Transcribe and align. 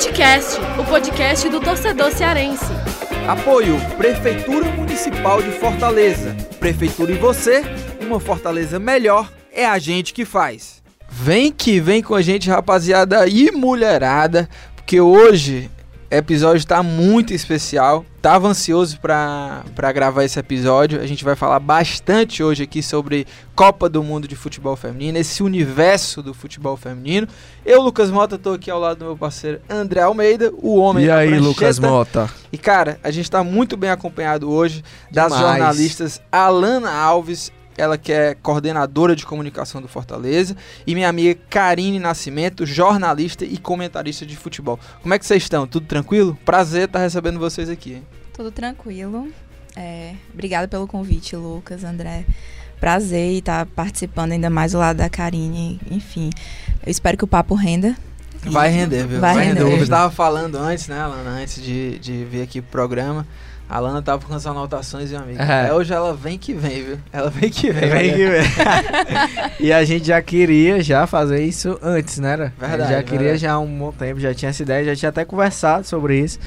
Futecast, 0.00 0.58
o 0.78 0.84
podcast 0.86 1.46
do 1.50 1.60
torcedor 1.60 2.10
cearense. 2.10 2.64
Apoio 3.28 3.76
Prefeitura 3.98 4.64
Municipal 4.70 5.42
de 5.42 5.50
Fortaleza. 5.50 6.34
Prefeitura 6.58 7.12
e 7.12 7.18
você, 7.18 7.62
uma 8.00 8.18
Fortaleza 8.18 8.78
melhor 8.78 9.30
é 9.52 9.66
a 9.66 9.78
gente 9.78 10.14
que 10.14 10.24
faz. 10.24 10.82
Vem 11.06 11.52
que 11.52 11.78
vem 11.80 12.02
com 12.02 12.14
a 12.14 12.22
gente, 12.22 12.48
rapaziada 12.48 13.28
e 13.28 13.50
mulherada, 13.50 14.48
porque 14.74 14.98
hoje 14.98 15.70
episódio 16.10 16.58
está 16.58 16.82
muito 16.82 17.32
especial. 17.32 18.04
Tava 18.20 18.48
ansioso 18.48 18.98
para 19.00 19.92
gravar 19.94 20.24
esse 20.24 20.38
episódio. 20.38 21.00
A 21.00 21.06
gente 21.06 21.24
vai 21.24 21.36
falar 21.36 21.58
bastante 21.60 22.42
hoje 22.42 22.64
aqui 22.64 22.82
sobre 22.82 23.26
Copa 23.54 23.88
do 23.88 24.02
Mundo 24.02 24.26
de 24.28 24.34
Futebol 24.36 24.76
Feminino, 24.76 25.16
esse 25.16 25.42
universo 25.42 26.22
do 26.22 26.34
futebol 26.34 26.76
feminino. 26.76 27.26
Eu, 27.64 27.80
Lucas 27.80 28.10
Mota, 28.10 28.36
tô 28.36 28.52
aqui 28.52 28.70
ao 28.70 28.80
lado 28.80 28.98
do 28.98 29.04
meu 29.06 29.16
parceiro 29.16 29.60
André 29.70 30.02
Almeida, 30.02 30.52
o 30.60 30.76
homem 30.76 31.06
E 31.06 31.10
aí, 31.10 31.28
prancheta. 31.28 31.48
Lucas 31.48 31.78
Mota? 31.78 32.30
E 32.52 32.58
cara, 32.58 32.98
a 33.02 33.10
gente 33.10 33.30
tá 33.30 33.42
muito 33.42 33.76
bem 33.76 33.90
acompanhado 33.90 34.50
hoje 34.50 34.82
das 35.10 35.32
Demais. 35.32 35.40
jornalistas 35.48 36.20
Alana 36.30 36.90
Alves, 36.90 37.50
ela 37.80 37.96
que 37.96 38.12
é 38.12 38.34
coordenadora 38.34 39.16
de 39.16 39.24
comunicação 39.24 39.80
do 39.80 39.88
Fortaleza, 39.88 40.56
e 40.86 40.94
minha 40.94 41.08
amiga 41.08 41.40
Karine 41.48 41.98
Nascimento, 41.98 42.66
jornalista 42.66 43.44
e 43.44 43.56
comentarista 43.56 44.26
de 44.26 44.36
futebol. 44.36 44.78
Como 45.02 45.14
é 45.14 45.18
que 45.18 45.26
vocês 45.26 45.42
estão? 45.42 45.66
Tudo 45.66 45.86
tranquilo? 45.86 46.38
Prazer 46.44 46.84
estar 46.84 46.98
recebendo 46.98 47.38
vocês 47.38 47.68
aqui. 47.68 47.94
hein? 47.94 48.02
Tudo 48.34 48.50
tranquilo. 48.50 49.28
É, 49.76 50.14
obrigada 50.32 50.68
pelo 50.68 50.86
convite, 50.86 51.34
Lucas, 51.36 51.84
André. 51.84 52.24
Prazer 52.78 53.38
estar 53.38 53.66
participando 53.66 54.32
ainda 54.32 54.50
mais 54.50 54.72
do 54.72 54.78
lado 54.78 54.96
da 54.96 55.08
Karine. 55.08 55.80
Enfim, 55.90 56.30
eu 56.84 56.90
espero 56.90 57.16
que 57.16 57.24
o 57.24 57.26
papo 57.26 57.54
renda. 57.54 57.96
Vai 58.44 58.70
render, 58.70 59.06
viu? 59.06 59.20
Vai 59.20 59.44
render. 59.44 59.62
A 59.62 59.70
gente 59.70 59.82
estava 59.82 60.10
falando 60.10 60.56
antes, 60.56 60.88
né, 60.88 60.98
Alana, 60.98 61.30
antes 61.30 61.62
de, 61.62 61.98
de 61.98 62.24
vir 62.24 62.42
aqui 62.42 62.62
pro 62.62 62.70
programa. 62.70 63.26
A 63.70 63.76
Alana 63.76 64.02
tava 64.02 64.26
com 64.26 64.34
as 64.34 64.44
anotações, 64.44 65.12
meu 65.12 65.20
amigo. 65.20 65.40
É. 65.40 65.68
É, 65.68 65.72
hoje 65.72 65.94
ela 65.94 66.12
vem 66.12 66.36
que 66.36 66.52
vem, 66.52 66.82
viu? 66.82 66.98
Ela 67.12 67.30
vem 67.30 67.48
que 67.48 67.70
vem. 67.70 67.88
Vem 67.88 68.14
que 68.14 68.26
vem. 68.26 68.42
e 69.60 69.72
a 69.72 69.84
gente 69.84 70.08
já 70.08 70.20
queria 70.20 70.82
já 70.82 71.06
fazer 71.06 71.44
isso 71.44 71.78
antes, 71.80 72.18
né? 72.18 72.52
Verdade, 72.58 72.90
Já 72.90 73.02
queria 73.04 73.18
verdade. 73.18 73.42
já 73.42 73.52
há 73.52 73.58
um 73.60 73.78
bom 73.78 73.92
tempo, 73.92 74.18
já 74.18 74.34
tinha 74.34 74.48
essa 74.48 74.60
ideia, 74.60 74.84
já 74.86 74.96
tinha 74.96 75.08
até 75.10 75.24
conversado 75.24 75.86
sobre 75.86 76.18
isso. 76.18 76.40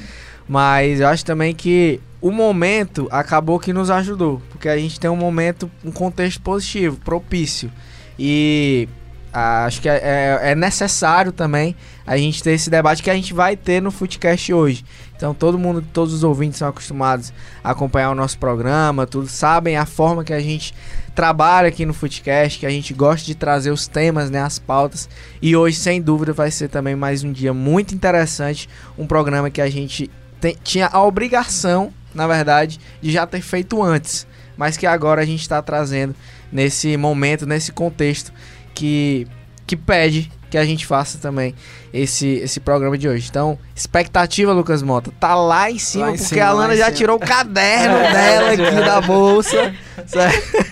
Mas 0.50 1.00
eu 1.00 1.08
acho 1.08 1.24
também 1.24 1.56
que 1.56 2.02
o 2.20 2.30
momento 2.30 3.08
acabou 3.10 3.58
que 3.58 3.72
nos 3.72 3.90
ajudou, 3.90 4.42
porque 4.50 4.68
a 4.68 4.78
gente 4.78 5.00
tem 5.00 5.10
um 5.10 5.16
momento, 5.16 5.72
um 5.82 5.94
contexto 5.94 6.42
positivo, 6.42 6.98
propício. 7.06 7.72
E 8.20 8.90
acho 9.34 9.82
que 9.82 9.90
é, 9.90 10.40
é- 10.44 10.52
é 10.52 10.56
necessário 10.56 11.32
também 11.32 11.76
a 12.06 12.18
gente 12.18 12.44
ter 12.44 12.52
esse 12.52 12.70
debate 12.70 13.02
que 13.02 13.10
a 13.10 13.16
gente 13.16 13.34
vai 13.34 13.56
ter 13.56 13.82
no 13.82 13.90
Footcast 13.92 14.54
hoje. 14.54 14.86
Então 15.16 15.34
todo 15.34 15.58
mundo, 15.58 15.84
todos 15.94 16.14
os 16.14 16.24
ouvintes 16.24 16.60
são 16.60 16.68
acostumados 16.68 17.34
a 17.64 17.72
acompanhar 17.72 18.12
o 18.12 18.16
nosso 18.16 18.38
programa, 18.38 19.08
tudo 19.08 19.28
sabem 19.28 19.78
a 19.78 19.86
forma 19.86 20.24
que 20.24 20.34
a 20.34 20.40
gente 20.40 20.74
trabalha 21.16 21.68
aqui 21.70 21.86
no 21.86 21.94
Footcast, 21.94 22.60
que 22.60 22.66
a 22.66 22.70
gente 22.70 22.94
gosta 22.94 23.26
de 23.26 23.36
trazer 23.36 23.72
os 23.72 23.88
temas, 23.88 24.30
né, 24.30 24.42
as 24.42 24.60
pautas. 24.60 25.08
E 25.42 25.56
hoje, 25.56 25.78
sem 25.78 26.02
dúvida, 26.02 26.34
vai 26.34 26.52
ser 26.52 26.68
também 26.70 26.96
mais 26.96 27.24
um 27.24 27.32
dia 27.32 27.54
muito 27.54 27.94
interessante, 27.96 28.68
um 28.98 29.06
programa 29.08 29.50
que 29.50 29.62
a 29.62 29.70
gente 29.70 30.10
tem- 30.42 30.58
tinha 30.64 30.88
a 30.92 31.02
obrigação, 31.04 31.94
na 32.14 32.28
verdade, 32.28 32.80
de 33.02 33.12
já 33.12 33.26
ter 33.26 33.42
feito 33.42 33.82
antes, 33.82 34.28
mas 34.58 34.76
que 34.76 34.86
agora 34.86 35.22
a 35.22 35.26
gente 35.26 35.42
está 35.42 35.62
trazendo 35.62 36.14
nesse 36.52 36.98
momento, 36.98 37.46
nesse 37.46 37.72
contexto 37.72 38.32
que 38.74 39.28
que 39.66 39.78
pede 39.78 40.30
que 40.50 40.58
a 40.58 40.66
gente 40.66 40.86
faça 40.86 41.18
também 41.18 41.56
esse, 41.92 42.28
esse 42.28 42.60
programa 42.60 42.96
de 42.96 43.08
hoje. 43.10 43.28
Então, 43.28 43.58
expectativa, 43.76 44.52
Lucas 44.54 44.84
Mota, 44.84 45.12
tá 45.20 45.34
lá 45.34 45.72
em 45.72 45.80
cima, 45.80 46.06
Lá 46.08 46.12
em 46.12 46.18
porque 46.18 46.36
cima, 46.36 46.46
a 46.46 46.52
Lana 46.52 46.76
já 46.76 46.86
cima. 46.86 46.98
tirou 46.98 47.16
o 47.16 47.20
caderno 47.20 47.96
É, 48.06 48.12
dela 48.12 48.52
aqui 48.52 48.86
da 48.86 49.02
bolsa. 49.02 49.74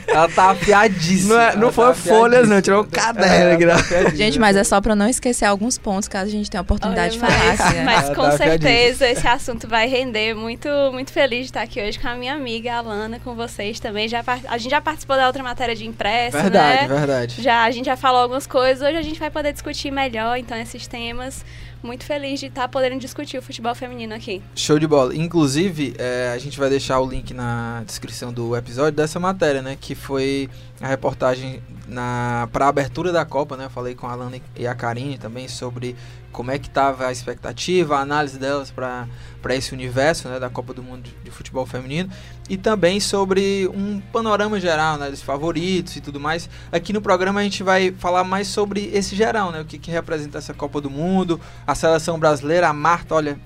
Ela 0.07 0.27
tá 0.29 0.51
afiadíssima. 0.51 1.35
Não, 1.35 1.41
é- 1.41 1.55
não 1.55 1.67
tá 1.67 1.73
foi 1.73 1.93
folhas, 1.93 2.47
não, 2.47 2.61
tirou 2.61 2.81
um 2.83 2.85
caderno 2.85 3.53
aqui 3.53 3.63
ela 3.63 3.75
da- 3.75 3.83
tá. 3.83 4.09
Gente, 4.15 4.37
mas 4.39 4.55
é 4.55 4.63
só 4.63 4.81
pra 4.81 4.95
não 4.95 5.07
esquecer 5.07 5.45
alguns 5.45 5.77
pontos, 5.77 6.07
caso 6.07 6.25
a 6.27 6.31
gente 6.31 6.49
tenha 6.51 6.59
a 6.59 6.63
oportunidade 6.63 7.17
Olha, 7.17 7.27
de 7.27 7.33
falar. 7.33 7.47
mas, 7.47 7.61
assim, 7.61 7.75
né? 7.75 7.83
mas 7.83 8.09
com 8.09 8.21
tá 8.23 8.31
certeza 8.37 9.07
esse 9.07 9.27
assunto 9.27 9.67
vai 9.67 9.87
render. 9.87 10.33
Muito, 10.35 10.67
muito 10.91 11.11
feliz 11.11 11.39
de 11.41 11.45
estar 11.45 11.61
aqui 11.61 11.81
hoje 11.81 11.97
com 11.97 12.07
a 12.07 12.15
minha 12.15 12.33
amiga 12.33 12.73
Alana, 12.75 13.19
com 13.23 13.33
vocês 13.35 13.79
também. 13.79 14.07
Já, 14.07 14.23
a 14.49 14.57
gente 14.57 14.71
já 14.71 14.81
participou 14.81 15.15
da 15.15 15.27
outra 15.27 15.41
matéria 15.43 15.75
de 15.75 15.85
impresso, 15.85 16.37
Verdade, 16.37 16.87
né? 16.87 16.87
verdade. 16.97 17.41
Já, 17.41 17.63
a 17.63 17.71
gente 17.71 17.85
já 17.85 17.95
falou 17.95 18.21
algumas 18.21 18.45
coisas. 18.47 18.85
Hoje 18.87 18.97
a 18.97 19.01
gente 19.01 19.19
vai 19.19 19.29
poder 19.31 19.53
discutir 19.53 19.91
melhor, 19.91 20.37
então, 20.37 20.57
esses 20.57 20.87
temas. 20.87 21.45
Muito 21.83 22.05
feliz 22.05 22.39
de 22.39 22.45
estar 22.45 22.67
podendo 22.67 22.99
discutir 22.99 23.37
o 23.37 23.41
futebol 23.41 23.73
feminino 23.73 24.13
aqui. 24.13 24.41
Show 24.55 24.77
de 24.77 24.87
bola. 24.87 25.15
Inclusive, 25.15 25.95
é, 25.97 26.31
a 26.33 26.37
gente 26.37 26.59
vai 26.59 26.69
deixar 26.69 26.99
o 26.99 27.09
link 27.09 27.33
na 27.33 27.83
descrição 27.85 28.31
do 28.31 28.55
episódio 28.55 28.91
dessa 28.91 29.19
matéria, 29.19 29.61
né? 29.61 29.75
Que 29.79 29.95
foi 29.95 30.49
a 30.79 30.87
reportagem 30.87 31.61
na 31.87 32.47
para 32.51 32.67
abertura 32.67 33.11
da 33.11 33.25
Copa, 33.25 33.57
né? 33.57 33.65
Eu 33.65 33.69
falei 33.69 33.95
com 33.95 34.07
a 34.07 34.11
Alana 34.11 34.39
e 34.55 34.67
a 34.67 34.75
Karine 34.75 35.17
também 35.17 35.47
sobre 35.47 35.95
como 36.31 36.51
é 36.51 36.57
que 36.57 36.67
estava 36.67 37.07
a 37.07 37.11
expectativa, 37.11 37.97
a 37.97 38.01
análise 38.01 38.39
delas 38.39 38.71
para 38.71 39.07
esse 39.55 39.73
universo, 39.73 40.27
né? 40.29 40.39
Da 40.39 40.49
Copa 40.49 40.73
do 40.73 40.81
Mundo 40.81 41.09
de, 41.23 41.31
futebol 41.31 41.65
feminino 41.65 42.09
e 42.49 42.57
também 42.57 42.99
sobre 42.99 43.69
um 43.73 44.01
panorama 44.11 44.59
geral, 44.59 44.97
né? 44.97 45.09
Dos 45.09 45.21
favoritos 45.21 45.95
e 45.95 46.01
tudo 46.01 46.19
mais. 46.19 46.49
Aqui 46.71 46.93
no 46.93 47.01
programa 47.01 47.39
a 47.39 47.43
gente 47.43 47.63
vai 47.63 47.91
falar 47.91 48.23
mais 48.23 48.47
sobre 48.47 48.89
esse 48.93 49.15
geral, 49.15 49.51
né? 49.51 49.61
O 49.61 49.65
que, 49.65 49.77
que 49.77 49.91
representa 49.91 50.37
essa 50.37 50.53
Copa 50.53 50.81
do 50.81 50.89
Mundo, 50.89 51.39
a 51.65 51.75
seleção 51.75 52.19
brasileira, 52.19 52.67
a 52.69 52.73
Marta, 52.73 53.15
olha, 53.15 53.39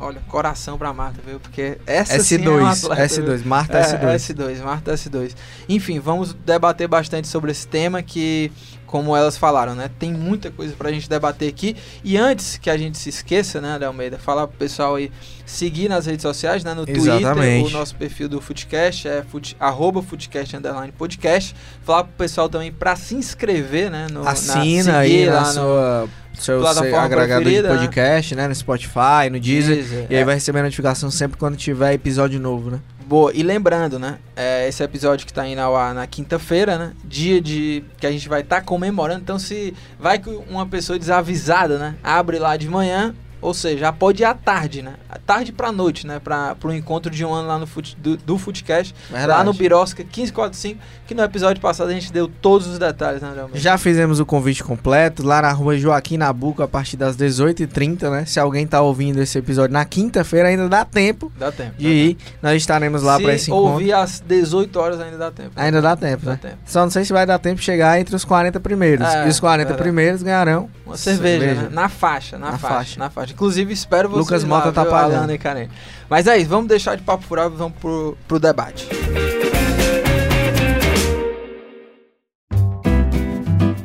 olha, 0.00 0.20
coração 0.28 0.78
pra 0.78 0.92
Marta, 0.92 1.20
viu? 1.24 1.38
Porque 1.38 1.78
essa 1.86 2.18
sim 2.20 2.44
é 2.44 2.48
uma 2.48 2.72
S2, 2.72 2.84
atleta, 2.84 3.22
viu? 3.22 3.34
S2, 3.34 3.44
Marta 3.44 3.78
É, 3.78 3.82
S2. 3.82 4.34
S2, 4.34 4.62
Marta 4.62 4.94
S2. 4.94 5.36
Enfim, 5.68 6.00
vamos 6.00 6.32
debater 6.32 6.88
bastante 6.88 7.28
sobre 7.28 7.52
esse 7.52 7.68
tema 7.68 8.02
que, 8.02 8.50
como 8.90 9.16
elas 9.16 9.38
falaram, 9.38 9.76
né? 9.76 9.88
Tem 10.00 10.12
muita 10.12 10.50
coisa 10.50 10.74
pra 10.76 10.90
gente 10.90 11.08
debater 11.08 11.48
aqui. 11.48 11.76
E 12.02 12.16
antes 12.16 12.58
que 12.58 12.68
a 12.68 12.76
gente 12.76 12.98
se 12.98 13.08
esqueça, 13.08 13.60
né, 13.60 13.78
Almeida, 13.86 14.18
falar 14.18 14.48
pro 14.48 14.58
pessoal 14.58 14.96
aí 14.96 15.12
seguir 15.46 15.88
nas 15.88 16.06
redes 16.06 16.22
sociais, 16.22 16.64
né? 16.64 16.74
No 16.74 16.84
Twitter, 16.84 17.14
Exatamente. 17.20 17.72
o 17.72 17.78
nosso 17.78 17.94
perfil 17.94 18.28
do 18.28 18.40
Footcast 18.40 19.06
é 19.06 19.22
fut, 19.22 19.56
arroba 19.60 20.02
Footcast 20.02 20.56
underline 20.56 20.90
podcast. 20.90 21.54
Falar 21.84 22.02
pro 22.02 22.14
pessoal 22.14 22.48
também 22.48 22.72
pra 22.72 22.96
se 22.96 23.14
inscrever, 23.14 23.92
né? 23.92 24.08
No, 24.10 24.26
Assina 24.26 24.92
na, 24.92 24.98
aí 24.98 25.24
na 25.24 25.34
lá 25.34 25.46
no 25.46 25.52
sua 25.52 26.08
seu, 26.34 26.66
agregador 26.66 27.44
de 27.44 27.62
né? 27.62 27.68
podcast, 27.68 28.34
né? 28.34 28.48
No 28.48 28.54
Spotify, 28.56 29.30
no 29.30 29.38
Deezer. 29.38 29.76
Deezer, 29.76 30.06
E 30.10 30.16
aí 30.16 30.22
é. 30.22 30.24
vai 30.24 30.34
receber 30.34 30.62
notificação 30.62 31.12
sempre 31.12 31.38
quando 31.38 31.56
tiver 31.56 31.92
episódio 31.92 32.40
novo, 32.40 32.72
né? 32.72 32.80
Boa, 33.10 33.32
e 33.34 33.42
lembrando, 33.42 33.98
né? 33.98 34.20
é, 34.36 34.68
esse 34.68 34.84
episódio 34.84 35.26
que 35.26 35.32
tá 35.32 35.44
indo 35.44 35.60
ao 35.60 35.74
ar 35.74 35.92
na 35.92 36.06
quinta-feira, 36.06 36.78
né? 36.78 36.92
Dia 37.04 37.40
de. 37.40 37.82
que 37.98 38.06
a 38.06 38.10
gente 38.12 38.28
vai 38.28 38.40
estar 38.40 38.62
comemorando. 38.62 39.20
Então, 39.20 39.36
se 39.36 39.74
vai 39.98 40.20
que 40.20 40.30
uma 40.48 40.64
pessoa 40.64 40.96
desavisada, 40.96 41.76
né? 41.76 41.96
Abre 42.04 42.38
lá 42.38 42.56
de 42.56 42.68
manhã, 42.68 43.12
ou 43.40 43.54
seja, 43.54 43.78
já 43.78 43.92
pode 43.92 44.22
ir 44.22 44.26
à 44.26 44.34
tarde, 44.34 44.82
né? 44.82 44.94
À 45.08 45.18
tarde 45.18 45.52
pra 45.52 45.72
noite, 45.72 46.06
né? 46.06 46.18
Pra, 46.18 46.54
pro 46.54 46.72
encontro 46.74 47.10
de 47.10 47.24
um 47.24 47.32
ano 47.32 47.48
lá 47.48 47.58
no 47.58 47.66
fute, 47.66 47.96
do, 47.96 48.16
do 48.16 48.38
Footcast, 48.38 48.94
lá 49.10 49.42
no 49.44 49.52
Birosca 49.52 50.02
1545, 50.02 50.80
que 51.06 51.14
no 51.14 51.22
episódio 51.22 51.60
passado 51.60 51.88
a 51.90 51.92
gente 51.92 52.12
deu 52.12 52.28
todos 52.28 52.66
os 52.66 52.78
detalhes, 52.78 53.22
né, 53.22 53.28
Almeida? 53.28 53.58
Já 53.58 53.76
fizemos 53.78 54.20
o 54.20 54.26
convite 54.26 54.62
completo 54.62 55.22
lá 55.24 55.42
na 55.42 55.52
rua 55.52 55.76
Joaquim 55.76 56.16
Nabuco 56.16 56.62
a 56.62 56.68
partir 56.68 56.96
das 56.96 57.16
18h30, 57.16 58.10
né? 58.10 58.24
Se 58.24 58.38
alguém 58.38 58.66
tá 58.66 58.80
ouvindo 58.80 59.20
esse 59.20 59.38
episódio 59.38 59.72
na 59.72 59.84
quinta-feira, 59.84 60.48
ainda 60.48 60.68
dá 60.68 60.84
tempo 60.84 61.32
Dá 61.38 61.50
tempo. 61.50 61.74
de 61.76 61.84
dá 61.84 61.90
ir. 61.90 62.18
Nós 62.42 62.56
estaremos 62.56 63.02
lá 63.02 63.16
Se 63.16 63.22
para 63.22 63.34
esse 63.34 63.50
encontro. 63.50 63.72
ouvir 63.72 63.92
às 63.92 64.20
18 64.20 64.76
horas 64.78 65.00
ainda 65.00 65.16
dá 65.18 65.30
tempo. 65.30 65.50
Ainda 65.56 65.80
dá 65.82 65.96
tempo, 65.96 66.24
Dá 66.26 66.32
né? 66.32 66.38
tempo. 66.40 66.56
Só 66.66 66.80
não 66.82 66.90
sei 66.90 67.04
se 67.04 67.12
vai 67.12 67.26
dar 67.26 67.38
tempo 67.38 67.56
de 67.56 67.64
chegar 67.64 67.98
entre 68.00 68.14
os 68.14 68.24
40 68.24 68.60
primeiros. 68.60 69.06
É, 69.06 69.26
e 69.26 69.28
os 69.28 69.40
40 69.40 69.68
verdade. 69.68 69.82
primeiros 69.82 70.22
ganharão 70.22 70.68
Uma 70.86 70.96
cerveja, 70.96 71.62
né? 71.62 71.68
Na 71.70 71.88
faixa, 71.88 72.38
na, 72.38 72.52
Na 72.52 72.58
faixa, 72.58 72.74
faixa. 72.74 72.98
na 73.00 73.10
faixa. 73.10 73.29
Inclusive, 73.32 73.72
espero 73.72 74.08
vocês 74.08 74.26
Lucas 74.26 74.42
lá, 74.42 74.48
Mota 74.48 74.72
tá 74.72 74.84
viu, 74.84 75.34
e 75.34 75.38
Karen. 75.38 75.68
Mas 76.08 76.26
é 76.26 76.38
isso, 76.38 76.48
vamos 76.48 76.68
deixar 76.68 76.96
de 76.96 77.02
papo 77.02 77.24
furado 77.24 77.54
e 77.54 77.58
vamos 77.58 77.78
pro, 77.78 78.16
pro 78.26 78.38
debate. 78.38 78.88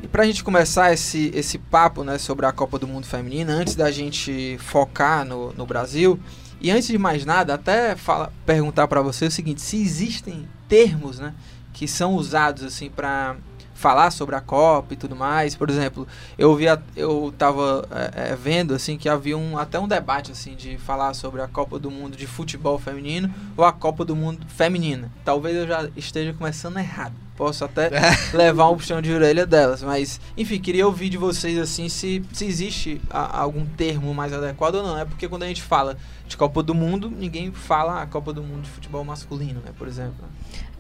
E 0.02 0.08
pra 0.08 0.26
gente 0.26 0.44
começar 0.44 0.94
esse, 0.94 1.32
esse 1.34 1.58
papo, 1.58 2.04
né, 2.04 2.18
sobre 2.18 2.46
a 2.46 2.52
Copa 2.52 2.80
do 2.80 2.88
Mundo 2.88 3.06
Feminina, 3.06 3.54
antes 3.54 3.76
da 3.76 3.92
gente 3.92 4.58
focar 4.60 5.26
no, 5.26 5.54
no 5.54 5.66
Brasil, 5.66 6.20
e 6.60 6.72
antes 6.72 6.88
de 6.88 6.98
mais 6.98 7.26
nada, 7.26 7.54
até 7.54 7.96
fala, 7.96 8.32
perguntar 8.46 8.88
pra 8.88 9.02
você 9.02 9.26
o 9.26 9.32
seguinte, 9.32 9.62
se 9.62 9.82
existem 9.82 10.48
termos, 10.68 11.20
né, 11.20 11.34
que 11.74 11.88
são 11.88 12.16
usados, 12.16 12.64
assim, 12.64 12.90
pra 12.90 13.36
falar 13.76 14.10
sobre 14.10 14.36
a 14.36 14.42
Copa 14.42 14.94
e 14.94 14.98
tudo 14.98 15.16
mais. 15.16 15.54
Por 15.56 15.70
exemplo, 15.70 16.08
eu 16.38 16.56
vi, 16.56 16.68
a- 16.68 16.82
eu 16.96 17.32
tava 17.38 17.86
é, 17.92 18.32
é, 18.32 18.36
vendo 18.36 18.74
assim 18.74 18.98
que 18.98 19.08
havia 19.08 19.38
um, 19.38 19.58
até 19.58 19.78
um 19.80 19.88
debate 19.88 20.32
assim 20.32 20.56
de 20.56 20.78
falar 20.78 21.14
sobre 21.14 21.42
a 21.42 21.48
Copa 21.48 21.78
do 21.78 21.92
Mundo 21.92 22.18
de 22.18 22.26
futebol 22.26 22.80
feminino 22.80 23.32
ou 23.56 23.64
a 23.64 23.72
Copa 23.74 24.04
do 24.04 24.16
Mundo 24.16 24.40
feminina. 24.48 25.12
Talvez 25.24 25.56
eu 25.56 25.68
já 25.68 25.88
esteja 25.96 26.34
começando 26.34 26.78
errado. 26.80 27.14
posso 27.36 27.66
até 27.66 27.92
levar 28.34 28.70
um 28.70 28.78
puxão 28.78 29.02
de 29.02 29.12
orelha 29.14 29.46
delas. 29.46 29.84
Mas, 29.84 30.20
enfim, 30.38 30.60
queria 30.60 30.86
ouvir 30.88 31.10
de 31.10 31.18
vocês 31.18 31.60
assim 31.60 31.90
se, 31.90 32.24
se 32.32 32.46
existe 32.46 33.02
a, 33.10 33.42
algum 33.42 33.66
termo 33.66 34.14
mais 34.14 34.32
adequado 34.32 34.76
ou 34.76 34.84
não. 34.84 34.98
É 34.98 35.04
porque 35.04 35.28
quando 35.28 35.44
a 35.44 35.48
gente 35.48 35.62
fala 35.62 35.98
de 36.28 36.38
Copa 36.38 36.64
do 36.64 36.74
Mundo, 36.74 37.12
ninguém 37.12 37.52
fala 37.52 38.02
a 38.02 38.06
Copa 38.08 38.32
do 38.34 38.42
Mundo 38.42 38.64
de 38.64 38.70
futebol 38.70 39.04
masculino, 39.04 39.60
né? 39.66 39.72
Por 39.78 39.88
exemplo. 39.88 40.16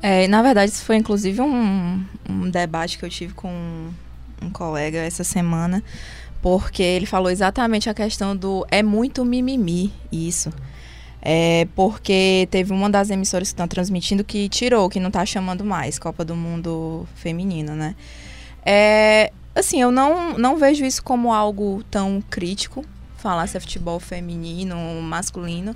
É, 0.01 0.27
na 0.27 0.41
verdade, 0.41 0.71
isso 0.71 0.83
foi 0.83 0.97
inclusive 0.97 1.41
um, 1.41 2.03
um 2.29 2.49
debate 2.49 2.97
que 2.97 3.05
eu 3.05 3.09
tive 3.09 3.33
com 3.33 3.89
um 4.41 4.49
colega 4.49 4.99
essa 4.99 5.23
semana, 5.23 5.83
porque 6.41 6.83
ele 6.83 7.05
falou 7.05 7.31
exatamente 7.31 7.89
a 7.89 7.93
questão 7.93 8.35
do 8.35 8.65
é 8.69 8.83
muito 8.83 9.25
mimimi 9.25 9.91
isso. 10.11 10.51
É 11.27 11.67
porque 11.75 12.47
teve 12.51 12.71
uma 12.71 12.87
das 12.87 13.09
emissoras 13.09 13.47
que 13.47 13.53
estão 13.53 13.67
transmitindo 13.67 14.23
que 14.23 14.47
tirou, 14.47 14.87
que 14.87 14.99
não 14.99 15.07
está 15.07 15.25
chamando 15.25 15.65
mais 15.65 15.97
Copa 15.97 16.23
do 16.23 16.35
Mundo 16.35 17.07
Feminino, 17.15 17.73
né? 17.73 17.95
É, 18.63 19.31
assim, 19.55 19.81
eu 19.81 19.91
não, 19.91 20.37
não 20.37 20.55
vejo 20.55 20.85
isso 20.85 21.01
como 21.01 21.33
algo 21.33 21.83
tão 21.89 22.23
crítico, 22.29 22.85
falar 23.17 23.47
se 23.47 23.57
é 23.57 23.59
futebol 23.59 23.99
feminino, 23.99 24.75
masculino, 25.01 25.75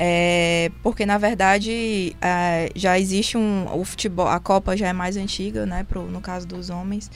é, 0.00 0.70
porque 0.80 1.04
na 1.04 1.18
verdade 1.18 2.14
é, 2.22 2.70
já 2.76 2.96
existe 2.96 3.36
um 3.36 3.66
o 3.76 3.84
futebol, 3.84 4.28
a 4.28 4.38
Copa 4.38 4.76
já 4.76 4.86
é 4.86 4.92
mais 4.92 5.16
antiga, 5.16 5.66
né, 5.66 5.82
pro, 5.82 6.02
no 6.04 6.20
caso 6.20 6.46
dos 6.46 6.70
homens. 6.70 7.10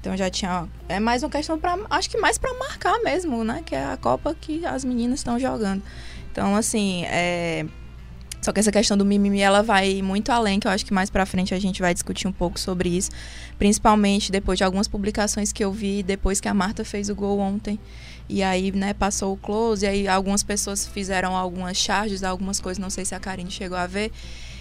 Então 0.00 0.16
já 0.16 0.30
tinha 0.30 0.68
é 0.88 1.00
mais 1.00 1.24
uma 1.24 1.30
questão 1.30 1.58
para 1.58 1.76
acho 1.90 2.08
que 2.08 2.16
mais 2.16 2.38
para 2.38 2.54
marcar 2.54 2.96
mesmo, 3.00 3.42
né, 3.42 3.64
que 3.66 3.74
é 3.74 3.84
a 3.84 3.96
Copa 3.96 4.36
que 4.40 4.64
as 4.64 4.84
meninas 4.84 5.18
estão 5.18 5.36
jogando. 5.36 5.82
Então, 6.30 6.54
assim, 6.54 7.04
é... 7.06 7.66
Só 8.40 8.52
que 8.52 8.60
essa 8.60 8.70
questão 8.70 8.96
do 8.96 9.04
mimimi, 9.04 9.40
ela 9.40 9.60
vai 9.64 10.00
muito 10.00 10.30
além, 10.30 10.60
que 10.60 10.68
eu 10.68 10.70
acho 10.70 10.86
que 10.86 10.94
mais 10.94 11.10
pra 11.10 11.26
frente 11.26 11.52
a 11.52 11.58
gente 11.58 11.80
vai 11.80 11.92
discutir 11.92 12.28
um 12.28 12.32
pouco 12.32 12.60
sobre 12.60 12.88
isso. 12.88 13.10
Principalmente 13.58 14.30
depois 14.30 14.56
de 14.56 14.62
algumas 14.62 14.86
publicações 14.86 15.52
que 15.52 15.64
eu 15.64 15.72
vi, 15.72 16.04
depois 16.04 16.40
que 16.40 16.46
a 16.46 16.54
Marta 16.54 16.84
fez 16.84 17.08
o 17.08 17.16
gol 17.16 17.40
ontem. 17.40 17.80
E 18.28 18.42
aí, 18.42 18.70
né, 18.72 18.92
passou 18.92 19.32
o 19.32 19.36
close, 19.36 19.86
e 19.86 19.88
aí 19.88 20.08
algumas 20.08 20.42
pessoas 20.42 20.86
fizeram 20.86 21.34
algumas 21.34 21.76
charges, 21.76 22.22
algumas 22.22 22.60
coisas, 22.60 22.78
não 22.78 22.90
sei 22.90 23.04
se 23.04 23.14
a 23.14 23.20
Karine 23.20 23.50
chegou 23.50 23.78
a 23.78 23.86
ver. 23.86 24.12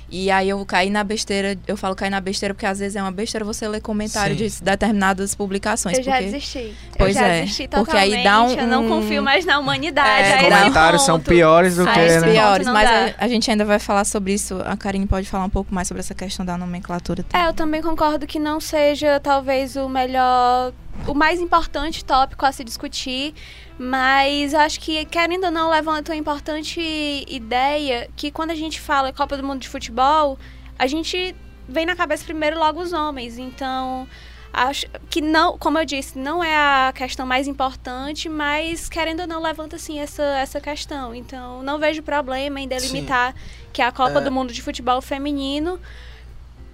E 0.09 0.31
aí 0.31 0.47
eu 0.47 0.65
caí 0.65 0.89
na 0.89 1.03
besteira, 1.03 1.57
eu 1.67 1.75
falo 1.75 1.93
cair 1.93 2.09
na 2.09 2.21
besteira 2.21 2.53
porque 2.53 2.65
às 2.65 2.79
vezes 2.79 2.95
é 2.95 3.01
uma 3.01 3.11
besteira 3.11 3.43
você 3.43 3.67
ler 3.67 3.81
comentário 3.81 4.37
Sim. 4.37 4.47
de 4.47 4.63
determinadas 4.63 5.35
publicações. 5.35 5.97
Eu 5.97 6.03
porque... 6.03 6.17
já 6.17 6.25
desisti. 6.25 6.73
Pois 6.97 7.15
eu 7.15 7.21
já 7.21 7.27
é. 7.27 7.41
desisti 7.41 7.67
totalmente. 7.67 7.85
Porque 7.85 8.15
aí 8.15 8.23
dá 8.23 8.41
um. 8.41 8.51
Eu 8.53 8.67
não 8.67 8.87
confio 8.87 9.21
mais 9.21 9.45
na 9.45 9.59
humanidade. 9.59 10.31
É, 10.31 10.37
os 10.37 10.43
comentários 10.43 11.01
são 11.01 11.19
piores 11.19 11.75
do 11.75 11.85
que. 11.85 11.99
Né? 11.99 12.31
piores, 12.31 12.67
mas 12.67 12.89
a, 12.89 13.15
a, 13.25 13.27
gente 13.27 13.51
ainda 13.51 13.65
vai 13.65 13.79
falar 13.79 14.05
sobre 14.05 14.33
isso. 14.33 14.61
A 14.65 14.77
Karine 14.77 15.05
pode 15.05 15.27
falar 15.27 15.43
um 15.43 15.49
pouco 15.49 15.75
mais 15.75 15.89
sobre 15.89 15.99
essa 15.99 16.15
questão 16.15 16.45
da 16.45 16.57
nomenclatura. 16.57 17.23
Também. 17.23 17.45
É, 17.45 17.49
eu 17.49 17.53
também 17.53 17.81
concordo 17.81 18.25
que 18.25 18.39
não 18.39 18.61
seja 18.61 19.19
talvez 19.19 19.75
o 19.75 19.89
melhor. 19.89 20.71
O 21.05 21.13
mais 21.13 21.39
importante 21.39 22.03
tópico 22.03 22.45
a 22.45 22.51
se 22.51 22.63
discutir, 22.63 23.33
mas 23.77 24.53
acho 24.53 24.79
que, 24.79 25.05
querendo 25.05 25.45
ou 25.45 25.51
não, 25.51 25.69
levanta 25.69 26.11
uma 26.11 26.17
importante 26.17 26.81
ideia 27.27 28.09
que 28.15 28.31
quando 28.31 28.51
a 28.51 28.55
gente 28.55 28.79
fala 28.79 29.13
Copa 29.13 29.38
do 29.38 29.44
Mundo 29.44 29.59
de 29.59 29.69
Futebol, 29.69 30.38
a 30.77 30.88
gente 30.88 31.35
vem 31.67 31.85
na 31.85 31.95
cabeça 31.95 32.23
primeiro 32.23 32.57
logo 32.57 32.81
os 32.81 32.94
homens. 32.94 33.38
Então, 33.38 34.07
acho 34.51 34.85
que 35.09 35.21
não, 35.21 35.57
como 35.57 35.77
eu 35.77 35.85
disse, 35.85 36.17
não 36.17 36.44
é 36.44 36.55
a 36.55 36.94
questão 36.94 37.25
mais 37.25 37.47
importante, 37.47 38.27
mas 38.27 38.89
querendo 38.89 39.21
ou 39.21 39.27
não 39.27 39.41
levanta 39.41 39.75
assim 39.75 40.00
essa 40.00 40.23
essa 40.23 40.59
questão. 40.59 41.13
Então, 41.13 41.61
não 41.61 41.77
vejo 41.77 42.01
problema 42.01 42.59
em 42.59 42.67
delimitar 42.67 43.33
Sim. 43.33 43.39
que 43.73 43.81
a 43.81 43.91
Copa 43.91 44.19
é. 44.19 44.21
do 44.21 44.31
Mundo 44.31 44.53
de 44.53 44.61
Futebol 44.61 45.01
feminino 45.01 45.79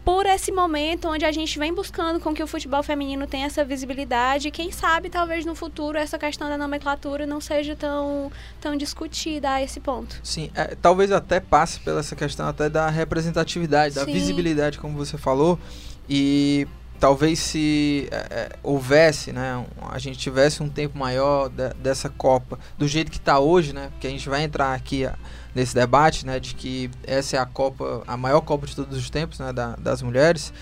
por 0.03 0.25
esse 0.25 0.51
momento 0.51 1.07
onde 1.07 1.23
a 1.25 1.31
gente 1.31 1.57
vem 1.57 1.73
buscando 1.73 2.19
com 2.19 2.33
que 2.33 2.43
o 2.43 2.47
futebol 2.47 2.83
feminino 2.83 3.25
tenha 3.25 3.45
essa 3.45 3.63
visibilidade. 3.63 4.51
Quem 4.51 4.71
sabe, 4.71 5.09
talvez 5.09 5.45
no 5.45 5.55
futuro, 5.55 5.97
essa 5.97 6.17
questão 6.17 6.49
da 6.49 6.57
nomenclatura 6.57 7.25
não 7.25 7.39
seja 7.39 7.75
tão, 7.75 8.31
tão 8.59 8.75
discutida 8.75 9.51
a 9.51 9.61
esse 9.61 9.79
ponto. 9.79 10.19
Sim, 10.23 10.51
é, 10.53 10.75
talvez 10.81 11.11
até 11.11 11.39
passe 11.39 11.79
pela 11.79 12.01
essa 12.01 12.15
questão 12.15 12.47
até 12.47 12.69
da 12.69 12.89
representatividade, 12.89 13.95
da 13.95 14.05
Sim. 14.05 14.13
visibilidade, 14.13 14.77
como 14.77 14.97
você 14.97 15.17
falou. 15.17 15.57
E 16.09 16.67
talvez 17.03 17.37
se 17.37 18.07
é, 18.11 18.15
é 18.15 18.49
houvesse, 18.63 19.33
né, 19.33 19.65
a 19.91 19.99
gente 19.99 20.17
tivesse 20.17 20.63
um 20.63 20.69
tempo 20.69 20.97
maior 20.97 21.49
de, 21.49 21.73
dessa 21.73 22.07
Copa, 22.07 22.57
do 22.77 22.87
jeito 22.87 23.11
que 23.11 23.17
está 23.17 23.39
hoje, 23.39 23.73
né, 23.73 23.89
porque 23.91 24.07
a 24.07 24.09
gente 24.09 24.29
vai 24.29 24.41
entrar 24.41 24.73
aqui 24.73 25.05
nesse 25.53 25.75
debate, 25.75 26.25
né, 26.25 26.39
de 26.39 26.55
que 26.55 26.89
essa 27.05 27.35
é 27.35 27.39
a 27.41 27.45
Copa, 27.45 28.03
a 28.07 28.15
maior 28.15 28.39
Copa 28.39 28.65
de 28.65 28.73
todos 28.73 28.97
os 28.97 29.09
tempos, 29.09 29.37
né, 29.37 29.51
da, 29.51 29.75
das 29.75 30.01
mulheres, 30.01 30.53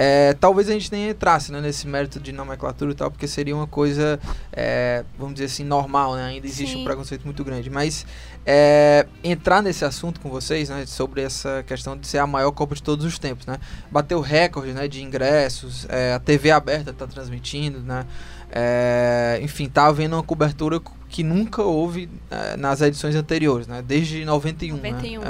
é, 0.00 0.32
talvez 0.34 0.68
a 0.68 0.72
gente 0.72 0.92
nem 0.92 1.08
entrasse 1.08 1.50
né, 1.50 1.60
nesse 1.60 1.84
mérito 1.84 2.20
de 2.20 2.30
nomenclatura 2.30 2.92
e 2.92 2.94
tal, 2.94 3.10
porque 3.10 3.26
seria 3.26 3.56
uma 3.56 3.66
coisa, 3.66 4.20
é, 4.52 5.04
vamos 5.18 5.34
dizer 5.34 5.46
assim, 5.46 5.64
normal, 5.64 6.14
né? 6.14 6.24
Ainda 6.26 6.46
existe 6.46 6.74
Sim. 6.74 6.82
um 6.82 6.84
preconceito 6.84 7.24
muito 7.24 7.42
grande. 7.42 7.68
Mas 7.68 8.06
é, 8.46 9.08
entrar 9.24 9.60
nesse 9.60 9.84
assunto 9.84 10.20
com 10.20 10.30
vocês, 10.30 10.68
né, 10.68 10.86
sobre 10.86 11.22
essa 11.22 11.64
questão 11.66 11.96
de 11.98 12.06
ser 12.06 12.18
a 12.18 12.28
maior 12.28 12.52
Copa 12.52 12.76
de 12.76 12.82
todos 12.84 13.04
os 13.04 13.18
tempos, 13.18 13.44
né? 13.44 13.58
Bateu 13.90 14.20
recorde 14.20 14.72
né, 14.72 14.86
de 14.86 15.02
ingressos, 15.02 15.84
é, 15.88 16.12
a 16.12 16.20
TV 16.20 16.52
aberta 16.52 16.92
está 16.92 17.04
transmitindo, 17.04 17.80
né? 17.80 18.06
É, 18.52 19.40
enfim, 19.42 19.68
tá 19.68 19.86
havendo 19.86 20.14
uma 20.14 20.22
cobertura 20.22 20.80
que 21.08 21.24
nunca 21.24 21.62
houve 21.62 22.08
é, 22.30 22.56
nas 22.56 22.80
edições 22.82 23.16
anteriores, 23.16 23.66
né? 23.66 23.82
Desde 23.84 24.24
91. 24.24 24.76
91. 24.76 25.20
Né? 25.22 25.28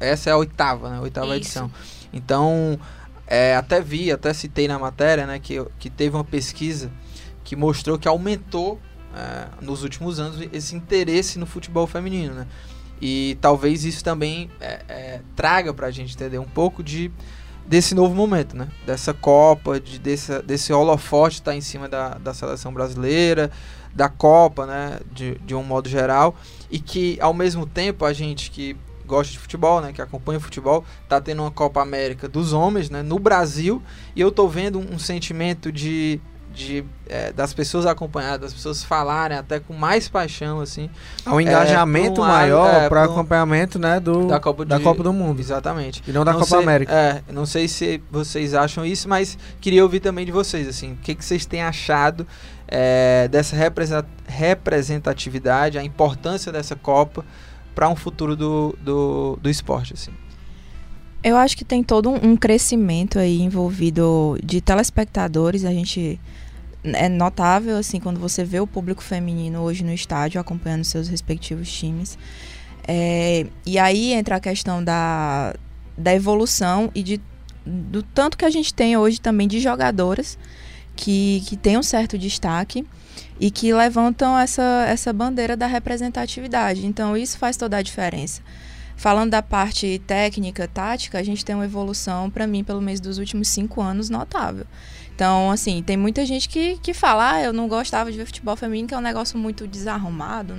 É, 0.00 0.10
essa 0.10 0.28
é 0.28 0.32
a 0.32 0.36
oitava, 0.36 0.90
né? 0.90 0.96
A 0.96 1.02
oitava 1.02 1.28
Isso. 1.28 1.36
edição. 1.36 1.70
Então, 2.12 2.78
é, 3.28 3.54
até 3.54 3.80
vi, 3.80 4.10
até 4.10 4.32
citei 4.32 4.66
na 4.66 4.78
matéria, 4.78 5.26
né? 5.26 5.38
Que, 5.38 5.62
que 5.78 5.90
teve 5.90 6.16
uma 6.16 6.24
pesquisa 6.24 6.90
que 7.44 7.54
mostrou 7.54 7.98
que 7.98 8.08
aumentou 8.08 8.80
é, 9.14 9.48
nos 9.60 9.82
últimos 9.82 10.18
anos 10.18 10.40
esse 10.52 10.74
interesse 10.74 11.38
no 11.38 11.44
futebol 11.44 11.86
feminino, 11.86 12.34
né? 12.34 12.46
E 13.00 13.36
talvez 13.40 13.84
isso 13.84 14.02
também 14.02 14.50
é, 14.60 14.80
é, 14.88 15.20
traga 15.36 15.72
pra 15.74 15.90
gente 15.90 16.14
entender 16.14 16.38
um 16.38 16.48
pouco 16.48 16.82
de 16.82 17.12
desse 17.66 17.94
novo 17.94 18.14
momento, 18.14 18.56
né? 18.56 18.68
Dessa 18.86 19.12
Copa, 19.12 19.78
de, 19.78 19.98
desse, 19.98 20.40
desse 20.40 20.72
holofote 20.72 21.36
estar 21.36 21.50
tá 21.50 21.56
em 21.56 21.60
cima 21.60 21.86
da, 21.86 22.14
da 22.14 22.32
seleção 22.32 22.72
brasileira, 22.72 23.50
da 23.94 24.08
Copa, 24.08 24.64
né, 24.64 25.00
de, 25.12 25.34
de 25.38 25.54
um 25.54 25.62
modo 25.62 25.88
geral, 25.88 26.34
e 26.70 26.78
que 26.78 27.18
ao 27.20 27.34
mesmo 27.34 27.66
tempo 27.66 28.06
a 28.06 28.12
gente 28.12 28.50
que 28.50 28.74
gosta 29.08 29.32
de 29.32 29.38
futebol, 29.38 29.80
né, 29.80 29.92
que 29.92 30.00
acompanha 30.00 30.38
o 30.38 30.40
futebol, 30.40 30.84
tá 31.08 31.20
tendo 31.20 31.42
uma 31.42 31.50
Copa 31.50 31.80
América 31.82 32.28
dos 32.28 32.52
homens, 32.52 32.90
né, 32.90 33.02
no 33.02 33.18
Brasil, 33.18 33.82
e 34.14 34.20
eu 34.20 34.30
tô 34.30 34.46
vendo 34.46 34.78
um, 34.78 34.94
um 34.94 34.98
sentimento 34.98 35.72
de 35.72 36.20
de, 36.58 36.84
é, 37.08 37.32
das 37.32 37.54
pessoas 37.54 37.86
acompanhadas, 37.86 38.40
das 38.40 38.52
pessoas 38.52 38.82
falarem 38.82 39.38
até 39.38 39.60
com 39.60 39.72
mais 39.72 40.08
paixão, 40.08 40.60
assim. 40.60 40.90
Um 41.24 41.40
engajamento 41.40 42.20
é, 42.20 42.24
um 42.24 42.26
maior 42.26 42.82
é, 42.82 42.88
para 42.88 43.04
acompanhamento, 43.04 43.78
né, 43.78 44.00
do, 44.00 44.26
da, 44.26 44.40
Copa 44.40 44.64
de, 44.64 44.70
da 44.70 44.80
Copa 44.80 45.02
do 45.02 45.12
Mundo. 45.12 45.38
Exatamente. 45.40 46.02
E 46.06 46.12
não 46.12 46.24
da 46.24 46.32
não 46.32 46.40
Copa 46.40 46.50
sei, 46.50 46.58
América. 46.58 46.92
É, 46.92 47.22
não 47.32 47.46
sei 47.46 47.68
se 47.68 48.02
vocês 48.10 48.54
acham 48.54 48.84
isso, 48.84 49.08
mas 49.08 49.38
queria 49.60 49.84
ouvir 49.84 50.00
também 50.00 50.26
de 50.26 50.32
vocês, 50.32 50.66
assim, 50.66 50.94
o 50.94 50.96
que, 50.96 51.14
que 51.14 51.24
vocês 51.24 51.46
têm 51.46 51.62
achado 51.62 52.26
é, 52.66 53.28
dessa 53.28 53.56
representatividade, 54.26 55.78
a 55.78 55.84
importância 55.84 56.50
dessa 56.50 56.74
Copa 56.74 57.24
para 57.78 57.88
um 57.88 57.94
futuro 57.94 58.34
do, 58.34 58.76
do, 58.82 59.38
do 59.40 59.48
esporte, 59.48 59.94
assim. 59.94 60.10
Eu 61.22 61.36
acho 61.36 61.56
que 61.56 61.64
tem 61.64 61.80
todo 61.80 62.10
um 62.10 62.36
crescimento 62.36 63.20
aí 63.20 63.40
envolvido 63.40 64.36
de 64.42 64.60
telespectadores. 64.60 65.64
A 65.64 65.70
gente 65.70 66.20
é 66.82 67.08
notável 67.08 67.76
assim 67.76 68.00
quando 68.00 68.18
você 68.18 68.42
vê 68.42 68.58
o 68.58 68.66
público 68.66 69.00
feminino 69.00 69.60
hoje 69.60 69.84
no 69.84 69.92
estádio 69.92 70.40
acompanhando 70.40 70.82
seus 70.82 71.06
respectivos 71.06 71.70
times. 71.70 72.18
É, 72.82 73.46
e 73.64 73.78
aí 73.78 74.12
entra 74.12 74.34
a 74.34 74.40
questão 74.40 74.82
da, 74.82 75.54
da 75.96 76.12
evolução 76.12 76.90
e 76.96 77.02
de, 77.04 77.20
do 77.64 78.02
tanto 78.02 78.36
que 78.36 78.44
a 78.44 78.50
gente 78.50 78.74
tem 78.74 78.96
hoje 78.96 79.20
também 79.20 79.46
de 79.46 79.60
jogadoras 79.60 80.36
que, 80.98 81.44
que 81.46 81.56
têm 81.56 81.78
um 81.78 81.82
certo 81.82 82.18
destaque 82.18 82.84
e 83.38 83.52
que 83.52 83.72
levantam 83.72 84.36
essa, 84.36 84.84
essa 84.88 85.12
bandeira 85.12 85.56
da 85.56 85.68
representatividade. 85.68 86.84
Então 86.84 87.16
isso 87.16 87.38
faz 87.38 87.56
toda 87.56 87.76
a 87.76 87.82
diferença. 87.82 88.42
Falando 88.96 89.30
da 89.30 89.40
parte 89.40 90.02
técnica, 90.08 90.66
tática, 90.66 91.20
a 91.20 91.22
gente 91.22 91.44
tem 91.44 91.54
uma 91.54 91.64
evolução, 91.64 92.28
para 92.28 92.48
mim, 92.48 92.64
pelo 92.64 92.82
menos 92.82 92.98
dos 92.98 93.18
últimos 93.18 93.46
cinco 93.46 93.80
anos, 93.80 94.10
notável. 94.10 94.66
Então, 95.14 95.52
assim, 95.52 95.84
tem 95.84 95.96
muita 95.96 96.26
gente 96.26 96.48
que, 96.48 96.78
que 96.78 96.92
fala, 96.92 97.34
ah, 97.34 97.42
eu 97.42 97.52
não 97.52 97.68
gostava 97.68 98.10
de 98.10 98.18
ver 98.18 98.26
futebol 98.26 98.56
feminino, 98.56 98.88
que 98.88 98.94
é 98.94 98.98
um 98.98 99.00
negócio 99.00 99.38
muito 99.38 99.68
desarrumado? 99.68 100.56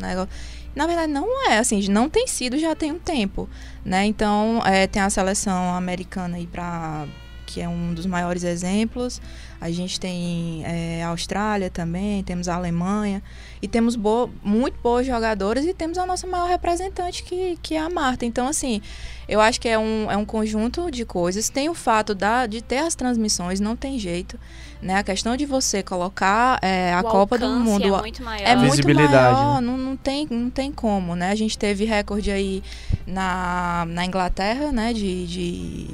Na 0.74 0.88
verdade, 0.88 1.12
não 1.12 1.50
é, 1.50 1.58
assim, 1.58 1.86
não 1.90 2.10
tem 2.10 2.28
sido 2.28 2.58
já 2.58 2.74
tem 2.74 2.94
um 2.94 3.00
tempo, 3.00 3.50
né? 3.84 4.06
Então, 4.06 4.62
é, 4.66 4.88
tem 4.88 5.02
a 5.02 5.10
seleção 5.10 5.76
americana 5.76 6.38
aí 6.38 6.48
para 6.48 7.06
que 7.50 7.60
é 7.60 7.68
um 7.68 7.94
dos 7.94 8.06
maiores 8.06 8.44
exemplos. 8.44 9.20
A 9.62 9.70
gente 9.70 10.00
tem 10.00 10.64
é, 10.66 11.04
a 11.04 11.10
Austrália 11.10 11.70
também, 11.70 12.24
temos 12.24 12.48
a 12.48 12.56
Alemanha. 12.56 13.22
E 13.62 13.68
temos 13.68 13.96
bo 13.98 14.30
muito 14.42 14.76
boas 14.82 15.06
jogadoras 15.06 15.66
e 15.66 15.74
temos 15.74 15.98
a 15.98 16.06
nossa 16.06 16.26
maior 16.26 16.48
representante, 16.48 17.24
que, 17.24 17.58
que 17.62 17.76
é 17.76 17.80
a 17.80 17.90
Marta. 17.90 18.26
Então, 18.26 18.48
assim, 18.48 18.82
eu 19.28 19.42
acho 19.42 19.60
que 19.60 19.68
é 19.68 19.78
um, 19.78 20.10
é 20.10 20.16
um 20.16 20.24
conjunto 20.24 20.90
de 20.90 21.04
coisas. 21.04 21.50
Tem 21.50 21.68
o 21.68 21.74
fato 21.74 22.16
da, 22.16 22.46
de 22.46 22.62
ter 22.62 22.78
as 22.78 22.96
transmissões, 22.96 23.60
não 23.60 23.76
tem 23.76 24.00
jeito. 24.00 24.40
Né? 24.82 24.96
A 24.96 25.04
questão 25.04 25.36
de 25.36 25.46
você 25.46 25.84
colocar 25.84 26.58
é, 26.62 26.94
a 26.94 27.02
O 27.02 27.04
Copa 27.04 27.38
do 27.38 27.46
alcance 27.46 27.70
Mundo 27.70 27.96
é 27.96 28.00
muito 28.00 28.24
maior. 28.24 28.48
é 28.48 28.56
muito 28.56 28.96
maior, 28.96 29.56
né? 29.56 29.68
não, 29.68 29.78
não, 29.78 29.98
tem, 29.98 30.26
não 30.32 30.50
tem 30.50 30.72
como, 30.72 31.18
né? 31.18 31.32
A 31.32 31.36
gente 31.36 31.58
teve 31.58 31.84
recorde 31.84 32.32
aí 32.32 32.64
na, 33.06 33.86
na 33.90 34.06
Inglaterra, 34.06 34.72
né? 34.72 34.94
De, 34.94 35.28
de, 35.28 35.88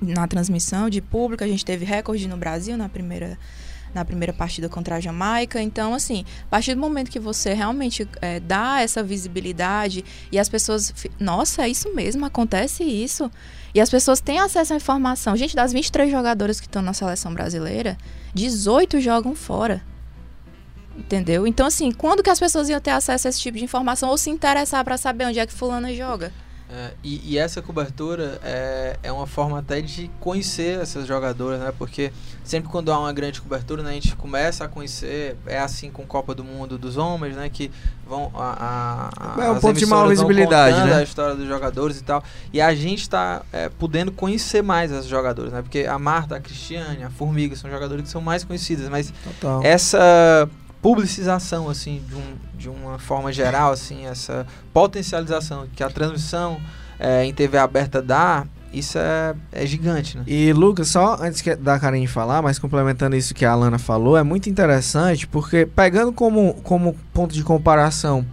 na 0.00 0.26
transmissão 0.26 0.88
de 0.88 1.00
público, 1.00 1.44
a 1.44 1.46
gente 1.46 1.64
teve 1.64 1.84
recorde 1.84 2.28
no 2.28 2.36
Brasil 2.36 2.76
na 2.76 2.88
primeira, 2.88 3.38
na 3.94 4.04
primeira 4.04 4.32
partida 4.32 4.68
contra 4.68 4.96
a 4.96 5.00
Jamaica. 5.00 5.60
Então, 5.60 5.94
assim, 5.94 6.24
a 6.44 6.50
partir 6.50 6.74
do 6.74 6.80
momento 6.80 7.10
que 7.10 7.18
você 7.18 7.52
realmente 7.54 8.08
é, 8.20 8.40
dá 8.40 8.80
essa 8.80 9.02
visibilidade 9.02 10.04
e 10.30 10.38
as 10.38 10.48
pessoas... 10.48 10.94
Nossa, 11.18 11.62
é 11.62 11.68
isso 11.68 11.94
mesmo, 11.94 12.24
acontece 12.24 12.84
isso. 12.84 13.30
E 13.74 13.80
as 13.80 13.90
pessoas 13.90 14.20
têm 14.20 14.38
acesso 14.38 14.72
à 14.72 14.76
informação. 14.76 15.36
Gente, 15.36 15.54
das 15.54 15.72
23 15.72 16.10
jogadoras 16.10 16.60
que 16.60 16.66
estão 16.66 16.82
na 16.82 16.92
seleção 16.92 17.32
brasileira, 17.34 17.98
18 18.34 19.00
jogam 19.00 19.34
fora. 19.34 19.82
Entendeu? 20.96 21.46
Então, 21.46 21.66
assim, 21.66 21.92
quando 21.92 22.22
que 22.22 22.30
as 22.30 22.40
pessoas 22.40 22.68
iam 22.68 22.80
ter 22.80 22.90
acesso 22.90 23.28
a 23.28 23.30
esse 23.30 23.40
tipo 23.40 23.56
de 23.56 23.64
informação 23.64 24.08
ou 24.08 24.18
se 24.18 24.30
interessar 24.30 24.84
para 24.84 24.96
saber 24.96 25.26
onde 25.26 25.38
é 25.38 25.46
que 25.46 25.52
fulana 25.52 25.94
joga? 25.94 26.32
É, 26.70 26.90
e, 27.02 27.32
e 27.32 27.38
essa 27.38 27.62
cobertura 27.62 28.38
é, 28.44 28.98
é 29.02 29.10
uma 29.10 29.26
forma 29.26 29.58
até 29.58 29.80
de 29.80 30.10
conhecer 30.20 30.78
essas 30.78 31.06
jogadoras, 31.06 31.58
né? 31.60 31.72
Porque 31.78 32.12
sempre 32.44 32.70
quando 32.70 32.92
há 32.92 32.98
uma 32.98 33.12
grande 33.12 33.40
cobertura, 33.40 33.82
né, 33.82 33.90
a 33.90 33.94
gente 33.94 34.14
começa 34.14 34.64
a 34.64 34.68
conhecer, 34.68 35.34
é 35.46 35.58
assim 35.58 35.90
com 35.90 36.04
Copa 36.04 36.34
do 36.34 36.44
Mundo 36.44 36.76
dos 36.76 36.98
homens, 36.98 37.36
né? 37.36 37.48
Que 37.48 37.70
vão 38.06 38.30
a, 38.34 39.08
a, 39.16 39.44
É 39.46 39.50
um 39.50 39.60
ponto 39.60 39.78
de 39.78 39.86
maior 39.86 40.08
visibilidade, 40.08 40.86
né? 40.86 40.96
a 40.96 41.02
história 41.02 41.34
dos 41.34 41.48
jogadores 41.48 42.00
e 42.00 42.04
tal. 42.04 42.22
E 42.52 42.60
a 42.60 42.74
gente 42.74 43.00
está 43.00 43.42
podendo 43.78 44.12
conhecer 44.12 44.62
mais 44.62 44.92
as 44.92 45.06
jogadoras, 45.06 45.54
né? 45.54 45.62
Porque 45.62 45.86
a 45.86 45.98
Marta, 45.98 46.36
a 46.36 46.40
Cristiane, 46.40 47.02
a 47.02 47.08
Formiga 47.08 47.56
são 47.56 47.70
jogadoras 47.70 48.04
que 48.04 48.10
são 48.10 48.20
mais 48.20 48.44
conhecidas, 48.44 48.90
mas 48.90 49.10
Total. 49.40 49.62
essa 49.64 50.46
publicização 50.80 51.68
assim 51.68 52.02
de, 52.08 52.14
um, 52.14 52.34
de 52.56 52.68
uma 52.68 52.98
forma 52.98 53.32
geral 53.32 53.72
assim 53.72 54.06
essa 54.06 54.46
potencialização 54.72 55.66
que 55.74 55.82
a 55.82 55.90
transmissão 55.90 56.60
é, 56.98 57.24
em 57.24 57.32
TV 57.34 57.58
aberta 57.58 58.00
dá 58.00 58.46
isso 58.72 58.98
é, 58.98 59.34
é 59.50 59.66
gigante 59.66 60.16
né? 60.18 60.24
E 60.26 60.52
Lucas, 60.52 60.88
só 60.88 61.16
antes 61.20 61.40
que- 61.40 61.56
da 61.56 61.78
Karine 61.80 62.06
falar, 62.06 62.42
mas 62.42 62.58
complementando 62.58 63.16
isso 63.16 63.32
que 63.34 63.44
a 63.46 63.52
Alana 63.52 63.78
falou, 63.78 64.16
é 64.16 64.22
muito 64.22 64.50
interessante 64.50 65.26
porque 65.26 65.64
pegando 65.64 66.12
como, 66.12 66.52
como 66.62 66.94
ponto 67.12 67.32
de 67.34 67.42
comparação 67.42 68.26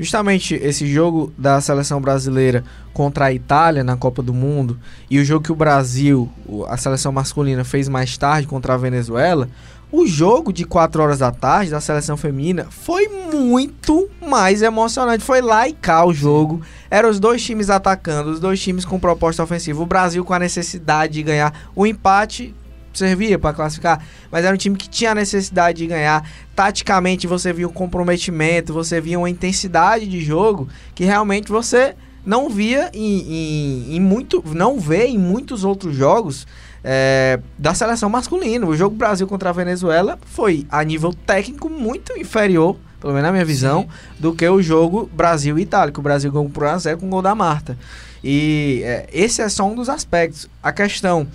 justamente 0.00 0.54
esse 0.54 0.86
jogo 0.86 1.32
da 1.36 1.60
seleção 1.60 2.00
brasileira 2.00 2.64
contra 2.94 3.26
a 3.26 3.32
Itália 3.32 3.84
na 3.84 3.96
Copa 3.96 4.22
do 4.22 4.32
Mundo 4.34 4.78
e 5.10 5.18
o 5.18 5.24
jogo 5.24 5.44
que 5.44 5.52
o 5.52 5.54
Brasil, 5.54 6.28
a 6.68 6.76
seleção 6.76 7.12
masculina, 7.12 7.62
fez 7.62 7.88
mais 7.88 8.16
tarde 8.16 8.46
contra 8.48 8.74
a 8.74 8.76
Venezuela, 8.78 9.46
o 9.92 10.06
jogo 10.06 10.54
de 10.54 10.64
4 10.64 11.02
horas 11.02 11.18
da 11.18 11.30
tarde 11.30 11.70
da 11.70 11.80
seleção 11.80 12.16
feminina 12.16 12.66
foi 12.70 13.08
muito 13.08 14.08
mais 14.26 14.62
emocionante. 14.62 15.22
Foi 15.22 15.42
lá 15.42 15.68
e 15.68 15.74
cá 15.74 16.02
o 16.06 16.14
jogo. 16.14 16.62
Eram 16.90 17.10
os 17.10 17.20
dois 17.20 17.44
times 17.44 17.68
atacando, 17.68 18.30
os 18.30 18.40
dois 18.40 18.58
times 18.58 18.86
com 18.86 18.98
proposta 18.98 19.42
ofensiva. 19.42 19.82
O 19.82 19.86
Brasil 19.86 20.24
com 20.24 20.32
a 20.32 20.38
necessidade 20.38 21.12
de 21.12 21.22
ganhar. 21.22 21.68
O 21.76 21.86
empate 21.86 22.54
servia 22.94 23.38
para 23.38 23.54
classificar, 23.54 24.04
mas 24.30 24.44
era 24.44 24.54
um 24.54 24.58
time 24.58 24.76
que 24.76 24.88
tinha 24.88 25.12
a 25.12 25.14
necessidade 25.14 25.78
de 25.78 25.86
ganhar. 25.86 26.26
Taticamente 26.56 27.26
você 27.26 27.52
via 27.52 27.68
um 27.68 27.72
comprometimento, 27.72 28.72
você 28.72 28.98
via 28.98 29.18
uma 29.18 29.28
intensidade 29.28 30.06
de 30.06 30.22
jogo 30.22 30.68
que 30.94 31.04
realmente 31.04 31.50
você 31.50 31.94
não 32.24 32.48
via 32.48 32.90
em, 32.94 33.20
em, 33.20 33.96
em 33.96 34.00
muito, 34.00 34.42
não 34.54 34.78
vê 34.78 35.06
em 35.06 35.18
muitos 35.18 35.64
outros 35.64 35.94
jogos 35.94 36.46
é, 36.84 37.40
da 37.58 37.74
seleção 37.74 38.08
masculina. 38.08 38.66
O 38.66 38.76
jogo 38.76 38.96
Brasil 38.96 39.26
contra 39.26 39.50
a 39.50 39.52
Venezuela 39.52 40.18
foi 40.26 40.66
a 40.70 40.82
nível 40.82 41.12
técnico 41.12 41.68
muito 41.68 42.16
inferior, 42.18 42.76
pelo 43.00 43.12
menos 43.12 43.26
na 43.26 43.32
minha 43.32 43.44
visão, 43.44 43.88
do 44.18 44.34
que 44.34 44.48
o 44.48 44.62
jogo 44.62 45.08
Brasil 45.12 45.58
e 45.58 45.62
Itália, 45.62 45.92
que 45.92 46.00
o 46.00 46.02
Brasil 46.02 46.30
ganhou 46.30 46.48
por 46.48 46.64
1x0 46.64 46.98
com 46.98 47.06
o 47.06 47.10
gol 47.10 47.22
da 47.22 47.34
Marta. 47.34 47.78
E 48.22 48.82
é, 48.84 49.08
esse 49.12 49.42
é 49.42 49.48
só 49.48 49.64
um 49.64 49.74
dos 49.74 49.88
aspectos. 49.88 50.48
A 50.62 50.72
questão 50.72 51.26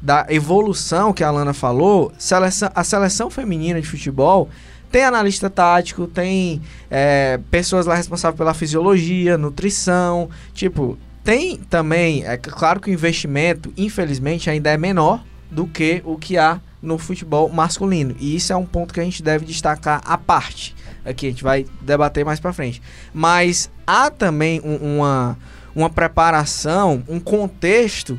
da 0.00 0.26
evolução 0.28 1.12
que 1.12 1.24
a 1.24 1.28
Alana 1.28 1.54
falou, 1.54 2.12
seleção, 2.18 2.70
a 2.74 2.84
seleção 2.84 3.30
feminina 3.30 3.80
de 3.80 3.86
futebol 3.86 4.50
tem 4.90 5.02
analista 5.02 5.50
tático, 5.50 6.06
tem 6.06 6.62
é, 6.88 7.40
pessoas 7.50 7.84
lá 7.84 7.96
responsáveis 7.96 8.38
pela 8.38 8.54
fisiologia, 8.54 9.36
nutrição, 9.36 10.28
tipo, 10.52 10.96
tem 11.24 11.56
também, 11.56 12.24
é 12.24 12.36
claro 12.36 12.78
que 12.80 12.90
o 12.90 12.92
investimento, 12.92 13.72
infelizmente, 13.76 14.48
ainda 14.50 14.70
é 14.70 14.76
menor 14.76 15.24
do 15.50 15.66
que 15.66 16.02
o 16.04 16.16
que 16.18 16.36
há 16.36 16.60
no 16.82 16.98
futebol 16.98 17.48
masculino. 17.48 18.14
E 18.20 18.36
isso 18.36 18.52
é 18.52 18.56
um 18.56 18.66
ponto 18.66 18.92
que 18.92 19.00
a 19.00 19.04
gente 19.04 19.22
deve 19.22 19.44
destacar 19.46 20.02
à 20.04 20.18
parte. 20.18 20.74
Aqui 21.04 21.26
a 21.26 21.30
gente 21.30 21.42
vai 21.42 21.64
debater 21.80 22.24
mais 22.24 22.38
pra 22.40 22.52
frente. 22.52 22.82
Mas 23.12 23.70
há 23.86 24.10
também 24.10 24.60
um- 24.62 24.96
uma, 24.98 25.38
uma 25.74 25.88
preparação, 25.90 27.02
um 27.08 27.18
contexto 27.18 28.18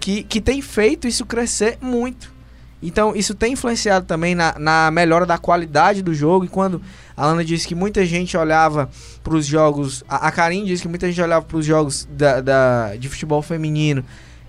que, 0.00 0.22
que 0.22 0.40
tem 0.40 0.60
feito 0.62 1.08
isso 1.08 1.26
crescer 1.26 1.78
muito. 1.80 2.32
Então, 2.82 3.14
isso 3.16 3.34
tem 3.34 3.54
influenciado 3.54 4.06
também 4.06 4.34
na, 4.34 4.54
na 4.58 4.90
melhora 4.90 5.26
da 5.26 5.36
qualidade 5.36 6.00
do 6.02 6.14
jogo. 6.14 6.44
E 6.44 6.48
quando 6.48 6.80
a 7.16 7.26
Lana 7.26 7.44
disse 7.44 7.66
que 7.66 7.74
muita 7.74 8.06
gente 8.06 8.36
olhava 8.36 8.88
para 9.24 9.34
os 9.34 9.44
jogos. 9.46 10.04
A, 10.08 10.28
a 10.28 10.30
Karim 10.30 10.64
disse 10.64 10.82
que 10.82 10.88
muita 10.88 11.06
gente 11.08 11.20
olhava 11.20 11.44
para 11.44 11.56
os 11.56 11.66
jogos 11.66 12.06
da, 12.10 12.40
da- 12.40 12.96
de 12.96 13.08
futebol 13.08 13.42
feminino 13.42 14.04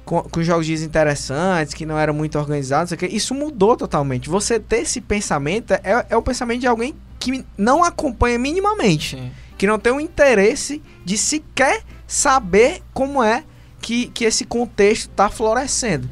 com, 0.06 0.22
com 0.22 0.44
jogos 0.44 0.68
desinteressantes, 0.68 1.74
que 1.74 1.86
não 1.88 1.98
eram 1.98 2.14
muito 2.14 2.38
organizados. 2.38 2.94
Isso 3.10 3.34
mudou 3.34 3.76
totalmente. 3.76 4.30
Você 4.30 4.60
ter 4.60 4.82
esse 4.84 5.02
pensamento 5.02 5.72
é, 5.74 6.06
é 6.10 6.16
o 6.16 6.22
pensamento 6.22 6.62
de 6.62 6.68
alguém 6.68 6.94
que 7.20 7.44
não 7.58 7.84
acompanha 7.84 8.38
minimamente 8.40 9.18
Sim. 9.18 9.32
que 9.58 9.66
não 9.68 9.78
tem 9.80 9.92
o 9.92 10.00
interesse 10.00 10.82
de 11.04 11.18
sequer 11.18 11.82
saber 12.08 12.82
como 12.94 13.22
é 13.24 13.44
que, 13.82 14.08
que 14.08 14.24
esse 14.24 14.46
contexto 14.46 15.10
está 15.10 15.30
florescendo. 15.30 16.10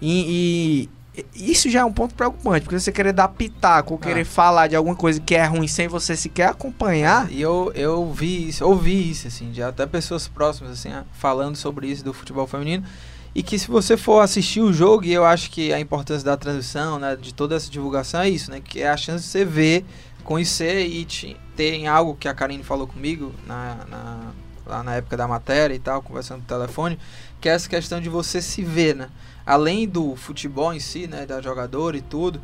E, 0.00 0.86
e 0.86 0.97
isso 1.34 1.68
já 1.70 1.80
é 1.80 1.84
um 1.84 1.92
ponto 1.92 2.14
preocupante, 2.14 2.62
porque 2.64 2.78
você 2.78 2.92
querer 2.92 3.12
dar 3.12 3.28
pitaco 3.28 3.94
ou 3.94 3.98
querer 3.98 4.22
Ah. 4.22 4.24
falar 4.24 4.66
de 4.66 4.76
alguma 4.76 4.94
coisa 4.96 5.20
que 5.20 5.34
é 5.34 5.44
ruim 5.44 5.66
sem 5.68 5.88
você 5.88 6.16
sequer 6.16 6.48
acompanhar. 6.50 7.30
E 7.30 7.40
eu, 7.40 7.72
eu 7.74 8.10
vi 8.12 8.48
isso, 8.48 8.64
ouvi 8.64 9.10
isso, 9.10 9.26
assim, 9.28 9.50
de 9.50 9.62
até 9.62 9.86
pessoas 9.86 10.28
próximas, 10.28 10.72
assim, 10.72 10.90
falando 11.14 11.56
sobre 11.56 11.86
isso 11.88 12.04
do 12.04 12.12
futebol 12.12 12.46
feminino. 12.46 12.84
E 13.34 13.42
que 13.42 13.58
se 13.58 13.68
você 13.68 13.96
for 13.96 14.20
assistir 14.20 14.60
o 14.60 14.72
jogo, 14.72 15.04
e 15.04 15.12
eu 15.12 15.24
acho 15.24 15.50
que 15.50 15.72
a 15.72 15.78
importância 15.78 16.24
da 16.24 16.36
transmissão, 16.36 16.98
né, 16.98 17.14
de 17.14 17.32
toda 17.32 17.54
essa 17.54 17.70
divulgação 17.70 18.20
é 18.22 18.28
isso, 18.28 18.50
né? 18.50 18.60
Que 18.60 18.82
é 18.82 18.88
a 18.90 18.96
chance 18.96 19.24
de 19.24 19.30
você 19.30 19.44
ver, 19.44 19.84
conhecer 20.24 20.86
e 20.86 21.04
te, 21.04 21.36
ter 21.56 21.74
em 21.74 21.86
algo 21.88 22.16
que 22.18 22.26
a 22.28 22.34
Karine 22.34 22.62
falou 22.64 22.86
comigo 22.86 23.32
na, 23.46 23.76
na- 23.88 24.30
lá 24.66 24.82
na 24.82 24.94
época 24.96 25.16
da 25.16 25.26
matéria 25.26 25.74
e 25.74 25.78
tal, 25.78 26.02
conversando 26.02 26.40
no 26.40 26.44
telefone, 26.46 26.98
que 27.40 27.48
é 27.48 27.52
essa 27.52 27.68
questão 27.68 28.00
de 28.00 28.08
você 28.10 28.42
se 28.42 28.62
ver, 28.62 28.94
né? 28.96 29.08
Além 29.48 29.88
do 29.88 30.14
futebol 30.14 30.74
em 30.74 30.78
si, 30.78 31.06
né, 31.06 31.24
da 31.24 31.40
jogadora 31.40 31.96
e 31.96 32.02
tudo, 32.02 32.38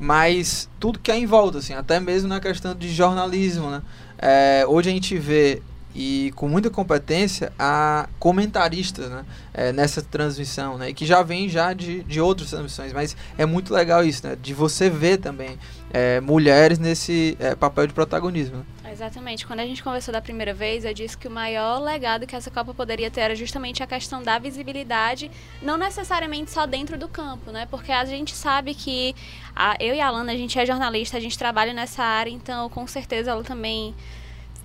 mas 0.00 0.68
tudo 0.80 0.98
que 0.98 1.12
é 1.12 1.16
em 1.16 1.24
volta, 1.24 1.58
assim, 1.58 1.74
até 1.74 2.00
mesmo 2.00 2.28
na 2.28 2.40
questão 2.40 2.74
de 2.74 2.92
jornalismo, 2.92 3.70
né? 3.70 3.82
É, 4.18 4.64
hoje 4.66 4.90
a 4.90 4.92
gente 4.92 5.16
vê 5.16 5.62
e 5.94 6.32
com 6.36 6.48
muita 6.48 6.70
competência 6.70 7.52
a 7.58 8.08
comentaristas 8.18 9.10
né, 9.10 9.24
é, 9.52 9.72
nessa 9.72 10.00
transmissão, 10.02 10.78
né, 10.78 10.92
que 10.92 11.04
já 11.04 11.22
vem 11.22 11.48
já 11.48 11.72
de, 11.72 12.02
de 12.04 12.20
outras 12.20 12.50
transmissões, 12.50 12.92
mas 12.92 13.16
é 13.36 13.44
muito 13.44 13.72
legal 13.74 14.04
isso, 14.04 14.26
né, 14.26 14.36
de 14.40 14.54
você 14.54 14.88
ver 14.88 15.18
também 15.18 15.58
é, 15.92 16.20
mulheres 16.20 16.78
nesse 16.78 17.36
é, 17.40 17.54
papel 17.54 17.86
de 17.86 17.92
protagonismo. 17.92 18.58
né. 18.58 18.64
Exatamente. 18.92 19.46
Quando 19.46 19.60
a 19.60 19.66
gente 19.66 19.84
conversou 19.84 20.10
da 20.12 20.20
primeira 20.20 20.52
vez, 20.52 20.84
eu 20.84 20.92
disse 20.92 21.16
que 21.16 21.28
o 21.28 21.30
maior 21.30 21.78
legado 21.80 22.26
que 22.26 22.34
essa 22.34 22.50
Copa 22.50 22.74
poderia 22.74 23.08
ter 23.08 23.20
era 23.20 23.36
justamente 23.36 23.82
a 23.84 23.86
questão 23.86 24.20
da 24.20 24.36
visibilidade, 24.38 25.30
não 25.62 25.76
necessariamente 25.76 26.50
só 26.50 26.66
dentro 26.66 26.98
do 26.98 27.06
campo, 27.08 27.52
né? 27.52 27.68
Porque 27.70 27.92
a 27.92 28.04
gente 28.04 28.34
sabe 28.34 28.74
que 28.74 29.14
a- 29.54 29.76
eu 29.78 29.94
e 29.94 30.00
a 30.00 30.08
Alana, 30.08 30.32
a 30.32 30.36
gente 30.36 30.58
é 30.58 30.66
jornalista, 30.66 31.16
a 31.16 31.20
gente 31.20 31.38
trabalha 31.38 31.72
nessa 31.72 32.02
área, 32.02 32.30
então 32.30 32.68
com 32.68 32.84
certeza 32.86 33.30
ela 33.30 33.44
também 33.44 33.94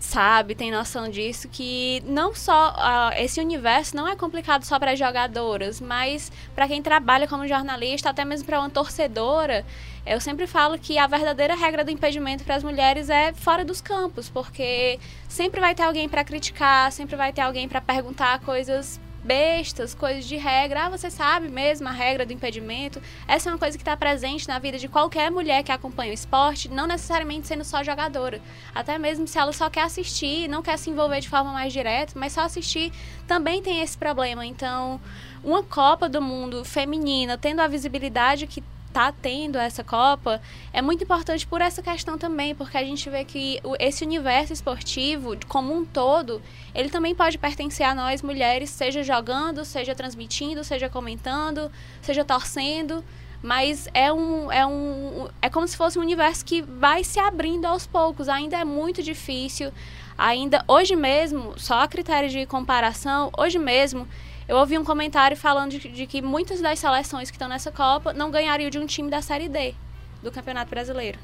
sabe, 0.05 0.55
tem 0.55 0.71
noção 0.71 1.09
disso, 1.09 1.49
que 1.49 2.01
não 2.05 2.33
só 2.33 2.73
ah, 2.77 3.11
esse 3.17 3.41
universo 3.41 3.95
não 3.95 4.07
é 4.07 4.15
complicado 4.15 4.63
só 4.63 4.79
para 4.79 4.95
jogadoras, 4.95 5.81
mas 5.81 6.31
para 6.53 6.67
quem 6.67 6.81
trabalha 6.81 7.27
como 7.27 7.47
jornalista, 7.47 8.11
até 8.11 8.23
mesmo 8.23 8.45
para 8.45 8.59
uma 8.59 8.69
torcedora, 8.69 9.65
eu 10.05 10.21
sempre 10.21 10.45
falo 10.45 10.77
que 10.77 10.97
a 10.99 11.07
verdadeira 11.07 11.55
regra 11.55 11.83
do 11.83 11.91
impedimento 11.91 12.43
para 12.43 12.55
as 12.55 12.63
mulheres 12.63 13.09
é 13.09 13.33
fora 13.33 13.65
dos 13.65 13.81
campos, 13.81 14.29
porque 14.29 14.99
sempre 15.27 15.59
vai 15.59 15.73
ter 15.73 15.83
alguém 15.83 16.07
para 16.07 16.23
criticar, 16.23 16.91
sempre 16.91 17.15
vai 17.15 17.33
ter 17.33 17.41
alguém 17.41 17.67
para 17.67 17.81
perguntar 17.81 18.39
coisas 18.41 18.99
bestas, 19.25 19.95
coisas 19.95 20.25
de 20.25 20.37
regra. 20.37 20.85
Ah, 20.85 20.89
você 20.89 21.09
sabe 21.09 21.49
mesmo 21.49 21.87
a 21.87 21.91
regra 21.91 22.25
do 22.25 22.31
impedimento. 22.31 23.01
Essa 23.27 23.49
é 23.49 23.51
uma 23.51 23.57
coisa 23.57 23.77
que 23.77 23.81
está 23.81 23.97
presente 23.97 24.47
na 24.47 24.59
vida 24.59 24.77
de 24.77 24.87
qualquer 24.87 25.31
mulher 25.31 25.63
que 25.63 25.71
acompanha 25.71 26.11
o 26.11 26.13
esporte, 26.13 26.69
não 26.69 26.85
necessariamente 26.85 27.47
sendo 27.47 27.63
só 27.63 27.83
jogadora. 27.83 28.39
Até 28.73 28.97
mesmo 28.99 29.27
se 29.27 29.37
ela 29.39 29.51
só 29.51 29.69
quer 29.69 29.81
assistir, 29.81 30.47
não 30.47 30.61
quer 30.61 30.77
se 30.77 30.89
envolver 30.89 31.19
de 31.19 31.29
forma 31.29 31.51
mais 31.51 31.73
direta, 31.73 32.13
mas 32.15 32.33
só 32.33 32.41
assistir, 32.41 32.93
também 33.27 33.61
tem 33.61 33.81
esse 33.81 33.97
problema. 33.97 34.45
Então, 34.45 35.01
uma 35.43 35.63
Copa 35.63 36.07
do 36.07 36.21
Mundo 36.21 36.63
feminina, 36.63 37.37
tendo 37.37 37.61
a 37.61 37.67
visibilidade 37.67 38.45
que 38.45 38.63
está 38.95 39.11
tendo 39.11 39.57
essa 39.57 39.83
Copa 39.83 40.41
é 40.71 40.81
muito 40.81 41.03
importante 41.03 41.45
por 41.45 41.59
essa 41.59 41.81
questão 41.81 42.17
também, 42.17 42.55
porque 42.55 42.77
a 42.77 42.83
gente 42.83 43.09
vê 43.09 43.25
que 43.25 43.59
esse 43.77 44.05
universo 44.05 44.53
esportivo, 44.53 45.35
como 45.49 45.75
um 45.75 45.83
todo, 45.83 46.41
ele 46.73 46.89
também 46.89 47.13
pode 47.13 47.37
pertencer 47.37 47.85
a 47.85 47.93
nós 47.93 48.21
mulheres, 48.21 48.69
seja 48.69 49.03
jogando, 49.03 49.65
seja 49.65 49.93
transmitindo, 49.93 50.63
seja 50.63 50.87
comentando, 50.87 51.69
seja 52.01 52.23
torcendo. 52.23 53.03
Mas 53.43 53.87
é 53.93 54.11
um, 54.11 54.51
é 54.51 54.65
um. 54.65 55.27
É 55.39 55.49
como 55.49 55.67
se 55.67 55.77
fosse 55.77 55.99
um 55.99 56.01
universo 56.01 56.43
que 56.43 56.61
vai 56.61 57.03
se 57.03 57.19
abrindo 57.19 57.65
aos 57.65 57.85
poucos. 57.85 58.27
Ainda 58.27 58.57
é 58.57 58.63
muito 58.63 59.03
difícil. 59.03 59.71
Ainda 60.17 60.63
hoje 60.67 60.95
mesmo, 60.95 61.53
só 61.57 61.81
a 61.81 61.87
critério 61.87 62.29
de 62.29 62.45
comparação, 62.47 63.29
hoje 63.37 63.59
mesmo 63.59 64.07
eu 64.47 64.57
ouvi 64.57 64.77
um 64.77 64.83
comentário 64.83 65.35
falando 65.35 65.71
de, 65.71 65.89
de 65.89 66.05
que 66.05 66.21
muitas 66.21 66.61
das 66.61 66.79
seleções 66.79 67.31
que 67.31 67.35
estão 67.35 67.47
nessa 67.47 67.71
Copa 67.71 68.13
não 68.13 68.29
ganhariam 68.29 68.69
de 68.69 68.77
um 68.77 68.85
time 68.85 69.09
da 69.09 69.21
Série 69.21 69.49
D 69.49 69.73
do 70.21 70.31
Campeonato 70.31 70.69
Brasileiro, 70.69 71.19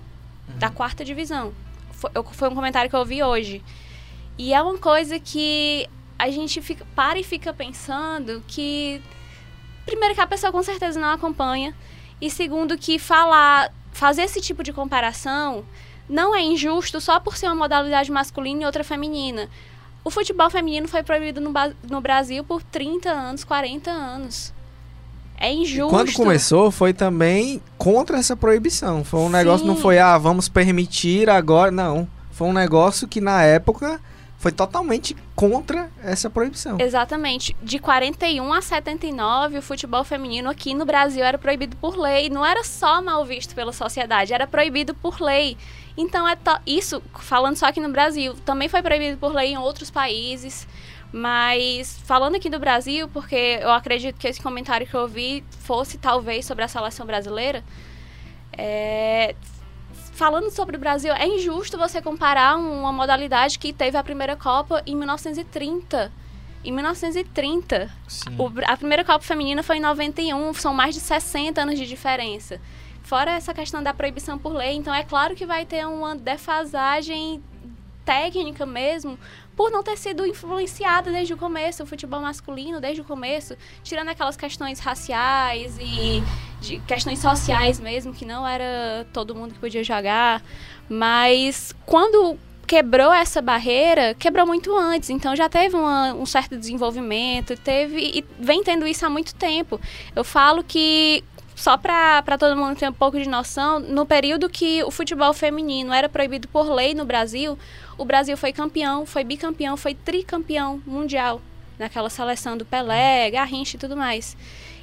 uhum. 0.48 0.58
da 0.58 0.70
quarta 0.70 1.04
divisão. 1.04 1.54
Foi, 1.92 2.12
foi 2.34 2.50
um 2.50 2.56
comentário 2.56 2.90
que 2.90 2.96
eu 2.96 3.00
ouvi 3.00 3.24
hoje. 3.24 3.64
E 4.38 4.54
é 4.54 4.62
uma 4.62 4.78
coisa 4.78 5.20
que 5.20 5.88
a 6.18 6.30
gente 6.30 6.62
fica, 6.62 6.86
para 6.96 7.20
e 7.20 7.24
fica 7.24 7.54
pensando 7.54 8.44
que, 8.48 9.02
primeiro, 9.86 10.16
que 10.16 10.22
a 10.22 10.28
pessoa 10.28 10.52
com 10.52 10.62
certeza 10.64 11.00
não 11.00 11.10
acompanha, 11.10 11.76
e 12.20 12.30
segundo, 12.30 12.78
que 12.78 13.00
falar, 13.00 13.74
fazer 13.92 14.24
esse 14.24 14.40
tipo 14.40 14.64
de 14.64 14.72
comparação 14.72 15.66
não 16.08 16.36
é 16.36 16.42
injusto 16.42 17.02
só 17.02 17.20
por 17.20 17.38
ser 17.38 17.48
uma 17.48 17.56
modalidade 17.56 18.12
masculina 18.12 18.64
e 18.64 18.66
outra 18.66 18.84
feminina. 18.84 19.50
O 20.04 20.10
futebol 20.10 20.50
feminino 20.50 20.88
foi 20.88 21.04
proibido 21.04 21.40
no, 21.40 21.54
no 21.90 22.02
Brasil 22.02 22.44
por 22.44 22.64
30 22.64 23.10
anos, 23.10 23.44
40 23.44 23.92
anos. 23.92 24.54
É 25.38 25.52
injusto. 25.52 25.90
Quando 25.90 26.14
começou, 26.14 26.70
foi 26.70 26.94
também 26.94 27.62
contra 27.78 28.18
essa 28.18 28.36
proibição. 28.36 29.04
Foi 29.04 29.20
um 29.22 29.28
Sim. 29.28 29.34
negócio, 29.34 29.66
não 29.66 29.76
foi, 29.76 29.98
ah, 29.98 30.18
vamos 30.18 30.48
permitir 30.48 31.30
agora. 31.30 31.72
Não. 31.72 32.08
Foi 32.32 32.48
um 32.48 32.54
negócio 32.54 33.08
que 33.08 33.20
na 33.20 33.44
época 33.44 34.00
foi 34.42 34.52
totalmente 34.52 35.16
contra 35.36 35.92
essa 36.04 36.28
proibição. 36.28 36.78
Exatamente. 36.80 37.56
De 37.62 37.78
41 37.78 38.52
a 38.52 38.60
79, 38.60 39.60
o 39.60 39.62
futebol 39.62 40.04
feminino 40.04 40.50
aqui 40.50 40.74
no 40.74 40.84
Brasil 40.84 41.24
era 41.24 41.38
proibido 41.38 41.78
por 41.78 41.96
lei. 41.96 42.28
Não 42.28 42.44
era 42.44 42.64
só 42.64 43.04
mal 43.04 43.24
visto 43.24 43.54
pela 43.54 43.72
sociedade, 43.72 44.34
era 44.34 44.48
proibido 44.48 44.96
por 44.96 45.22
lei. 45.22 45.56
Então, 45.96 46.28
é 46.28 46.36
isso, 46.66 47.04
falando 47.20 47.56
só 47.56 47.68
aqui 47.68 47.80
no 47.80 47.90
Brasil, 47.90 48.34
também 48.44 48.68
foi 48.68 48.82
proibido 48.82 49.16
por 49.20 49.32
lei 49.32 49.52
em 49.52 49.60
outros 49.60 49.92
países. 49.92 50.68
Mas 51.14 52.00
falando 52.04 52.36
aqui 52.36 52.50
do 52.50 52.58
Brasil, 52.58 53.08
porque 53.10 53.60
eu 53.62 53.70
acredito 53.70 54.18
que 54.18 54.28
esse 54.28 54.42
comentário 54.42 54.88
que 54.88 54.96
eu 54.96 55.08
vi 55.08 55.44
fosse 55.60 56.00
talvez 56.00 56.48
sobre 56.48 56.64
a 56.64 56.68
seleção 56.68 57.06
brasileira, 57.06 57.64
é, 58.58 59.36
falando 60.12 60.50
sobre 60.52 60.76
o 60.76 60.80
Brasil, 60.80 61.14
é 61.14 61.28
injusto 61.28 61.78
você 61.78 62.02
comparar 62.02 62.58
uma 62.58 62.92
modalidade 62.92 63.58
que 63.58 63.74
teve 63.74 63.98
a 63.98 64.04
primeira 64.04 64.36
Copa 64.36 64.84
em 64.86 64.96
1930. 64.96 66.12
Em 66.64 66.72
1930, 66.72 67.90
o, 68.38 68.52
a 68.68 68.78
primeira 68.78 69.04
Copa 69.04 69.26
Feminina 69.26 69.64
foi 69.64 69.78
em 69.78 69.82
91, 69.82 70.54
são 70.54 70.74
mais 70.74 70.94
de 70.94 71.02
60 71.02 71.62
anos 71.62 71.80
de 71.80 71.88
diferença. 71.88 72.62
Fora 73.02 73.32
essa 73.32 73.54
questão 73.54 73.82
da 73.82 73.94
proibição 73.94 74.38
por 74.38 74.54
lei, 74.54 74.76
então 74.76 74.94
é 74.94 75.04
claro 75.04 75.36
que 75.36 75.46
vai 75.46 75.66
ter 75.66 75.86
uma 75.88 76.16
defasagem 76.16 77.42
técnica 78.06 78.66
mesmo, 78.66 79.18
por 79.56 79.70
não 79.72 79.84
ter 79.84 79.98
sido 79.98 80.26
influenciada 80.26 81.12
desde 81.12 81.34
o 81.34 81.38
começo, 81.38 81.84
o 81.84 81.86
futebol 81.86 82.22
masculino 82.22 82.80
desde 82.80 83.02
o 83.02 83.04
começo, 83.04 83.56
tirando 83.84 84.10
aquelas 84.10 84.38
questões 84.38 84.80
raciais 84.80 85.78
e 85.80 86.24
de 86.62 86.80
questões 86.82 87.20
sociais 87.20 87.80
mesmo, 87.80 88.14
que 88.14 88.26
não 88.26 88.48
era 88.48 89.06
todo 89.12 89.36
mundo 89.36 89.54
que 89.54 89.60
podia 89.60 89.84
jogar, 89.84 90.42
mas 90.88 91.74
quando 91.86 92.38
quebrou 92.68 93.12
essa 93.12 93.42
barreira, 93.42 94.14
quebrou 94.14 94.46
muito 94.48 94.74
antes, 94.78 95.10
então 95.10 95.36
já 95.36 95.50
teve 95.50 95.76
uma, 95.76 96.14
um 96.14 96.26
certo 96.26 96.56
desenvolvimento, 96.56 97.58
teve 97.58 98.00
e 98.00 98.26
vem 98.40 98.64
tendo 98.64 98.88
isso 98.88 99.06
há 99.06 99.10
muito 99.10 99.36
tempo. 99.36 99.80
Eu 100.16 100.24
falo 100.24 100.64
que 100.64 101.22
só 101.62 101.78
para 101.78 102.40
todo 102.40 102.58
mundo 102.58 102.76
ter 102.76 102.90
um 102.90 102.94
pouco 102.94 103.20
de 103.20 103.30
noção, 103.30 103.80
no 103.80 104.04
período 104.04 104.50
que 104.50 104.84
o 104.84 104.90
futebol 104.90 105.32
feminino 105.32 105.94
era 105.94 106.10
proibido 106.10 106.48
por 106.48 106.68
lei 106.68 106.96
no 106.96 107.06
Brasil, 107.06 107.56
o 108.00 108.04
Brasil 108.04 108.36
foi 108.36 108.52
campeão, 108.52 109.06
foi 109.06 109.24
bicampeão, 109.24 109.78
foi 109.78 109.94
tricampeão 109.94 110.82
mundial 110.88 111.40
naquela 111.78 112.10
seleção 112.10 112.58
do 112.58 112.66
Pelé, 112.66 113.30
Garrincha 113.30 113.78
e 113.78 113.80
tudo 113.80 113.96
mais. 113.96 114.36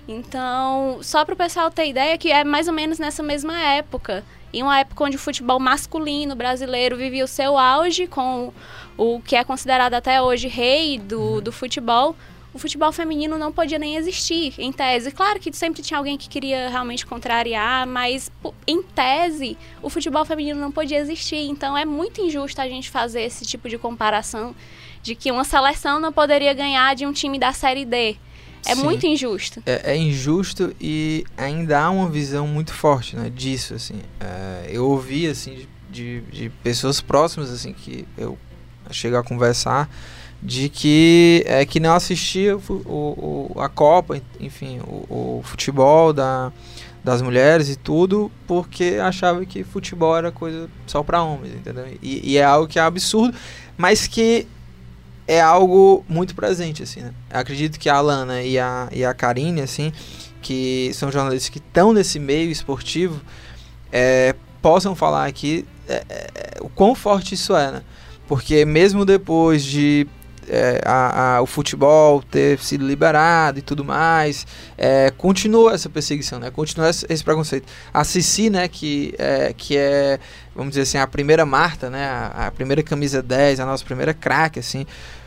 Então, 0.07 1.01
só 1.03 1.25
para 1.25 1.35
o 1.35 1.37
pessoal 1.37 1.69
ter 1.69 1.89
ideia 1.89 2.17
que 2.17 2.31
é 2.31 2.45
mais 2.45 2.69
ou 2.69 2.73
menos 2.73 3.01
nessa 3.01 3.25
mesma 3.25 3.59
época, 3.59 4.25
em 4.53 4.63
uma 4.63 4.79
época 4.79 5.03
onde 5.03 5.17
o 5.17 5.21
futebol 5.21 5.59
masculino 5.59 6.37
brasileiro 6.37 6.97
vivia 6.97 7.25
o 7.25 7.29
seu 7.29 7.59
auge 7.59 8.07
com 8.07 8.53
o 8.97 9.21
que 9.21 9.35
é 9.35 9.43
considerado 9.43 9.95
até 9.95 10.23
hoje 10.23 10.47
rei 10.47 10.97
do, 10.97 11.41
do 11.41 11.51
futebol, 11.51 12.15
o 12.53 12.59
futebol 12.59 12.91
feminino 12.93 13.37
não 13.37 13.53
podia 13.53 13.79
nem 13.79 13.97
existir, 13.97 14.55
em 14.59 14.73
tese. 14.73 15.11
Claro 15.11 15.39
que 15.39 15.53
sempre 15.53 15.83
tinha 15.83 15.99
alguém 15.99 16.17
que 16.17 16.29
queria 16.29 16.69
realmente 16.69 17.05
contrariar, 17.05 17.87
mas 17.87 18.31
em 18.67 18.83
tese 18.83 19.57
o 19.83 19.91
futebol 19.91 20.25
feminino 20.25 20.59
não 20.59 20.73
podia 20.73 20.99
existir. 20.99 21.49
Então 21.49 21.77
é 21.77 21.85
muito 21.85 22.21
injusto 22.21 22.61
a 22.61 22.69
gente 22.69 22.91
fazer 22.91 23.23
esse 23.23 23.45
tipo 23.45 23.69
de 23.69 23.77
comparação 23.77 24.55
de 25.03 25.15
que 25.15 25.31
uma 25.31 25.45
seleção 25.45 26.01
não 26.01 26.13
poderia 26.13 26.53
ganhar 26.55 26.95
de 26.95 27.07
um 27.07 27.13
time 27.13 27.39
da 27.39 27.53
Série 27.53 27.85
D. 27.85 28.17
É 28.67 28.75
Sim, 28.75 28.83
muito 28.83 29.07
injusto. 29.07 29.63
É, 29.65 29.93
é, 29.93 29.97
injusto 29.97 30.75
e 30.81 31.25
ainda 31.37 31.81
há 31.81 31.91
uma 31.91 32.09
visão 32.09 32.47
muito 32.47 32.73
forte 32.73 33.15
né, 33.15 33.31
disso. 33.31 33.75
Assim. 33.75 34.01
É, 34.21 34.69
eu 34.71 34.85
ouvi 34.87 35.29
assim, 35.29 35.67
de, 35.89 36.21
de 36.23 36.51
pessoas 36.63 37.01
próximas 37.01 37.51
assim 37.51 37.73
que 37.73 38.07
eu 38.17 38.37
chego 38.91 39.17
a 39.17 39.23
conversar 39.23 39.89
de 40.43 40.69
que 40.69 41.43
é 41.47 41.65
que 41.67 41.81
não 41.81 41.95
assistia 41.95 42.57
o, 42.57 42.63
o, 42.87 43.61
a 43.61 43.69
Copa, 43.69 44.21
enfim, 44.39 44.81
o, 44.81 45.39
o, 45.39 45.43
futebol 45.43 46.13
da, 46.13 46.53
das 47.03 47.21
mulheres 47.21 47.69
e 47.69 47.77
tudo, 47.77 48.31
porque 48.47 48.99
achava 49.03 49.45
que 49.45 49.65
futebol 49.65 50.17
era 50.17 50.31
coisa 50.31 50.69
só 50.87 51.03
para 51.03 51.23
homens, 51.23 51.55
entendeu? 51.55 51.87
E, 52.01 52.33
e, 52.33 52.39
é 52.39 52.45
algo 52.45 52.69
que 52.69 52.79
é 52.79 52.83
absurdo, 52.83 53.37
mas 53.77 54.07
que 54.07 54.47
é 55.27 55.41
algo 55.41 56.05
muito 56.09 56.35
presente, 56.35 56.83
assim, 56.83 57.01
né? 57.01 57.13
acredito 57.31 57.79
que 57.79 57.89
a 57.89 57.97
Alana 57.97 58.43
e 58.43 58.59
a, 58.59 58.89
e 58.93 59.05
a 59.05 59.13
Karine, 59.13 59.61
assim, 59.61 59.93
que 60.41 60.91
são 60.95 61.11
jornalistas 61.11 61.49
que 61.49 61.59
estão 61.59 61.93
nesse 61.93 62.19
meio 62.19 62.51
esportivo, 62.51 63.21
é, 63.93 64.35
possam 64.63 64.95
falar 64.95 65.27
aqui 65.27 65.67
é, 65.89 66.05
é, 66.09 66.59
o 66.61 66.69
quão 66.69 66.95
forte 66.95 67.35
isso 67.35 67.57
é, 67.57 67.73
né? 67.73 67.83
Porque 68.29 68.65
mesmo 68.65 69.05
depois 69.05 69.65
de 69.65 70.07
é, 70.49 70.81
a, 70.85 71.37
a, 71.37 71.43
o 71.43 71.47
futebol 71.47 72.23
ter 72.23 72.59
sido 72.59 72.87
liberado 72.87 73.59
e 73.59 73.63
tudo 73.63 73.85
mais, 73.85 74.47
é, 74.77 75.11
continua 75.17 75.75
essa 75.75 75.89
perseguição, 75.89 76.39
né? 76.39 76.51
Continua 76.51 76.91
esse, 76.91 77.25
preconceito. 77.25 77.67
A 77.93 78.05
Cici, 78.05 78.51
né, 78.51 78.69
que 78.69 79.15
é, 79.19 79.53
que 79.57 79.77
é, 79.77 80.19
vamos 80.55 80.71
dizer 80.71 80.83
assim, 80.83 80.99
a 80.99 81.07
primeira 81.07 81.45
Marta, 81.45 81.91
né, 81.91 82.07
a, 82.07 82.47
a 82.47 82.51
primeira 82.51 82.83
camisa 82.83 83.23
10, 83.23 83.61
a 83.61 83.67
nossa 83.67 83.85
primeira 83.85 84.15
craque, 84.15 84.59
assim, 84.59 84.87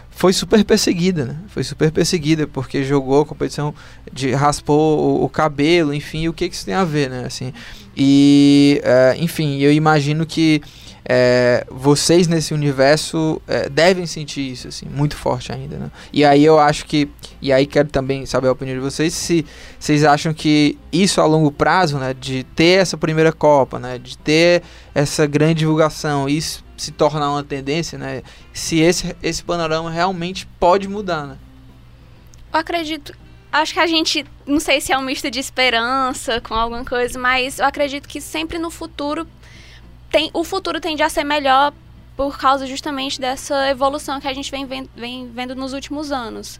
foi 0.10 0.34
super 0.34 0.64
perseguida, 0.64 1.26
né? 1.26 1.38
Foi 1.48 1.64
super 1.64 1.90
perseguida 1.92 2.46
porque 2.46 2.84
jogou 2.84 3.22
a 3.22 3.26
competição 3.26 3.74
de 4.12 4.32
raspou 4.32 5.00
o, 5.00 5.24
o, 5.24 5.30
cabelo, 5.30 5.94
enfim, 5.94 6.28
o 6.28 6.34
que 6.34 6.50
que 6.50 6.56
isso 6.56 6.66
tem 6.66 6.76
a 6.76 6.84
ver, 6.84 7.10
né? 7.10 7.24
Assim, 7.26 7.54
e, 7.96 8.82
é, 8.84 9.16
enfim, 9.18 9.60
eu 9.60 9.72
imagino 9.72 10.26
que 10.26 10.62
é, 11.04 11.66
vocês 11.70 12.28
nesse 12.28 12.54
universo 12.54 13.42
é, 13.48 13.68
devem 13.68 14.06
sentir 14.06 14.52
isso 14.52 14.68
assim 14.68 14.86
muito 14.86 15.16
forte 15.16 15.52
ainda 15.52 15.78
né? 15.78 15.92
e 16.14 16.24
aí 16.24 16.44
eu 16.46 16.60
acho 16.60 16.86
que 16.86 17.10
e 17.42 17.52
aí 17.52 17.66
quero 17.66 17.90
também 17.90 18.26
saber 18.26 18.48
a 18.50 18.52
opinião 18.52 18.76
de 18.76 18.84
vocês 18.84 19.14
se 19.14 19.46
vocês 19.80 20.04
acham 20.04 20.32
que 20.34 20.78
isso 20.92 21.20
a 21.20 21.26
longo 21.26 21.52
prazo 21.52 21.98
né 21.98 22.14
de 22.14 22.44
ter 22.44 22.82
essa 22.82 22.98
primeira 22.98 23.34
copa 23.34 23.80
né 23.80 23.98
de 23.98 24.16
ter 24.18 24.62
essa 24.94 25.26
grande 25.26 25.56
divulgação 25.56 26.30
isso 26.30 26.64
se 26.78 26.92
tornar 26.92 27.32
uma 27.32 27.44
tendência 27.44 27.98
né 27.98 28.22
se 28.54 28.80
esse 28.80 29.16
esse 29.24 29.44
panorama 29.44 29.90
realmente 29.90 30.48
pode 30.60 30.88
mudar 30.88 31.26
né 31.26 31.38
eu 32.54 32.60
acredito 32.60 33.14
acho 33.52 33.74
que 33.74 33.80
a 33.80 33.88
gente 33.88 34.24
não 34.46 34.60
sei 34.60 34.80
se 34.80 34.94
é 34.94 34.98
um 34.98 35.02
misto 35.02 35.32
de 35.32 35.40
esperança 35.40 36.40
com 36.42 36.54
alguma 36.54 36.86
coisa 36.86 37.18
mas 37.18 37.58
eu 37.58 37.66
acredito 37.66 38.08
que 38.08 38.22
sempre 38.22 38.60
no 38.60 38.70
futuro 38.70 39.28
tem, 40.12 40.30
o 40.34 40.44
futuro 40.44 40.80
tende 40.80 41.02
a 41.02 41.10
ser 41.10 41.24
melhor 41.24 41.74
por 42.16 42.38
causa 42.38 42.68
justamente 42.68 43.20
dessa 43.20 43.70
evolução 43.70 44.20
que 44.20 44.28
a 44.28 44.34
gente 44.34 44.52
vem 44.52 44.66
vendo, 44.66 44.90
vem 44.96 45.32
vendo 45.34 45.56
nos 45.56 45.74
últimos 45.74 46.12
anos. 46.12 46.60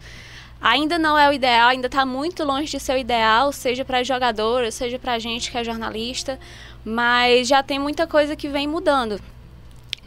ainda 0.60 0.98
não 0.98 1.18
é 1.18 1.28
o 1.28 1.32
ideal, 1.32 1.68
ainda 1.68 1.86
está 1.86 2.06
muito 2.06 2.44
longe 2.44 2.70
de 2.70 2.80
ser 2.80 2.94
o 2.94 2.98
ideal, 2.98 3.52
seja 3.52 3.84
para 3.84 4.02
jogadores, 4.02 4.74
seja 4.74 4.98
para 4.98 5.12
a 5.12 5.18
gente 5.18 5.50
que 5.50 5.58
é 5.58 5.64
jornalista, 5.64 6.38
mas 6.84 7.48
já 7.48 7.62
tem 7.62 7.78
muita 7.78 8.06
coisa 8.06 8.34
que 8.34 8.48
vem 8.48 8.66
mudando. 8.66 9.20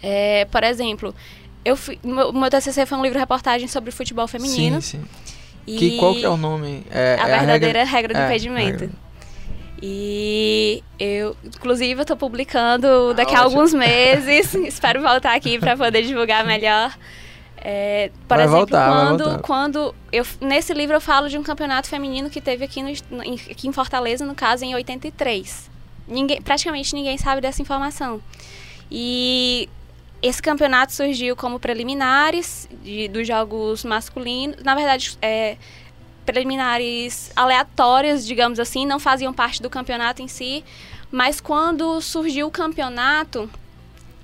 É, 0.01 0.45
por 0.45 0.63
exemplo, 0.63 1.13
eu 1.63 1.75
fui, 1.75 1.99
meu, 2.03 2.31
meu 2.31 2.49
TCC 2.49 2.85
foi 2.85 2.97
um 2.97 3.03
livro 3.03 3.19
reportagem 3.19 3.67
sobre 3.67 3.91
futebol 3.91 4.27
feminino. 4.27 4.81
Sim, 4.81 4.99
sim. 4.99 5.05
E 5.67 5.77
que, 5.77 5.97
qual 5.97 6.13
que 6.13 6.23
é 6.23 6.29
o 6.29 6.37
nome? 6.37 6.85
É, 6.91 7.17
a 7.19 7.27
é 7.27 7.37
verdadeira 7.39 7.81
a 7.81 7.85
regra, 7.85 7.85
regra 7.85 8.13
do 8.13 8.19
é, 8.19 8.25
impedimento. 8.25 8.79
regra. 8.81 9.04
E 9.81 10.83
eu, 10.97 11.35
inclusive, 11.43 12.01
eu 12.01 12.05
tô 12.05 12.15
publicando 12.15 13.13
daqui 13.13 13.35
a 13.35 13.39
Ah, 13.39 13.43
alguns 13.43 13.73
meses. 13.73 14.53
Espero 14.65 15.01
voltar 15.01 15.35
aqui 15.35 15.59
para 15.59 15.75
poder 15.75 16.01
divulgar 16.03 16.45
melhor. 16.45 16.97
É, 17.57 18.11
por 18.27 18.37
Vai 18.37 18.45
exemplo, 18.45 18.57
voltar, 18.59 18.87
quando, 19.17 19.39
quando 19.41 19.95
eu 20.11 20.23
nesse 20.39 20.71
livro 20.73 20.95
eu 20.95 21.01
falo 21.01 21.27
de 21.27 21.37
um 21.37 21.41
campeonato 21.43 21.87
feminino 21.87 22.29
que 22.29 22.39
teve 22.39 22.63
aqui, 22.63 22.81
no, 22.83 22.89
em- 23.23 23.33
aqui 23.49 23.67
em 23.67 23.71
Fortaleza, 23.71 24.23
no 24.25 24.35
caso, 24.35 24.63
em 24.63 24.75
83. 24.75 25.69
Ninguém, 26.07 26.41
praticamente 26.41 26.93
ninguém 26.93 27.17
sabe 27.17 27.41
dessa 27.41 27.61
informação. 27.63 28.21
E 28.91 29.67
esse 30.21 30.41
campeonato 30.41 30.93
surgiu 30.93 31.35
como 31.35 31.59
preliminares 31.59 32.69
de- 32.83 33.07
dos 33.07 33.27
jogos 33.27 33.83
masculinos. 33.83 34.57
Na 34.63 34.75
verdade, 34.75 35.17
é, 35.21 35.57
preliminares 36.25 37.31
aleatórias, 37.35 38.25
digamos 38.25 38.59
assim, 38.59 38.85
não 38.85 38.99
faziam 38.99 39.33
parte 39.33 39.61
do 39.61 39.69
campeonato 39.69 40.21
em 40.21 40.27
si. 40.27 40.63
Mas 41.11 41.39
quando 41.39 42.01
surgiu 42.01 42.47
o 42.47 42.51
campeonato, 42.51 43.49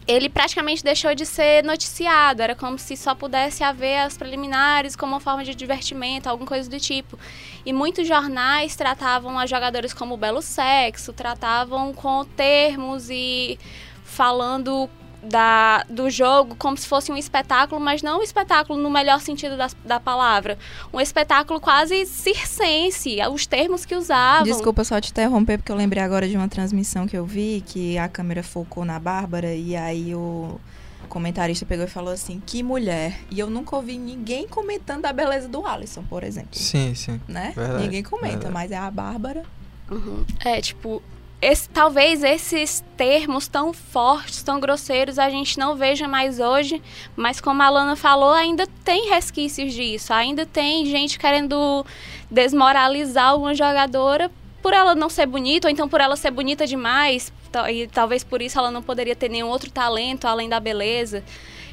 ele 0.08 0.30
praticamente 0.30 0.84
deixou 0.84 1.14
de 1.14 1.26
ser 1.26 1.64
noticiado. 1.64 2.42
Era 2.42 2.56
como 2.56 2.78
se 2.78 2.98
só 2.98 3.14
pudesse 3.14 3.64
haver 3.64 4.00
as 4.00 4.18
preliminares 4.18 4.96
como 4.96 5.14
uma 5.14 5.20
forma 5.20 5.44
de 5.44 5.56
divertimento, 5.56 6.28
alguma 6.28 6.48
coisa 6.48 6.70
do 6.70 6.80
tipo. 6.80 7.18
E 7.66 7.72
muitos 7.72 8.08
jornais 8.08 8.76
tratavam 8.76 9.38
as 9.38 9.50
jogadoras 9.50 9.94
como 9.94 10.18
belo 10.18 10.42
sexo, 10.42 11.14
tratavam 11.14 11.94
com 11.94 12.26
termos 12.26 13.10
e 13.10 13.58
falando 14.04 14.90
da, 15.22 15.84
do 15.90 16.10
jogo 16.10 16.56
como 16.56 16.76
se 16.78 16.88
fosse 16.88 17.12
um 17.12 17.18
espetáculo, 17.18 17.80
mas 17.80 18.02
não 18.02 18.20
um 18.20 18.24
espetáculo 18.24 18.80
no 18.80 18.90
melhor 18.90 19.22
sentido 19.22 19.56
da, 19.56 19.70
da 19.86 20.00
palavra. 20.00 20.58
Um 20.92 21.00
espetáculo 21.00 21.60
quase 21.60 22.06
circense, 22.06 23.18
os 23.32 23.46
termos 23.46 23.86
que 23.86 23.96
usavam. 23.96 24.44
Desculpa 24.44 24.84
só 24.84 25.00
te 25.00 25.12
interromper, 25.12 25.58
porque 25.58 25.72
eu 25.72 25.76
lembrei 25.76 26.02
agora 26.04 26.28
de 26.28 26.36
uma 26.36 26.48
transmissão 26.48 27.08
que 27.08 27.18
eu 27.18 27.26
vi, 27.26 27.64
que 27.66 27.98
a 27.98 28.08
câmera 28.08 28.44
focou 28.44 28.84
na 28.84 29.00
Bárbara 29.00 29.54
e 29.54 29.76
aí 29.76 30.16
o 30.16 30.60
comentarista 31.08 31.66
pegou 31.66 31.86
e 31.86 31.90
falou 31.90 32.14
assim, 32.14 32.42
que 32.46 32.64
mulher. 32.64 33.20
E 33.30 33.40
eu 33.40 33.50
nunca 33.50 33.76
ouvi 33.76 33.98
ninguém 33.98 34.48
comentando 34.48 35.06
a 35.06 35.14
beleza 35.14 35.48
do 35.48 35.66
Alisson, 35.66 36.04
por 36.04 36.24
exemplo. 36.24 36.58
Sim, 36.58 36.96
sim. 36.96 37.20
Né? 37.28 37.52
Verdade, 37.56 37.84
ninguém 37.84 38.02
comenta, 38.02 38.30
verdade. 38.30 38.54
mas 38.54 38.72
é 38.72 38.78
a 38.78 38.90
Bárbara. 38.90 39.44
Uhum. 39.90 40.24
É, 40.44 40.62
tipo, 40.62 41.04
esse- 41.42 41.68
talvez 41.70 42.24
esses 42.24 42.84
termos 42.96 43.48
tão 43.48 43.74
fortes, 43.74 44.44
tão 44.44 44.60
grosseiros, 44.60 45.18
a 45.18 45.30
gente 45.30 45.58
não 45.58 45.76
veja 45.76 46.08
mais 46.08 46.40
hoje, 46.40 46.82
mas 47.16 47.42
como 47.42 47.64
a 47.64 47.70
Lana 47.70 47.96
falou, 47.96 48.32
ainda 48.32 48.68
tem 48.86 49.10
resquícios 49.10 49.74
disso. 49.74 50.14
Ainda 50.14 50.46
tem 50.46 50.86
gente 50.86 51.18
querendo 51.18 51.86
desmoralizar 52.30 53.36
uma 53.36 53.56
jogadora 53.56 54.32
por 54.62 54.74
ela 54.74 54.94
não 54.94 55.10
ser 55.10 55.26
bonita, 55.26 55.68
ou 55.68 55.72
então 55.72 55.90
por 55.90 56.00
ela 56.00 56.16
ser 56.16 56.30
bonita 56.30 56.68
demais, 56.68 57.34
e 57.70 57.88
talvez 57.88 58.24
por 58.24 58.42
isso 58.42 58.60
ela 58.60 58.70
não 58.70 58.84
poderia 58.84 59.16
ter 59.16 59.28
nenhum 59.28 59.48
outro 59.48 59.72
talento 59.72 60.26
além 60.26 60.48
da 60.48 60.60
beleza. 60.60 61.24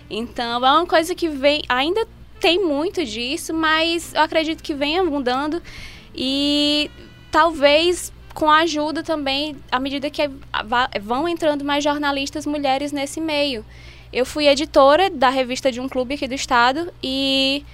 Então, 0.09 0.65
é 0.65 0.73
uma 0.73 0.87
coisa 0.87 1.15
que 1.15 1.29
vem, 1.29 1.63
ainda 1.69 2.09
tem 2.41 2.65
muito 2.65 3.05
disso, 3.05 3.53
mas 3.53 4.15
eu 4.15 4.23
acredito 4.23 4.63
que 4.63 4.73
venha 4.73 5.05
mudando 5.05 5.63
e 6.15 6.91
talvez 7.31 8.11
com 8.39 8.49
a 8.49 8.59
ajuda 8.59 9.03
também, 9.03 9.57
à 9.69 9.81
medida 9.81 10.09
que 10.09 10.31
vão 11.03 11.29
entrando 11.29 11.65
mais 11.65 11.83
jornalistas 11.83 12.47
mulheres 12.47 12.93
nesse 12.93 13.21
meio. 13.21 13.65
Eu 14.13 14.25
fui 14.25 14.47
editora 14.47 15.11
da 15.11 15.29
revista 15.29 15.73
de 15.73 15.81
um 15.81 15.89
clube 15.89 16.15
aqui 16.15 16.29
do 16.29 16.37
estado 16.37 16.93
e 17.03 17.65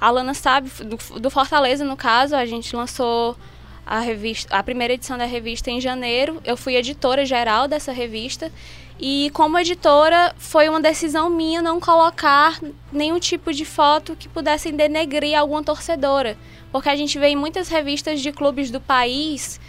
a 0.00 0.10
Lana 0.10 0.32
sabe, 0.32 0.70
do, 0.82 1.20
do 1.20 1.30
Fortaleza 1.30 1.84
no 1.84 1.94
caso, 1.94 2.34
a 2.34 2.46
gente 2.46 2.74
lançou 2.74 3.36
a 3.84 4.00
revista, 4.00 4.56
a 4.56 4.62
primeira 4.62 4.94
edição 4.94 5.18
da 5.18 5.26
revista 5.26 5.70
em 5.70 5.78
janeiro. 5.78 6.40
Eu 6.42 6.56
fui 6.56 6.74
editora 6.74 7.26
geral 7.26 7.68
dessa 7.68 7.92
revista 7.92 8.50
e 8.98 9.30
como 9.34 9.58
editora 9.58 10.34
foi 10.38 10.70
uma 10.70 10.80
decisão 10.80 11.28
minha 11.28 11.60
não 11.60 11.78
colocar 11.78 12.58
nenhum 12.90 13.18
tipo 13.18 13.52
de 13.52 13.66
foto 13.66 14.16
que 14.16 14.30
pudesse 14.30 14.72
denegrir 14.72 15.38
alguma 15.38 15.62
torcedora, 15.62 16.34
porque 16.72 16.88
a 16.88 16.96
gente 16.96 17.18
vê 17.18 17.26
em 17.26 17.36
muitas 17.36 17.68
revistas 17.68 18.22
de 18.22 18.32
clubes 18.32 18.70
do 18.70 18.80
país 18.80 19.60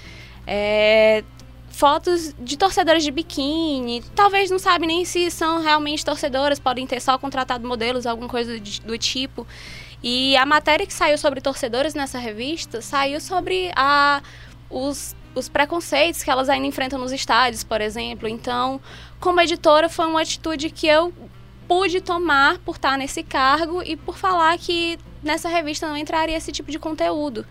é, 0.48 1.24
fotos 1.70 2.34
de 2.40 2.58
torcedoras 2.58 3.04
de 3.04 3.12
biquíni. 3.12 4.02
Talvez 4.16 4.50
não 4.50 4.60
sabe 4.60 4.88
nem 4.88 5.04
se 5.06 5.30
são 5.30 5.62
realmente 5.62 6.06
torcedoras, 6.06 6.60
podem 6.60 6.88
ter 6.88 7.02
só 7.02 7.18
contratado 7.18 7.68
modelos, 7.68 8.06
alguma 8.06 8.30
coisa 8.30 8.60
de- 8.60 8.82
do 8.82 8.98
tipo. 8.98 9.46
E 10.02 10.38
a 10.38 10.46
matéria 10.46 10.86
que 10.86 10.94
saiu 10.94 11.18
sobre 11.18 11.42
torcedoras 11.42 11.94
nessa 11.94 12.20
revista 12.20 12.82
saiu 12.82 13.20
sobre 13.20 13.72
a, 13.76 14.22
os, 14.70 15.16
os 15.34 15.50
preconceitos 15.50 16.24
que 16.24 16.30
elas 16.30 16.48
ainda 16.48 16.68
enfrentam 16.68 17.00
nos 17.00 17.12
estádios, 17.12 17.64
por 17.64 17.82
exemplo. 17.82 18.28
Então, 18.28 18.80
como 19.20 19.42
editora, 19.42 19.90
foi 19.90 20.06
uma 20.06 20.22
atitude 20.22 20.70
que 20.70 20.88
eu 20.88 21.14
pude 21.68 22.00
tomar 22.02 22.60
por 22.60 22.76
estar 22.76 22.98
nesse 22.98 23.24
cargo 23.24 23.82
e 23.84 23.98
por 23.98 24.18
falar 24.18 24.58
que 24.58 25.00
nessa 25.24 25.50
revista 25.50 25.88
não 25.88 25.98
entraria 25.98 26.38
esse 26.38 26.52
tipo 26.52 26.70
de 26.72 26.78
conteúdo. 26.78 27.46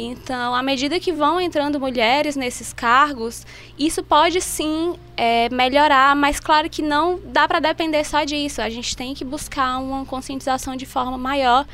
Então, 0.00 0.54
à 0.54 0.62
medida 0.62 1.00
que 1.00 1.12
vão 1.12 1.40
entrando 1.40 1.80
mulheres 1.80 2.36
nesses 2.36 2.72
cargos, 2.72 3.44
isso 3.76 4.00
pode 4.00 4.40
sim 4.40 4.94
é, 5.16 5.48
melhorar, 5.48 6.14
mas 6.14 6.38
claro 6.38 6.70
que 6.70 6.80
não 6.80 7.18
dá 7.24 7.48
para 7.48 7.58
depender 7.58 8.04
só 8.04 8.22
disso. 8.22 8.62
A 8.62 8.70
gente 8.70 8.96
tem 8.96 9.12
que 9.12 9.24
buscar 9.24 9.78
uma 9.78 10.04
conscientização 10.04 10.76
de 10.76 10.86
forma 10.86 11.18
maior, 11.18 11.66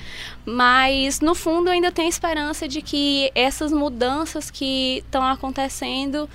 mas 0.46 1.20
no 1.20 1.34
fundo 1.34 1.68
ainda 1.68 1.92
tenho 1.92 2.08
esperança 2.08 2.66
de 2.66 2.80
que 2.80 3.30
essas 3.34 3.70
mudanças 3.70 4.50
que 4.50 5.02
estão 5.04 5.22
acontecendo 5.22 6.26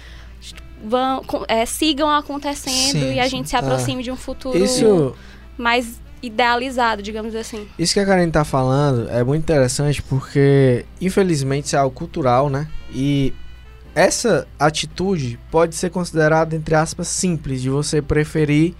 vão, 0.84 1.24
é, 1.48 1.66
sigam 1.66 2.08
acontecendo 2.08 3.00
Sim, 3.00 3.14
e 3.16 3.20
a 3.20 3.28
gente 3.28 3.50
se 3.50 3.56
aproxime 3.56 4.04
de 4.04 4.12
um 4.12 4.16
futuro 4.16 4.56
Isso, 4.56 5.16
mais 5.58 6.00
idealizado, 6.22 7.02
digamos 7.02 7.36
assim. 7.36 7.68
isso 7.78 7.94
que 7.94 8.00
a 8.00 8.06
Karen 8.06 8.30
tá 8.30 8.44
falando 8.44 9.10
é 9.10 9.24
muito 9.24 9.44
interessante 9.44 10.02
porque, 10.02 10.86
infelizmente, 11.00 11.66
isso 11.66 11.76
é 11.76 11.80
algo 11.80 11.96
cultural, 11.96 12.50
né? 12.50 12.68
E 12.92 13.34
essa 13.96 14.48
atitude 14.60 15.40
pode 15.52 15.76
ser 15.76 15.90
considerada, 15.90 16.56
entre 16.56 16.76
aspas, 16.76 17.08
simples, 17.08 17.62
de 17.62 17.70
você 17.70 18.02
preferir 18.02 18.74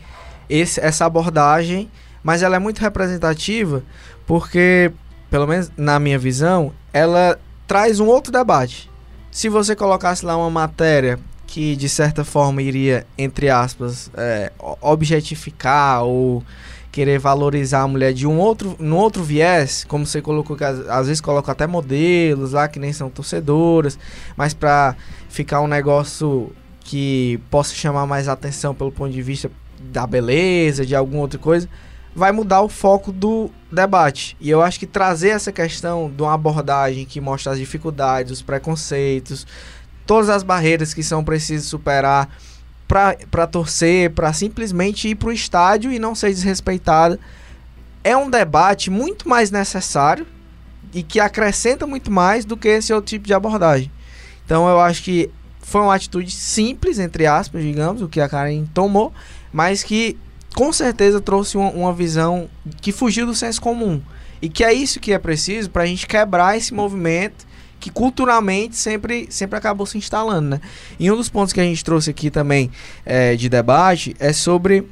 esse, 0.50 0.80
essa 0.80 1.06
abordagem, 1.06 1.90
mas 2.24 2.42
ela 2.42 2.56
é 2.56 2.60
muito 2.60 2.80
representativa 2.80 3.84
porque, 4.26 4.92
pelo 5.30 5.48
menos 5.48 5.72
na 5.76 6.00
minha 6.00 6.20
visão, 6.20 6.72
ela 6.94 7.40
traz 7.68 8.00
um 8.00 8.08
outro 8.08 8.32
debate. 8.32 8.90
Se 9.32 9.50
você 9.50 9.76
colocasse 9.76 10.26
lá 10.26 10.36
uma 10.36 10.50
matéria 10.50 11.20
que, 11.46 11.76
de 11.76 11.90
certa 11.90 12.24
forma, 12.24 12.62
iria, 12.62 13.06
entre 13.18 13.50
aspas, 13.50 14.12
é, 14.16 14.52
objetificar 14.82 16.04
ou 16.04 16.44
querer 16.92 17.20
valorizar 17.20 17.82
a 17.82 17.88
mulher 17.88 18.14
de 18.14 18.26
um 18.26 18.40
outro, 18.40 18.76
num 18.80 18.98
outro 18.98 19.24
viés, 19.24 19.86
como 19.88 20.06
você 20.06 20.22
colocou, 20.22 20.56
que 20.56 20.64
às, 20.64 20.80
às 20.88 21.08
vezes 21.08 21.22
coloca 21.22 21.52
até 21.52 21.68
modelos 21.68 22.54
lá 22.54 22.68
que 22.68 22.80
nem 22.80 22.92
são 22.92 23.10
torcedoras, 23.10 23.98
mas 24.36 24.54
pra 24.54 24.96
ficar 25.30 25.62
um 25.62 25.68
negócio 25.68 26.52
que 26.82 27.40
possa 27.52 27.76
chamar 27.76 28.08
mais 28.08 28.28
atenção 28.28 28.74
pelo 28.74 28.92
ponto 28.92 29.12
de 29.12 29.22
vista 29.22 29.52
da 29.80 30.08
beleza, 30.08 30.86
de 30.86 30.96
alguma 30.96 31.22
outra 31.22 31.40
coisa, 31.40 31.70
vai 32.16 32.32
mudar 32.32 32.62
o 32.62 32.70
foco 32.70 33.12
do 33.12 33.50
debate. 33.72 34.36
E 34.40 34.50
eu 34.50 34.62
acho 34.62 34.80
que 34.80 34.88
trazer 34.88 35.30
essa 35.30 35.52
questão 35.52 36.10
de 36.10 36.22
uma 36.22 36.34
abordagem 36.34 37.06
que 37.06 37.22
mostra 37.22 37.54
as 37.54 37.60
dificuldades, 37.60 38.32
os 38.32 38.42
preconceitos, 38.42 39.46
todas 40.06 40.30
as 40.30 40.42
barreiras 40.42 40.94
que 40.94 41.04
são 41.04 41.24
precisas 41.24 41.68
superar 41.68 42.30
para 42.90 43.46
torcer, 43.46 44.10
para 44.10 44.34
simplesmente 44.34 45.10
ir 45.10 45.16
para 45.16 45.30
o 45.30 45.32
estádio 45.32 45.92
e 45.92 46.00
não 46.00 46.16
ser 46.16 46.30
desrespeitada. 46.32 47.20
É 48.04 48.18
um 48.18 48.28
debate 48.28 48.90
muito 48.90 49.30
mais 49.30 49.52
necessário 49.52 50.26
e 50.92 51.04
que 51.04 51.20
acrescenta 51.20 51.86
muito 51.86 52.10
mais 52.10 52.46
do 52.46 52.58
que 52.58 52.68
esse 52.68 52.92
outro 52.92 53.10
tipo 53.10 53.28
de 53.28 53.34
abordagem. 53.34 53.92
Então 54.44 54.68
eu 54.68 54.80
acho 54.80 55.04
que 55.04 55.30
foi 55.62 55.82
uma 55.82 55.94
atitude 55.94 56.32
simples, 56.32 56.98
entre 56.98 57.28
aspas, 57.28 57.62
digamos, 57.62 58.02
o 58.02 58.10
que 58.10 58.20
a 58.20 58.28
Karen 58.28 58.66
tomou, 58.74 59.14
mas 59.54 59.84
que 59.84 60.18
com 60.56 60.74
certeza 60.74 61.22
trouxe 61.22 61.58
uma, 61.58 61.70
uma 61.70 61.94
visão 61.94 62.50
que 62.82 62.92
fugiu 62.92 63.28
do 63.28 63.36
senso 63.36 63.62
comum. 63.62 64.02
E 64.42 64.50
que 64.50 64.64
é 64.64 64.74
isso 64.74 65.00
que 65.00 65.14
é 65.14 65.20
preciso 65.20 65.70
para 65.70 65.84
a 65.84 65.86
gente 65.86 66.08
quebrar 66.08 66.58
esse 66.58 66.74
movimento 66.74 67.46
que 67.80 67.90
culturalmente 67.90 68.76
sempre, 68.76 69.28
sempre 69.30 69.58
acabou 69.58 69.86
se 69.86 69.98
instalando, 69.98 70.50
né? 70.50 70.62
E 71.00 71.12
um 71.12 71.16
dos 71.16 71.30
pontos 71.30 71.54
que 71.54 71.60
a 71.60 71.64
gente 71.64 71.84
trouxe 71.84 72.10
aqui 72.10 72.30
também 72.30 72.70
é, 73.06 73.36
de 73.36 73.48
debate 73.48 74.16
é 74.20 74.34
sobre 74.34 74.88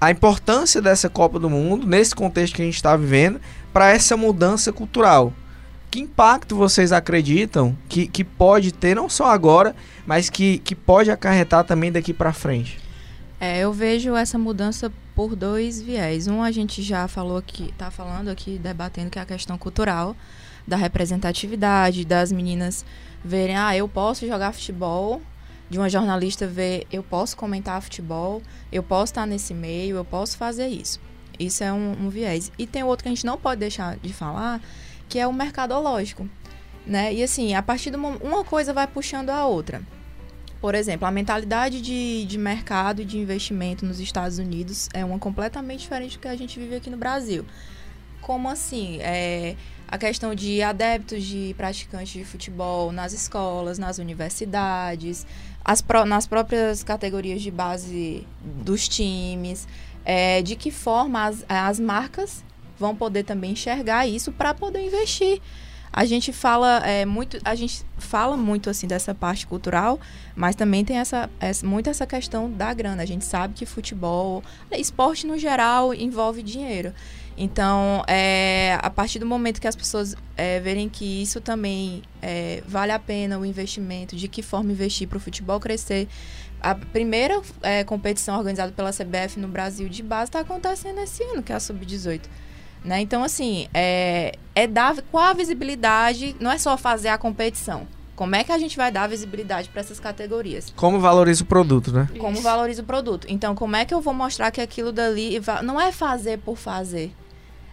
a 0.00 0.10
importância 0.10 0.82
dessa 0.82 1.08
Copa 1.08 1.38
do 1.38 1.48
Mundo, 1.48 1.86
nesse 1.86 2.14
contexto 2.14 2.56
que 2.56 2.62
a 2.62 2.64
gente 2.64 2.74
está 2.74 2.96
vivendo, 2.96 3.40
para 3.72 3.90
essa 3.90 4.16
mudança 4.16 4.72
cultural. 4.72 5.32
que 5.90 6.00
impacto 6.00 6.56
vocês 6.56 6.90
acreditam 6.90 7.76
que, 7.88 8.08
que 8.08 8.24
pode 8.24 8.72
ter, 8.72 8.96
não 8.96 9.08
só 9.08 9.26
agora, 9.26 9.76
mas 10.06 10.30
que, 10.30 10.58
que 10.58 10.74
pode 10.74 11.10
acarretar 11.10 11.64
também 11.64 11.92
daqui 11.92 12.12
para 12.12 12.32
frente? 12.32 12.80
É, 13.38 13.60
eu 13.60 13.72
vejo 13.72 14.16
essa 14.16 14.38
mudança 14.38 14.90
por 15.14 15.36
dois 15.36 15.80
viés. 15.80 16.26
Um, 16.26 16.42
a 16.42 16.50
gente 16.50 16.82
já 16.82 17.06
falou 17.06 17.36
aqui, 17.36 17.70
está 17.70 17.90
falando 17.90 18.28
aqui, 18.28 18.58
debatendo 18.58 19.10
que 19.10 19.18
é 19.18 19.22
a 19.22 19.26
questão 19.26 19.58
cultural, 19.58 20.16
da 20.66 20.76
representatividade, 20.76 22.04
das 22.04 22.32
meninas 22.32 22.84
verem, 23.24 23.56
ah, 23.56 23.76
eu 23.76 23.88
posso 23.88 24.26
jogar 24.26 24.52
futebol, 24.52 25.20
de 25.68 25.78
uma 25.78 25.88
jornalista 25.88 26.46
ver, 26.46 26.86
eu 26.92 27.02
posso 27.02 27.36
comentar 27.36 27.80
futebol, 27.80 28.42
eu 28.70 28.82
posso 28.82 29.12
estar 29.12 29.26
nesse 29.26 29.54
meio, 29.54 29.96
eu 29.96 30.04
posso 30.04 30.36
fazer 30.36 30.68
isso. 30.68 31.00
Isso 31.38 31.64
é 31.64 31.72
um, 31.72 31.92
um 31.92 32.08
viés. 32.10 32.52
E 32.58 32.66
tem 32.66 32.82
outro 32.84 33.04
que 33.04 33.08
a 33.08 33.14
gente 33.14 33.24
não 33.24 33.38
pode 33.38 33.60
deixar 33.60 33.96
de 33.96 34.12
falar, 34.12 34.60
que 35.08 35.18
é 35.18 35.26
o 35.26 35.32
mercadológico. 35.32 36.28
Né? 36.86 37.14
E 37.14 37.22
assim, 37.22 37.54
a 37.54 37.62
partir 37.62 37.90
de 37.90 37.96
uma, 37.96 38.10
uma 38.18 38.44
coisa 38.44 38.72
vai 38.72 38.86
puxando 38.86 39.30
a 39.30 39.46
outra. 39.46 39.82
Por 40.60 40.74
exemplo, 40.74 41.06
a 41.08 41.10
mentalidade 41.10 41.80
de, 41.80 42.24
de 42.24 42.38
mercado 42.38 43.02
e 43.02 43.04
de 43.04 43.18
investimento 43.18 43.84
nos 43.84 43.98
Estados 43.98 44.38
Unidos 44.38 44.88
é 44.92 45.04
uma 45.04 45.18
completamente 45.18 45.80
diferente 45.80 46.16
do 46.16 46.20
que 46.20 46.28
a 46.28 46.36
gente 46.36 46.58
vive 46.58 46.76
aqui 46.76 46.90
no 46.90 46.96
Brasil. 46.96 47.44
Como 48.20 48.48
assim? 48.48 48.98
É, 49.00 49.56
a 49.92 49.98
questão 49.98 50.34
de 50.34 50.62
adeptos 50.62 51.22
de 51.22 51.54
praticantes 51.54 52.14
de 52.14 52.24
futebol 52.24 52.90
nas 52.90 53.12
escolas, 53.12 53.78
nas 53.78 53.98
universidades, 53.98 55.26
as 55.62 55.84
nas 56.06 56.26
próprias 56.26 56.82
categorias 56.82 57.42
de 57.42 57.50
base 57.50 58.26
dos 58.42 58.88
times, 58.88 59.68
é, 60.02 60.40
de 60.40 60.56
que 60.56 60.70
forma 60.70 61.26
as, 61.26 61.44
as 61.46 61.78
marcas 61.78 62.42
vão 62.78 62.96
poder 62.96 63.24
também 63.24 63.50
enxergar 63.50 64.06
isso 64.06 64.32
para 64.32 64.54
poder 64.54 64.80
investir. 64.80 65.42
A 65.92 66.06
gente 66.06 66.32
fala 66.32 66.78
é, 66.86 67.04
muito, 67.04 67.36
a 67.44 67.54
gente 67.54 67.84
fala 67.98 68.34
muito 68.34 68.70
assim 68.70 68.86
dessa 68.86 69.14
parte 69.14 69.46
cultural, 69.46 70.00
mas 70.34 70.56
também 70.56 70.86
tem 70.86 70.96
essa, 70.96 71.28
essa 71.38 71.66
muito 71.66 71.90
essa 71.90 72.06
questão 72.06 72.50
da 72.50 72.72
grana. 72.72 73.02
A 73.02 73.06
gente 73.06 73.26
sabe 73.26 73.52
que 73.52 73.66
futebol, 73.66 74.42
esporte 74.70 75.26
no 75.26 75.36
geral 75.36 75.92
envolve 75.92 76.42
dinheiro. 76.42 76.94
Então, 77.36 78.04
é, 78.06 78.78
a 78.80 78.90
partir 78.90 79.18
do 79.18 79.26
momento 79.26 79.60
que 79.60 79.66
as 79.66 79.76
pessoas 79.76 80.14
é, 80.36 80.60
verem 80.60 80.88
que 80.88 81.22
isso 81.22 81.40
também 81.40 82.02
é, 82.20 82.62
vale 82.66 82.92
a 82.92 82.98
pena 82.98 83.38
o 83.38 83.44
investimento, 83.44 84.14
de 84.14 84.28
que 84.28 84.42
forma 84.42 84.72
investir 84.72 85.08
para 85.08 85.16
o 85.16 85.20
futebol 85.20 85.58
crescer. 85.58 86.08
A 86.60 86.74
primeira 86.74 87.40
é, 87.62 87.82
competição 87.84 88.38
organizada 88.38 88.72
pela 88.72 88.92
CBF 88.92 89.40
no 89.40 89.48
Brasil 89.48 89.88
de 89.88 90.02
base 90.02 90.28
está 90.28 90.40
acontecendo 90.40 91.00
esse 91.00 91.22
ano, 91.24 91.42
que 91.42 91.52
é 91.52 91.56
a 91.56 91.60
Sub-18. 91.60 92.20
Né? 92.84 93.00
Então, 93.00 93.22
assim, 93.22 93.68
é, 93.72 94.32
é 94.54 94.66
dar 94.66 95.00
qual 95.10 95.24
a 95.24 95.32
visibilidade, 95.32 96.36
não 96.38 96.50
é 96.50 96.58
só 96.58 96.76
fazer 96.76 97.08
a 97.08 97.18
competição. 97.18 97.86
Como 98.14 98.36
é 98.36 98.44
que 98.44 98.52
a 98.52 98.58
gente 98.58 98.76
vai 98.76 98.92
dar 98.92 99.08
visibilidade 99.08 99.68
para 99.68 99.80
essas 99.80 99.98
categorias? 99.98 100.72
Como 100.76 101.00
valoriza 101.00 101.42
o 101.42 101.46
produto, 101.46 101.90
né? 101.90 102.08
Como 102.18 102.40
valoriza 102.40 102.82
o 102.82 102.84
produto. 102.84 103.26
Então, 103.28 103.54
como 103.54 103.74
é 103.74 103.84
que 103.84 103.94
eu 103.94 104.00
vou 104.00 104.12
mostrar 104.12 104.50
que 104.50 104.60
aquilo 104.60 104.92
dali 104.92 105.40
não 105.64 105.80
é 105.80 105.90
fazer 105.90 106.38
por 106.38 106.56
fazer? 106.56 107.12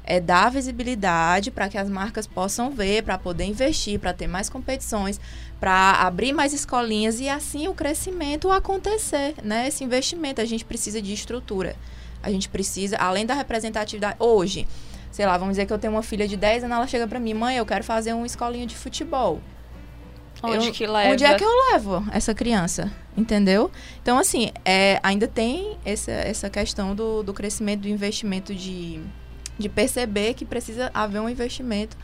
É 0.09 0.19
dar 0.19 0.49
visibilidade 0.49 1.51
para 1.51 1.69
que 1.69 1.77
as 1.77 1.87
marcas 1.87 2.25
possam 2.25 2.71
ver, 2.71 3.03
para 3.03 3.17
poder 3.17 3.45
investir, 3.45 3.99
para 3.99 4.11
ter 4.11 4.27
mais 4.27 4.49
competições, 4.49 5.21
para 5.59 5.91
abrir 6.01 6.33
mais 6.33 6.51
escolinhas 6.51 7.19
e 7.19 7.29
assim 7.29 7.67
o 7.67 7.75
crescimento 7.75 8.51
acontecer, 8.51 9.35
né? 9.43 9.67
Esse 9.67 9.83
investimento, 9.83 10.41
a 10.41 10.45
gente 10.45 10.65
precisa 10.65 10.99
de 10.99 11.13
estrutura. 11.13 11.75
A 12.23 12.31
gente 12.31 12.49
precisa, 12.49 12.97
além 12.97 13.25
da 13.25 13.35
representatividade, 13.35 14.15
hoje, 14.19 14.67
sei 15.11 15.27
lá, 15.27 15.37
vamos 15.37 15.53
dizer 15.53 15.67
que 15.67 15.71
eu 15.71 15.77
tenho 15.77 15.93
uma 15.93 16.03
filha 16.03 16.27
de 16.27 16.35
10 16.35 16.63
anos, 16.63 16.75
ela 16.75 16.87
chega 16.87 17.07
para 17.07 17.19
mim, 17.19 17.35
mãe, 17.35 17.57
eu 17.57 17.65
quero 17.65 17.83
fazer 17.83 18.13
uma 18.13 18.25
escolinha 18.25 18.65
de 18.65 18.75
futebol. 18.75 19.39
Onde 20.41 20.67
eu, 20.67 20.73
que 20.73 20.87
leva? 20.87 21.13
Onde 21.13 21.23
é 21.23 21.35
que 21.35 21.43
eu 21.43 21.51
levo 21.71 22.03
essa 22.11 22.33
criança? 22.33 22.91
Entendeu? 23.15 23.69
Então, 24.01 24.17
assim, 24.17 24.51
é, 24.65 24.99
ainda 25.03 25.27
tem 25.27 25.77
essa, 25.85 26.11
essa 26.11 26.49
questão 26.49 26.95
do, 26.95 27.21
do 27.21 27.33
crescimento 27.33 27.81
do 27.81 27.89
investimento 27.89 28.55
de 28.55 29.01
de 29.59 29.69
perceber 29.69 30.33
que 30.33 30.45
precisa 30.45 30.89
haver 30.93 31.19
um 31.19 31.29
investimento 31.29 31.95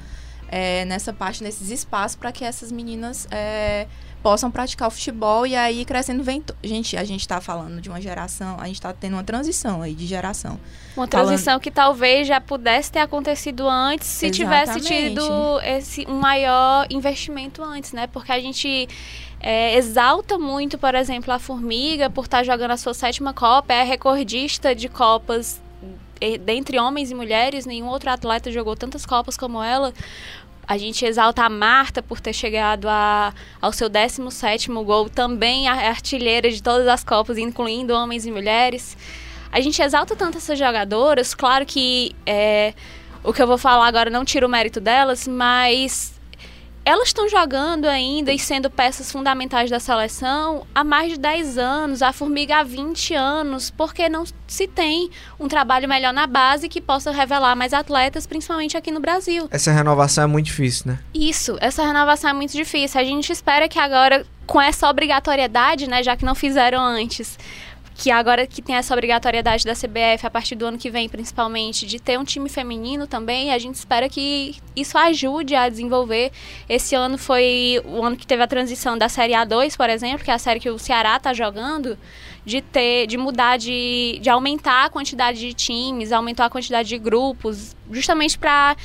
é, 0.47 0.85
nessa 0.85 1.11
parte, 1.11 1.43
nesses 1.43 1.69
espaços, 1.69 2.15
para 2.15 2.31
que 2.31 2.43
essas 2.43 2.71
meninas 2.71 3.27
é, 3.31 3.87
possam 4.21 4.49
praticar 4.49 4.87
o 4.87 4.91
futebol 4.91 5.45
e 5.45 5.55
aí 5.55 5.85
crescendo 5.85 6.23
vem. 6.23 6.43
Gente, 6.63 6.97
a 6.97 7.03
gente 7.03 7.21
está 7.21 7.39
falando 7.39 7.79
de 7.81 7.89
uma 7.89 8.01
geração, 8.01 8.57
a 8.59 8.65
gente 8.65 8.75
está 8.75 8.93
tendo 8.93 9.13
uma 9.13 9.23
transição 9.23 9.81
aí 9.81 9.93
de 9.93 10.05
geração. 10.05 10.59
Uma 10.95 11.07
transição 11.07 11.45
falando... 11.45 11.61
que 11.61 11.71
talvez 11.71 12.27
já 12.27 12.39
pudesse 12.41 12.91
ter 12.91 12.99
acontecido 12.99 13.67
antes 13.67 14.07
se 14.07 14.27
Exatamente. 14.27 14.81
tivesse 14.81 15.09
tido 15.09 15.59
esse 15.61 16.05
um 16.07 16.19
maior 16.19 16.87
investimento 16.89 17.63
antes, 17.63 17.93
né? 17.93 18.07
Porque 18.07 18.31
a 18.31 18.39
gente 18.39 18.87
é, 19.39 19.75
exalta 19.75 20.39
muito, 20.39 20.77
por 20.77 20.95
exemplo, 20.95 21.31
a 21.31 21.37
Formiga 21.37 22.09
por 22.09 22.25
estar 22.25 22.37
tá 22.37 22.43
jogando 22.43 22.71
a 22.71 22.77
sua 22.77 22.93
sétima 22.93 23.33
Copa, 23.33 23.73
é 23.73 23.83
recordista 23.83 24.73
de 24.73 24.89
Copas 24.89 25.61
dentre 26.41 26.80
homens 26.80 27.12
e 27.12 27.15
mulheres, 27.15 27.65
nenhum 27.65 27.88
outro 27.88 28.10
atleta 28.10 28.51
jogou 28.51 28.75
tantas 28.75 29.06
Copas 29.06 29.38
como 29.38 29.62
ela. 29.62 29.93
A 30.67 30.78
gente 30.78 31.06
exalta 31.06 31.43
a 31.43 31.49
Marta 31.49 32.01
por 32.01 32.19
ter 32.19 32.34
chegado 32.34 32.88
a, 32.89 33.34
ao 33.62 33.71
seu 33.71 33.88
17 33.88 34.71
gol, 34.84 35.10
também 35.10 35.67
a 35.67 35.89
artilheira 35.89 36.49
de 36.49 36.62
todas 36.62 36.88
as 36.88 37.04
Copas, 37.04 37.38
incluindo 37.38 37.93
homens 37.93 38.25
e 38.25 38.32
mulheres. 38.32 38.97
A 39.51 39.62
gente 39.62 39.82
exalta 39.82 40.15
tanto 40.15 40.38
essas 40.38 40.58
jogadoras, 40.58 41.36
claro 41.36 41.65
que 41.65 42.15
é, 42.25 42.73
o 43.23 43.32
que 43.32 43.41
eu 43.41 43.47
vou 43.47 43.58
falar 43.58 43.88
agora 43.88 44.10
não 44.10 44.25
tira 44.25 44.45
o 44.45 44.49
mérito 44.49 44.80
delas, 44.80 45.28
mas 45.28 46.14
elas 46.85 47.07
estão 47.07 47.27
jogando 47.27 47.85
ainda 47.85 48.31
e 48.31 48.37
sendo 48.37 48.69
peças 48.69 49.11
fundamentais 49.11 49.71
da 49.71 49.79
seleção 49.79 50.67
há 50.73 50.83
mais 50.83 51.13
de 51.13 51.19
10 51.19 51.57
anos, 51.57 52.01
a 52.03 52.13
Formiga 52.13 52.57
há 52.57 52.63
20 52.63 53.15
anos, 53.15 53.71
porque 53.71 54.07
não 54.07 54.23
se 54.47 54.67
tem 54.67 55.09
um 55.39 55.47
trabalho 55.47 55.89
melhor 55.89 56.13
na 56.13 56.27
base 56.27 56.69
que 56.69 56.79
possa 56.79 57.11
revelar 57.11 57.55
mais 57.55 57.73
atletas, 57.73 58.27
principalmente 58.27 58.77
aqui 58.77 58.91
no 58.91 58.99
Brasil. 58.99 59.47
Essa 59.49 59.71
renovação 59.71 60.25
é 60.25 60.27
muito 60.27 60.45
difícil, 60.45 60.91
né? 60.91 60.99
Isso, 61.11 61.57
essa 61.59 61.83
renovação 61.83 62.29
é 62.29 62.33
muito 62.33 62.51
difícil. 62.51 63.01
A 63.01 63.03
gente 63.03 63.31
espera 63.31 63.67
que 63.67 63.79
agora, 63.79 64.23
com 64.45 64.61
essa 64.61 64.87
obrigatoriedade, 64.87 65.89
né, 65.89 66.03
já 66.03 66.15
que 66.15 66.23
não 66.23 66.35
fizeram 66.35 66.79
antes, 66.79 67.39
que 67.97 68.12
agora 68.12 68.45
que 68.45 68.62
tem 68.62 68.75
essa 68.75 68.93
obrigatoriedade 68.93 69.63
da 69.63 69.73
CBF 69.73 70.27
a 70.27 70.29
partir 70.29 70.55
do 70.55 70.65
ano 70.65 70.77
que 70.77 70.89
vem, 70.89 71.08
principalmente, 71.08 71.86
de 71.86 71.97
ter 71.97 72.19
um 72.19 72.25
time 72.25 72.49
feminino 72.49 73.08
também, 73.08 73.53
a 73.53 73.58
gente 73.58 73.75
espera 73.75 74.10
que 74.10 74.55
isso 74.75 74.97
ajude 74.97 75.55
a 75.55 75.69
desenvolver. 75.69 76.31
Esse 76.67 76.93
ano 76.93 77.17
foi 77.17 77.81
o 77.86 78.03
ano 78.03 78.17
que 78.17 78.27
teve 78.27 78.43
a 78.43 78.47
transição 78.47 78.97
da 78.97 79.08
Série 79.08 79.31
A2, 79.31 79.77
por 79.77 79.89
exemplo, 79.89 80.25
que 80.25 80.29
é 80.29 80.34
a 80.34 80.38
série 80.38 80.60
que 80.60 80.69
o 80.69 80.77
Ceará 80.77 81.15
está 81.15 81.34
jogando, 81.34 81.97
de 82.43 82.62
ter, 82.62 83.08
de 83.08 83.17
mudar, 83.17 83.58
de, 83.58 84.19
de 84.21 84.29
aumentar 84.29 84.86
a 84.86 84.89
quantidade 84.89 85.39
de 85.39 85.53
times, 85.53 86.12
aumentar 86.12 86.45
a 86.45 86.49
quantidade 86.49 86.89
de 86.89 86.97
grupos, 86.97 87.77
justamente 87.89 88.38
para 88.38 88.75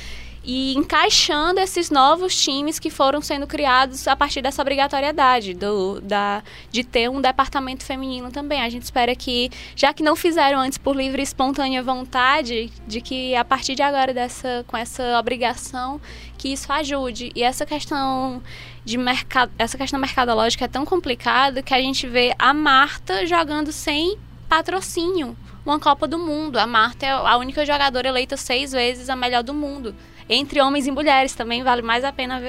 e 0.43 0.73
encaixando 0.75 1.59
esses 1.59 1.91
novos 1.91 2.35
times 2.35 2.79
que 2.79 2.89
foram 2.89 3.21
sendo 3.21 3.45
criados 3.45 4.07
a 4.07 4.15
partir 4.15 4.41
dessa 4.41 4.61
obrigatoriedade 4.61 5.53
do, 5.53 6.01
da, 6.01 6.41
de 6.71 6.83
ter 6.83 7.09
um 7.09 7.21
departamento 7.21 7.85
feminino 7.85 8.31
também. 8.31 8.61
A 8.61 8.69
gente 8.69 8.83
espera 8.83 9.15
que, 9.15 9.51
já 9.75 9.93
que 9.93 10.01
não 10.01 10.15
fizeram 10.15 10.59
antes 10.59 10.79
por 10.79 10.95
livre 10.95 11.21
e 11.21 11.23
espontânea 11.23 11.83
vontade, 11.83 12.71
de 12.87 13.01
que 13.01 13.35
a 13.35 13.45
partir 13.45 13.75
de 13.75 13.83
agora, 13.83 14.13
dessa, 14.13 14.65
com 14.67 14.75
essa 14.75 15.19
obrigação, 15.19 16.01
que 16.37 16.51
isso 16.51 16.71
ajude. 16.73 17.31
E 17.35 17.43
essa 17.43 17.65
questão 17.65 18.41
de 18.83 18.97
mercado, 18.97 19.51
essa 19.59 19.77
questão 19.77 19.99
mercadológica 19.99 20.65
é 20.65 20.67
tão 20.67 20.85
complicada 20.85 21.61
que 21.61 21.73
a 21.73 21.79
gente 21.79 22.07
vê 22.07 22.33
a 22.39 22.51
Marta 22.51 23.27
jogando 23.27 23.71
sem 23.71 24.17
patrocínio 24.49 25.37
uma 25.63 25.79
Copa 25.79 26.07
do 26.07 26.17
Mundo. 26.17 26.57
A 26.57 26.65
Marta 26.65 27.05
é 27.05 27.11
a 27.11 27.37
única 27.37 27.63
jogadora 27.63 28.07
eleita 28.07 28.35
seis 28.35 28.71
vezes 28.71 29.07
a 29.07 29.15
melhor 29.15 29.43
do 29.43 29.53
mundo 29.53 29.95
entre 30.31 30.61
homens 30.61 30.87
e 30.87 30.91
mulheres 30.91 31.33
também 31.33 31.61
vale 31.61 31.81
mais 31.81 32.03
a 32.03 32.11
pena 32.11 32.41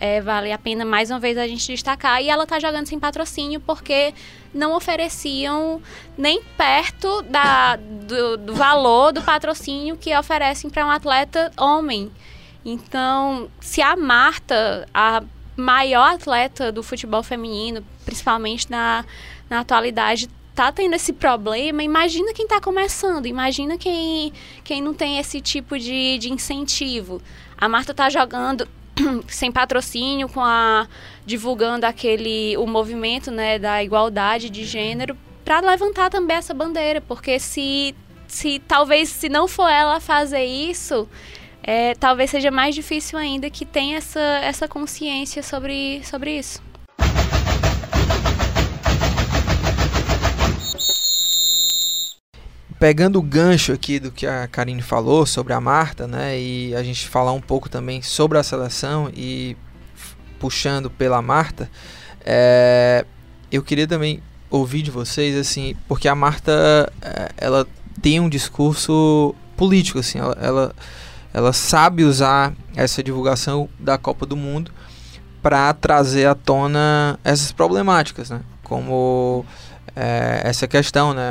é, 0.00 0.20
vale 0.20 0.52
a 0.52 0.58
pena 0.58 0.84
mais 0.84 1.10
uma 1.10 1.18
vez 1.18 1.36
a 1.36 1.46
gente 1.46 1.66
destacar 1.66 2.22
e 2.22 2.28
ela 2.28 2.44
está 2.44 2.58
jogando 2.58 2.86
sem 2.86 2.98
patrocínio 2.98 3.60
porque 3.60 4.14
não 4.54 4.74
ofereciam 4.74 5.82
nem 6.16 6.42
perto 6.56 7.22
da, 7.22 7.76
do, 7.76 8.36
do 8.36 8.54
valor 8.54 9.12
do 9.12 9.22
patrocínio 9.22 9.96
que 9.96 10.16
oferecem 10.16 10.70
para 10.70 10.86
um 10.86 10.90
atleta 10.90 11.52
homem. 11.56 12.10
Então, 12.64 13.50
se 13.60 13.82
a 13.82 13.96
Marta, 13.96 14.86
a 14.92 15.22
maior 15.56 16.14
atleta 16.14 16.70
do 16.70 16.82
futebol 16.82 17.22
feminino, 17.22 17.84
principalmente 18.04 18.70
na, 18.70 19.04
na 19.50 19.60
atualidade, 19.60 20.28
tá 20.58 20.72
tendo 20.72 20.94
esse 20.94 21.12
problema, 21.12 21.84
imagina 21.84 22.34
quem 22.34 22.44
está 22.44 22.60
começando, 22.60 23.26
imagina 23.26 23.78
quem, 23.78 24.32
quem 24.64 24.82
não 24.82 24.92
tem 24.92 25.18
esse 25.18 25.40
tipo 25.40 25.78
de, 25.78 26.18
de 26.18 26.32
incentivo. 26.32 27.22
A 27.56 27.68
Marta 27.68 27.94
tá 27.94 28.10
jogando 28.10 28.66
sem 29.28 29.52
patrocínio, 29.52 30.28
com 30.28 30.40
a 30.40 30.88
divulgando 31.24 31.86
aquele 31.86 32.56
o 32.56 32.66
movimento, 32.66 33.30
né, 33.30 33.56
da 33.56 33.84
igualdade 33.84 34.50
de 34.50 34.64
gênero 34.64 35.16
para 35.44 35.60
levantar 35.60 36.10
também 36.10 36.36
essa 36.36 36.52
bandeira, 36.52 37.00
porque 37.00 37.38
se 37.38 37.94
se 38.26 38.58
talvez 38.58 39.08
se 39.08 39.28
não 39.28 39.46
for 39.46 39.68
ela 39.68 40.00
fazer 40.00 40.44
isso, 40.44 41.08
é, 41.62 41.94
talvez 41.94 42.30
seja 42.30 42.50
mais 42.50 42.74
difícil 42.74 43.16
ainda 43.16 43.48
que 43.48 43.64
tenha 43.64 43.98
essa, 43.98 44.20
essa 44.42 44.66
consciência 44.66 45.40
sobre, 45.40 46.02
sobre 46.04 46.36
isso. 46.36 46.67
Pegando 52.78 53.18
o 53.18 53.22
gancho 53.22 53.72
aqui 53.72 53.98
do 53.98 54.12
que 54.12 54.24
a 54.24 54.46
Karine 54.46 54.82
falou 54.82 55.26
sobre 55.26 55.52
a 55.52 55.60
Marta, 55.60 56.06
né, 56.06 56.38
e 56.38 56.74
a 56.76 56.82
gente 56.82 57.08
falar 57.08 57.32
um 57.32 57.40
pouco 57.40 57.68
também 57.68 58.02
sobre 58.02 58.38
a 58.38 58.42
seleção 58.42 59.10
e 59.14 59.56
puxando 60.38 60.88
pela 60.88 61.20
Marta, 61.20 61.68
é, 62.24 63.04
eu 63.50 63.62
queria 63.64 63.86
também 63.86 64.22
ouvir 64.48 64.82
de 64.82 64.90
vocês, 64.90 65.36
assim, 65.36 65.74
porque 65.88 66.06
a 66.06 66.14
Marta, 66.14 66.92
é, 67.02 67.30
ela 67.36 67.66
tem 68.00 68.20
um 68.20 68.28
discurso 68.28 69.34
político, 69.56 69.98
assim, 69.98 70.18
ela, 70.18 70.38
ela, 70.40 70.74
ela 71.34 71.52
sabe 71.52 72.04
usar 72.04 72.54
essa 72.76 73.02
divulgação 73.02 73.68
da 73.78 73.98
Copa 73.98 74.24
do 74.24 74.36
Mundo 74.36 74.70
para 75.42 75.72
trazer 75.72 76.26
à 76.26 76.34
tona 76.34 77.18
essas 77.24 77.50
problemáticas, 77.50 78.30
né, 78.30 78.40
como 78.62 79.44
é, 80.00 80.42
essa 80.44 80.68
questão, 80.68 81.12
né? 81.12 81.28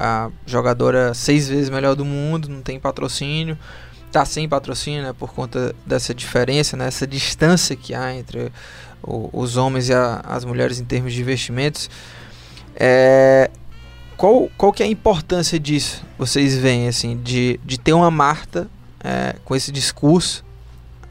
A 0.00 0.30
jogadora 0.46 1.12
seis 1.12 1.46
vezes 1.46 1.68
melhor 1.68 1.94
do 1.94 2.06
mundo, 2.06 2.48
não 2.48 2.62
tem 2.62 2.80
patrocínio, 2.80 3.58
tá 4.10 4.24
sem 4.24 4.48
patrocínio, 4.48 5.02
né? 5.02 5.12
Por 5.12 5.34
conta 5.34 5.74
dessa 5.84 6.14
diferença, 6.14 6.74
né? 6.74 6.86
Essa 6.86 7.06
distância 7.06 7.76
que 7.76 7.94
há 7.94 8.14
entre 8.14 8.50
o, 9.02 9.28
os 9.30 9.58
homens 9.58 9.90
e 9.90 9.92
a, 9.92 10.22
as 10.24 10.42
mulheres 10.46 10.80
em 10.80 10.86
termos 10.86 11.12
de 11.12 11.20
investimentos. 11.20 11.90
É, 12.74 13.50
qual, 14.16 14.48
qual 14.56 14.72
que 14.72 14.82
é 14.82 14.86
a 14.86 14.88
importância 14.88 15.60
disso? 15.60 16.02
Vocês 16.16 16.56
veem, 16.56 16.88
assim, 16.88 17.20
de, 17.22 17.60
de 17.62 17.78
ter 17.78 17.92
uma 17.92 18.10
Marta 18.10 18.70
é, 19.04 19.34
com 19.44 19.54
esse 19.54 19.70
discurso 19.70 20.42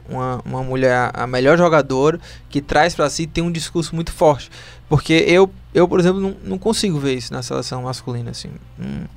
uma, 0.08 0.40
uma 0.44 0.62
mulher, 0.62 1.10
a 1.12 1.26
melhor 1.26 1.58
jogadora, 1.58 2.18
que 2.48 2.60
traz 2.60 2.94
para 2.94 3.08
si 3.10 3.26
tem 3.26 3.44
um 3.44 3.52
discurso 3.52 3.94
muito 3.94 4.12
forte. 4.12 4.50
Porque 4.88 5.12
eu, 5.26 5.50
eu 5.74 5.86
por 5.86 6.00
exemplo, 6.00 6.20
não, 6.20 6.36
não 6.42 6.58
consigo 6.58 6.98
ver 6.98 7.14
isso 7.14 7.32
na 7.32 7.42
seleção 7.42 7.82
masculina. 7.82 8.30
Assim. 8.30 8.50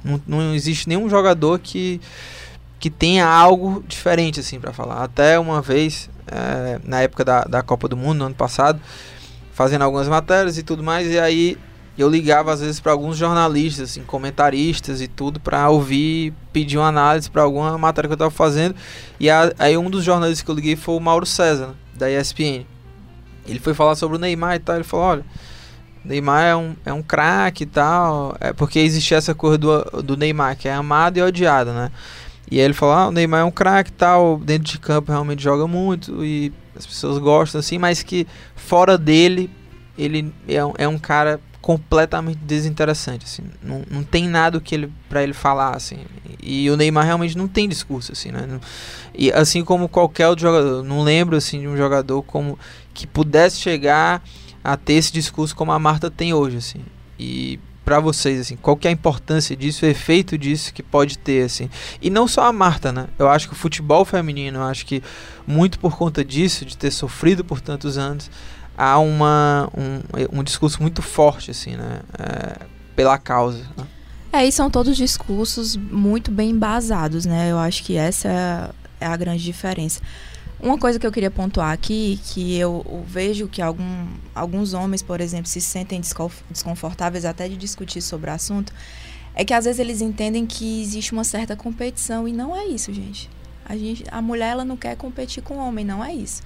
Não, 0.03 0.21
não, 0.27 0.53
existe 0.53 0.89
nenhum 0.89 1.09
jogador 1.09 1.59
que, 1.59 2.01
que 2.79 2.89
tenha 2.89 3.25
algo 3.25 3.83
diferente 3.87 4.39
assim 4.39 4.59
para 4.59 4.73
falar. 4.73 5.03
Até 5.03 5.39
uma 5.39 5.61
vez, 5.61 6.09
é, 6.27 6.79
na 6.83 7.01
época 7.01 7.23
da, 7.23 7.43
da 7.43 7.61
Copa 7.61 7.87
do 7.87 7.95
Mundo, 7.95 8.17
no 8.19 8.25
ano 8.25 8.35
passado, 8.35 8.81
fazendo 9.53 9.83
algumas 9.83 10.07
matérias 10.07 10.57
e 10.57 10.63
tudo 10.63 10.83
mais, 10.83 11.09
e 11.09 11.19
aí 11.19 11.57
eu 11.97 12.09
ligava 12.09 12.51
às 12.51 12.61
vezes 12.61 12.79
para 12.79 12.91
alguns 12.91 13.17
jornalistas, 13.17 13.91
assim, 13.91 14.03
comentaristas 14.03 15.01
e 15.01 15.07
tudo, 15.07 15.39
para 15.39 15.69
ouvir, 15.69 16.33
pedir 16.53 16.77
uma 16.77 16.87
análise 16.87 17.29
para 17.29 17.41
alguma 17.41 17.77
matéria 17.77 18.07
que 18.07 18.13
eu 18.13 18.15
estava 18.15 18.31
fazendo. 18.31 18.75
E 19.19 19.29
a, 19.29 19.53
aí 19.59 19.77
um 19.77 19.89
dos 19.89 20.03
jornalistas 20.03 20.41
que 20.41 20.49
eu 20.49 20.55
liguei 20.55 20.75
foi 20.75 20.95
o 20.95 20.99
Mauro 20.99 21.25
César, 21.25 21.67
né, 21.67 21.73
da 21.93 22.09
ESPN. 22.09 22.65
Ele 23.47 23.59
foi 23.59 23.73
falar 23.73 23.95
sobre 23.95 24.17
o 24.17 24.19
Neymar 24.19 24.55
e 24.55 24.59
tal. 24.59 24.75
Ele 24.75 24.83
falou: 24.83 25.05
olha, 25.05 25.25
Neymar 26.03 26.43
é 26.43 26.55
um, 26.55 26.75
é 26.85 26.93
um 26.93 27.03
craque 27.03 27.63
e 27.63 27.67
tal. 27.67 28.35
É 28.39 28.53
porque 28.53 28.79
existia 28.79 29.17
essa 29.17 29.35
coisa 29.35 29.57
do, 29.57 29.83
do 30.01 30.17
Neymar, 30.17 30.57
que 30.57 30.67
é 30.67 30.73
amado 30.73 31.17
e 31.17 31.21
odiado, 31.21 31.71
né? 31.71 31.91
E 32.49 32.59
aí 32.59 32.65
ele 32.65 32.73
falou: 32.73 32.95
ah, 32.95 33.07
o 33.07 33.11
Neymar 33.11 33.41
é 33.41 33.43
um 33.43 33.51
craque 33.51 33.91
e 33.91 33.93
tal. 33.93 34.37
Dentro 34.37 34.71
de 34.71 34.79
campo 34.79 35.11
realmente 35.11 35.43
joga 35.43 35.67
muito 35.67 36.23
e 36.23 36.53
as 36.75 36.85
pessoas 36.85 37.17
gostam 37.17 37.59
assim, 37.59 37.77
mas 37.77 38.01
que 38.01 38.25
fora 38.55 38.97
dele, 38.97 39.49
ele 39.97 40.33
é 40.47 40.63
um, 40.63 40.73
é 40.77 40.87
um 40.87 40.97
cara 40.97 41.39
completamente 41.61 42.39
desinteressante, 42.39 43.25
assim. 43.25 43.43
Não, 43.61 43.83
não 43.89 44.03
tem 44.03 44.27
nada 44.27 44.59
que 44.59 44.73
ele 44.73 44.91
para 45.07 45.21
ele 45.21 45.33
falar, 45.33 45.75
assim. 45.75 45.99
E 46.41 46.69
o 46.69 46.75
Neymar 46.75 47.05
realmente 47.05 47.37
não 47.37 47.47
tem 47.47 47.69
discurso, 47.69 48.11
assim, 48.11 48.31
né? 48.31 48.59
E 49.13 49.31
assim 49.31 49.63
como 49.63 49.87
qualquer 49.87 50.27
outro 50.27 50.41
jogador, 50.41 50.83
não 50.83 51.03
lembro 51.03 51.35
assim 51.37 51.59
de 51.61 51.67
um 51.67 51.77
jogador 51.77 52.23
como 52.23 52.57
que 52.93 53.05
pudesse 53.05 53.59
chegar 53.59 54.23
a 54.63 54.75
ter 54.75 54.93
esse 54.93 55.13
discurso 55.13 55.55
como 55.55 55.71
a 55.71 55.79
Marta 55.79 56.09
tem 56.09 56.33
hoje, 56.33 56.57
assim. 56.57 56.79
E 57.19 57.59
para 57.85 57.99
vocês, 57.99 58.39
assim, 58.39 58.55
qual 58.55 58.77
que 58.77 58.87
é 58.87 58.89
a 58.89 58.93
importância 58.93 59.55
disso, 59.55 59.85
o 59.85 59.89
efeito 59.89 60.37
disso 60.37 60.73
que 60.73 60.81
pode 60.81 61.17
ter, 61.17 61.43
assim. 61.43 61.69
E 62.01 62.09
não 62.09 62.27
só 62.27 62.45
a 62.45 62.53
Marta, 62.53 62.91
né? 62.91 63.07
Eu 63.19 63.29
acho 63.29 63.47
que 63.47 63.53
o 63.53 63.57
futebol 63.57 64.05
feminino, 64.05 64.59
eu 64.59 64.63
acho 64.63 64.85
que 64.85 65.03
muito 65.45 65.79
por 65.79 65.95
conta 65.97 66.23
disso, 66.23 66.65
de 66.65 66.77
ter 66.77 66.91
sofrido 66.91 67.43
por 67.43 67.59
tantos 67.59 67.97
anos, 67.97 68.31
há 68.77 68.99
uma, 68.99 69.69
um, 69.75 70.39
um 70.39 70.43
discurso 70.43 70.81
muito 70.81 71.01
forte, 71.01 71.51
assim, 71.51 71.75
né? 71.75 71.99
É, 72.17 72.65
pela 72.95 73.17
causa. 73.17 73.63
Né? 73.77 73.85
É, 74.33 74.45
e 74.45 74.51
são 74.51 74.69
todos 74.69 74.95
discursos 74.95 75.75
muito 75.75 76.31
bem 76.31 76.51
embasados, 76.51 77.25
né? 77.25 77.51
Eu 77.51 77.59
acho 77.59 77.83
que 77.83 77.95
essa 77.95 78.73
é 78.99 79.05
a 79.05 79.17
grande 79.17 79.43
diferença. 79.43 80.01
Uma 80.59 80.77
coisa 80.77 80.99
que 80.99 81.07
eu 81.07 81.11
queria 81.11 81.31
pontuar 81.31 81.71
aqui, 81.71 82.19
que 82.25 82.55
eu, 82.55 82.85
eu 82.87 83.03
vejo 83.05 83.47
que 83.47 83.61
algum, 83.61 84.07
alguns 84.33 84.73
homens, 84.73 85.01
por 85.01 85.19
exemplo, 85.19 85.47
se 85.47 85.59
sentem 85.59 85.99
desconfortáveis 86.49 87.25
até 87.25 87.49
de 87.49 87.57
discutir 87.57 88.01
sobre 88.01 88.29
o 88.29 88.33
assunto, 88.33 88.71
é 89.33 89.43
que 89.43 89.53
às 89.53 89.65
vezes 89.65 89.79
eles 89.79 90.01
entendem 90.01 90.45
que 90.45 90.81
existe 90.81 91.13
uma 91.13 91.23
certa 91.23 91.55
competição 91.55 92.27
e 92.27 92.31
não 92.31 92.55
é 92.55 92.65
isso, 92.67 92.93
gente. 92.93 93.27
A, 93.65 93.75
gente, 93.75 94.03
a 94.11 94.21
mulher 94.21 94.51
ela 94.51 94.63
não 94.63 94.77
quer 94.77 94.95
competir 94.95 95.41
com 95.41 95.55
o 95.55 95.67
homem, 95.67 95.83
não 95.83 96.03
é 96.03 96.13
isso 96.13 96.43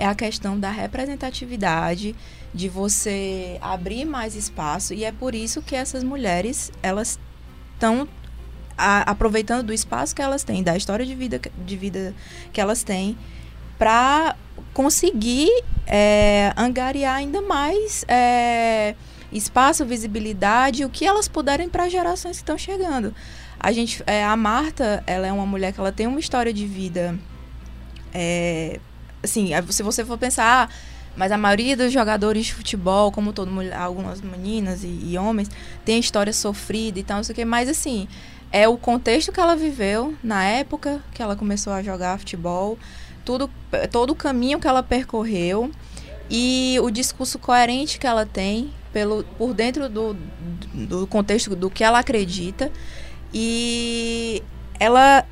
é 0.00 0.06
a 0.06 0.14
questão 0.14 0.58
da 0.58 0.70
representatividade, 0.70 2.16
de 2.54 2.68
você 2.70 3.58
abrir 3.60 4.06
mais 4.06 4.34
espaço 4.34 4.94
e 4.94 5.04
é 5.04 5.12
por 5.12 5.34
isso 5.34 5.60
que 5.60 5.76
essas 5.76 6.02
mulheres 6.02 6.72
elas 6.82 7.18
estão 7.74 8.08
aproveitando 8.76 9.66
do 9.66 9.74
espaço 9.74 10.16
que 10.16 10.22
elas 10.22 10.42
têm, 10.42 10.62
da 10.62 10.74
história 10.74 11.04
de 11.04 11.14
vida, 11.14 11.38
de 11.66 11.76
vida 11.76 12.14
que 12.50 12.60
elas 12.60 12.82
têm, 12.82 13.16
para 13.78 14.34
conseguir 14.72 15.50
é, 15.86 16.52
angariar 16.56 17.16
ainda 17.16 17.42
mais 17.42 18.02
é, 18.08 18.94
espaço, 19.30 19.84
visibilidade, 19.84 20.82
o 20.82 20.88
que 20.88 21.04
elas 21.04 21.28
puderem 21.28 21.68
para 21.68 21.84
as 21.84 21.92
gerações 21.92 22.36
que 22.36 22.42
estão 22.42 22.56
chegando. 22.56 23.14
A 23.58 23.70
gente, 23.70 24.02
é, 24.06 24.24
a 24.24 24.34
Marta, 24.34 25.04
ela 25.06 25.26
é 25.26 25.32
uma 25.32 25.44
mulher 25.44 25.74
que 25.74 25.80
ela 25.80 25.92
tem 25.92 26.06
uma 26.06 26.18
história 26.18 26.54
de 26.54 26.66
vida 26.66 27.18
é, 28.14 28.80
assim, 29.22 29.50
se 29.70 29.82
você 29.82 30.04
for 30.04 30.18
pensar, 30.18 30.68
ah, 30.68 30.74
mas 31.16 31.32
a 31.32 31.38
maioria 31.38 31.76
dos 31.76 31.92
jogadores 31.92 32.46
de 32.46 32.54
futebol, 32.54 33.10
como 33.10 33.32
todo 33.32 33.50
algumas 33.78 34.20
meninas 34.20 34.84
e, 34.84 34.86
e, 34.86 35.18
homens, 35.18 35.50
tem 35.84 35.98
história 35.98 36.32
sofrida 36.32 36.98
e 36.98 37.02
tal, 37.02 37.18
não 37.18 37.24
sei 37.24 37.32
o 37.32 37.36
quê, 37.36 37.44
mas 37.44 37.68
assim, 37.68 38.08
é 38.52 38.68
o 38.68 38.76
contexto 38.76 39.32
que 39.32 39.40
ela 39.40 39.56
viveu 39.56 40.14
na 40.22 40.44
época 40.44 41.02
que 41.12 41.22
ela 41.22 41.36
começou 41.36 41.72
a 41.72 41.82
jogar 41.82 42.18
futebol, 42.18 42.78
tudo, 43.24 43.50
todo 43.90 44.10
o 44.10 44.14
caminho 44.14 44.58
que 44.58 44.66
ela 44.66 44.82
percorreu 44.82 45.70
e 46.28 46.76
o 46.80 46.90
discurso 46.90 47.38
coerente 47.38 47.98
que 47.98 48.06
ela 48.06 48.24
tem 48.24 48.72
pelo, 48.92 49.24
por 49.36 49.52
dentro 49.52 49.88
do, 49.88 50.16
do 50.72 51.06
contexto 51.06 51.54
do 51.54 51.70
que 51.70 51.82
ela 51.82 51.98
acredita. 51.98 52.70
E 53.32 54.42
ela 54.78 55.24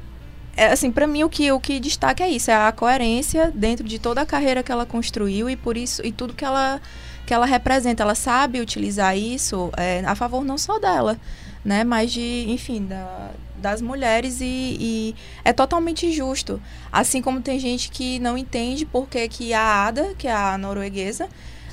é, 0.59 0.73
assim, 0.73 0.90
para 0.90 1.07
mim 1.07 1.23
o 1.23 1.29
que 1.29 1.53
o 1.53 1.61
que 1.61 1.79
destaca 1.79 2.25
é 2.25 2.29
isso, 2.31 2.51
é 2.51 2.55
a 2.55 2.73
coerência 2.73 3.53
dentro 3.55 3.87
de 3.87 3.99
toda 3.99 4.21
a 4.21 4.27
carreira 4.27 4.62
que 4.62 4.73
ela 4.73 4.85
construiu 4.85 5.49
e 5.49 5.55
por 5.55 5.77
isso 5.77 6.05
e 6.05 6.11
tudo 6.11 6.35
que 6.35 6.44
ela 6.44 6.81
que 7.25 7.33
ela 7.33 7.47
representa, 7.47 8.03
ela 8.03 8.14
sabe 8.14 8.61
utilizar 8.61 9.16
isso 9.16 9.71
é, 9.77 10.03
a 10.05 10.14
favor 10.14 10.44
não 10.44 10.59
só 10.59 10.79
dela, 10.79 11.16
né, 11.64 11.85
mas 11.85 12.11
de, 12.11 12.47
enfim, 12.49 12.87
da, 12.87 13.31
das 13.57 13.83
mulheres 13.83 14.40
e, 14.40 14.77
e, 14.81 15.16
é 15.44 15.53
totalmente 15.53 16.11
justo. 16.11 16.61
Assim 16.90 17.21
como 17.21 17.40
tem 17.40 17.59
gente 17.59 17.90
que 17.90 18.18
não 18.18 18.37
entende 18.38 18.87
porque 18.87 19.29
que 19.29 19.53
a 19.53 19.87
Ada, 19.87 20.14
que 20.16 20.27
é 20.27 20.33
a 20.33 20.57
norueguesa, 20.57 21.29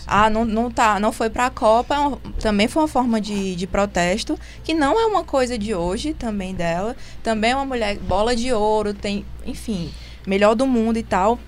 ah, 0.08 0.30
não, 0.30 0.46
não, 0.46 0.70
tá, 0.70 1.00
não 1.00 1.12
foi 1.12 1.30
para 1.30 1.48
a 1.48 1.50
Copa, 1.50 1.96
é 1.96 2.41
também 2.41 2.68
foi 2.68 2.84
uma 2.84 2.88
forma 2.88 3.20
de, 3.20 3.56
de 3.56 3.65
protesto, 3.65 4.38
que 4.63 4.74
não 4.74 5.00
é 5.00 5.06
uma 5.06 5.24
coisa 5.24 5.58
de 5.58 5.74
hoje 5.74 6.13
também 6.13 6.54
dela. 6.54 6.96
Também 7.24 7.52
é 7.52 7.56
uma 7.56 7.65
mulher 7.65 7.98
bola 7.98 8.36
de 8.36 8.54
ouro, 8.54 8.94
tem, 8.94 9.26
enfim, 9.46 9.91
melhor 10.28 10.56
do 10.56 10.68
mundo 10.68 10.98
e 10.98 11.04
tal, 11.04 11.39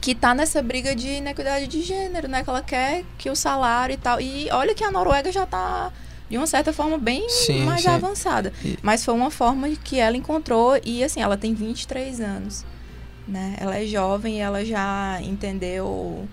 que 0.00 0.14
tá 0.14 0.34
nessa 0.34 0.62
briga 0.62 0.94
de 0.94 1.08
inequidade 1.08 1.66
de 1.66 1.82
gênero, 1.82 2.28
né? 2.28 2.44
Que 2.44 2.50
ela 2.50 2.62
quer 2.62 3.04
que 3.16 3.30
o 3.30 3.36
salário 3.36 3.94
e 3.94 3.96
tal. 3.96 4.20
E 4.20 4.48
olha 4.50 4.74
que 4.74 4.84
a 4.84 4.90
Noruega 4.90 5.32
já 5.32 5.46
tá 5.46 5.90
de 6.28 6.36
uma 6.36 6.46
certa 6.46 6.72
forma 6.72 6.98
bem 6.98 7.28
sim, 7.28 7.64
mais 7.64 7.82
sim. 7.82 7.88
avançada. 7.88 8.52
E... 8.64 8.78
Mas 8.82 9.04
foi 9.04 9.14
uma 9.14 9.30
forma 9.30 9.68
que 9.70 9.98
ela 9.98 10.16
encontrou 10.16 10.78
e 10.84 11.02
assim, 11.02 11.20
ela 11.20 11.36
tem 11.36 11.54
23 11.54 12.20
anos, 12.20 12.64
né? 13.26 13.56
Ela 13.58 13.78
é 13.78 13.86
jovem 13.86 14.36
e 14.36 14.40
ela 14.40 14.64
já 14.64 15.18
entendeu 15.22 16.28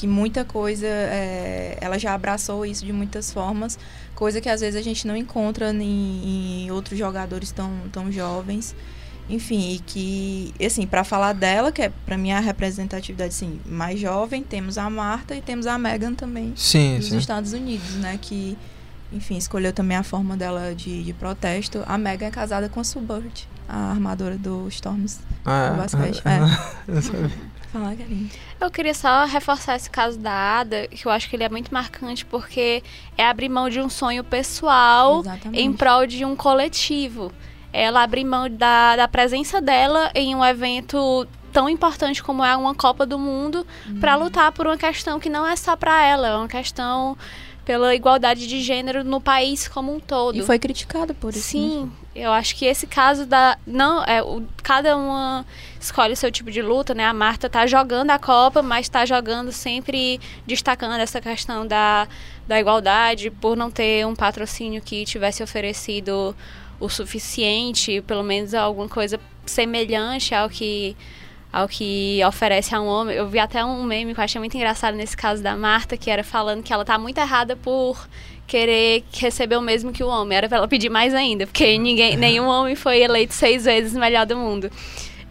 que 0.00 0.06
muita 0.06 0.46
coisa 0.46 0.86
é, 0.86 1.76
ela 1.78 1.98
já 1.98 2.14
abraçou 2.14 2.64
isso 2.64 2.86
de 2.86 2.92
muitas 2.92 3.30
formas, 3.30 3.78
coisa 4.14 4.40
que 4.40 4.48
às 4.48 4.62
vezes 4.62 4.80
a 4.80 4.82
gente 4.82 5.06
não 5.06 5.14
encontra 5.14 5.70
em, 5.74 6.64
em 6.64 6.70
outros 6.70 6.98
jogadores 6.98 7.52
tão, 7.52 7.70
tão 7.92 8.10
jovens. 8.10 8.74
Enfim, 9.28 9.74
e 9.74 9.78
que, 9.78 10.54
assim, 10.64 10.86
para 10.86 11.04
falar 11.04 11.34
dela, 11.34 11.70
que 11.70 11.82
é 11.82 11.92
para 12.06 12.16
mim 12.16 12.32
a 12.32 12.40
representatividade 12.40 13.28
assim, 13.34 13.60
mais 13.66 14.00
jovem, 14.00 14.42
temos 14.42 14.78
a 14.78 14.88
Marta 14.88 15.36
e 15.36 15.42
temos 15.42 15.66
a 15.66 15.76
Megan 15.78 16.14
também 16.14 16.54
sim, 16.56 16.96
dos 16.96 17.08
sim. 17.10 17.18
Estados 17.18 17.52
Unidos, 17.52 17.90
né, 17.96 18.18
que 18.20 18.56
enfim, 19.12 19.36
escolheu 19.36 19.72
também 19.72 19.96
a 19.98 20.02
forma 20.02 20.34
dela 20.34 20.74
de, 20.74 21.02
de 21.04 21.12
protesto. 21.12 21.82
A 21.86 21.98
Megan 21.98 22.26
é 22.26 22.30
casada 22.30 22.68
com 22.70 22.80
a 22.80 22.84
Subert, 22.84 23.44
a 23.68 23.90
armadora 23.90 24.38
do 24.38 24.66
Storms 24.68 25.20
Ah, 25.44 25.70
do 25.70 25.76
basquete. 25.76 26.22
ah, 26.24 26.30
é. 26.32 26.38
ah, 26.40 26.72
eu 26.88 27.02
sabia. 27.02 27.49
Falar, 27.72 27.94
Karine. 27.94 28.30
Eu 28.60 28.70
queria 28.70 28.94
só 28.94 29.24
reforçar 29.24 29.76
esse 29.76 29.88
caso 29.88 30.18
da 30.18 30.32
Ada, 30.32 30.88
que 30.88 31.06
eu 31.06 31.12
acho 31.12 31.28
que 31.28 31.36
ele 31.36 31.44
é 31.44 31.48
muito 31.48 31.72
marcante 31.72 32.24
porque 32.24 32.82
é 33.16 33.24
abrir 33.24 33.48
mão 33.48 33.68
de 33.68 33.80
um 33.80 33.88
sonho 33.88 34.24
pessoal 34.24 35.20
Exatamente. 35.20 35.60
em 35.60 35.72
prol 35.72 36.06
de 36.06 36.24
um 36.24 36.34
coletivo. 36.34 37.32
Ela 37.72 38.02
abrir 38.02 38.24
mão 38.24 38.50
da, 38.50 38.96
da 38.96 39.06
presença 39.06 39.60
dela 39.60 40.10
em 40.14 40.34
um 40.34 40.44
evento 40.44 41.26
tão 41.52 41.68
importante 41.68 42.22
como 42.22 42.44
é 42.44 42.56
uma 42.56 42.74
Copa 42.74 43.04
do 43.04 43.18
Mundo 43.18 43.66
para 44.00 44.16
lutar 44.16 44.52
por 44.52 44.66
uma 44.66 44.76
questão 44.76 45.18
que 45.18 45.28
não 45.28 45.46
é 45.46 45.56
só 45.56 45.76
para 45.76 46.04
ela, 46.04 46.28
é 46.28 46.36
uma 46.36 46.48
questão 46.48 47.16
pela 47.70 47.94
igualdade 47.94 48.48
de 48.48 48.60
gênero 48.60 49.04
no 49.04 49.20
país 49.20 49.68
como 49.68 49.94
um 49.94 50.00
todo. 50.00 50.36
E 50.36 50.42
foi 50.42 50.58
criticado 50.58 51.14
por 51.14 51.30
isso. 51.30 51.56
né? 51.56 51.62
Sim, 51.62 51.92
eu 52.16 52.32
acho 52.32 52.56
que 52.56 52.64
esse 52.64 52.84
caso 52.84 53.24
da. 53.24 53.56
Não, 53.64 54.02
é, 54.02 54.20
o, 54.20 54.42
cada 54.60 54.96
uma 54.96 55.46
escolhe 55.78 56.12
o 56.12 56.16
seu 56.16 56.32
tipo 56.32 56.50
de 56.50 56.60
luta, 56.60 56.94
né? 56.94 57.04
A 57.04 57.14
Marta 57.14 57.48
tá 57.48 57.68
jogando 57.68 58.10
a 58.10 58.18
Copa, 58.18 58.60
mas 58.60 58.88
tá 58.88 59.06
jogando 59.06 59.52
sempre 59.52 60.20
destacando 60.44 60.98
essa 60.98 61.20
questão 61.20 61.64
da, 61.64 62.08
da 62.44 62.58
igualdade, 62.58 63.30
por 63.30 63.56
não 63.56 63.70
ter 63.70 64.04
um 64.04 64.16
patrocínio 64.16 64.82
que 64.82 65.04
tivesse 65.04 65.40
oferecido 65.40 66.34
o 66.80 66.88
suficiente, 66.88 68.02
pelo 68.04 68.24
menos 68.24 68.52
alguma 68.52 68.88
coisa 68.88 69.20
semelhante 69.46 70.34
ao 70.34 70.50
que 70.50 70.96
ao 71.52 71.68
que 71.68 72.20
oferece 72.26 72.74
a 72.74 72.80
um 72.80 72.86
homem. 72.86 73.16
Eu 73.16 73.28
vi 73.28 73.38
até 73.38 73.64
um 73.64 73.82
meme 73.82 74.14
que 74.14 74.20
eu 74.20 74.24
achei 74.24 74.38
muito 74.38 74.56
engraçado 74.56 74.94
nesse 74.94 75.16
caso 75.16 75.42
da 75.42 75.56
Marta, 75.56 75.96
que 75.96 76.10
era 76.10 76.22
falando 76.22 76.62
que 76.62 76.72
ela 76.72 76.84
tá 76.84 76.98
muito 76.98 77.18
errada 77.18 77.56
por 77.56 78.08
querer 78.46 79.04
receber 79.12 79.56
o 79.56 79.60
mesmo 79.60 79.92
que 79.92 80.02
o 80.02 80.08
homem. 80.08 80.36
Era 80.36 80.48
pra 80.48 80.58
ela 80.58 80.68
pedir 80.68 80.88
mais 80.88 81.14
ainda, 81.14 81.46
porque 81.46 81.78
ninguém, 81.78 82.16
nenhum 82.16 82.46
homem 82.46 82.74
foi 82.74 83.00
eleito 83.00 83.34
seis 83.34 83.64
vezes 83.64 83.94
melhor 83.94 84.26
do 84.26 84.36
mundo. 84.36 84.70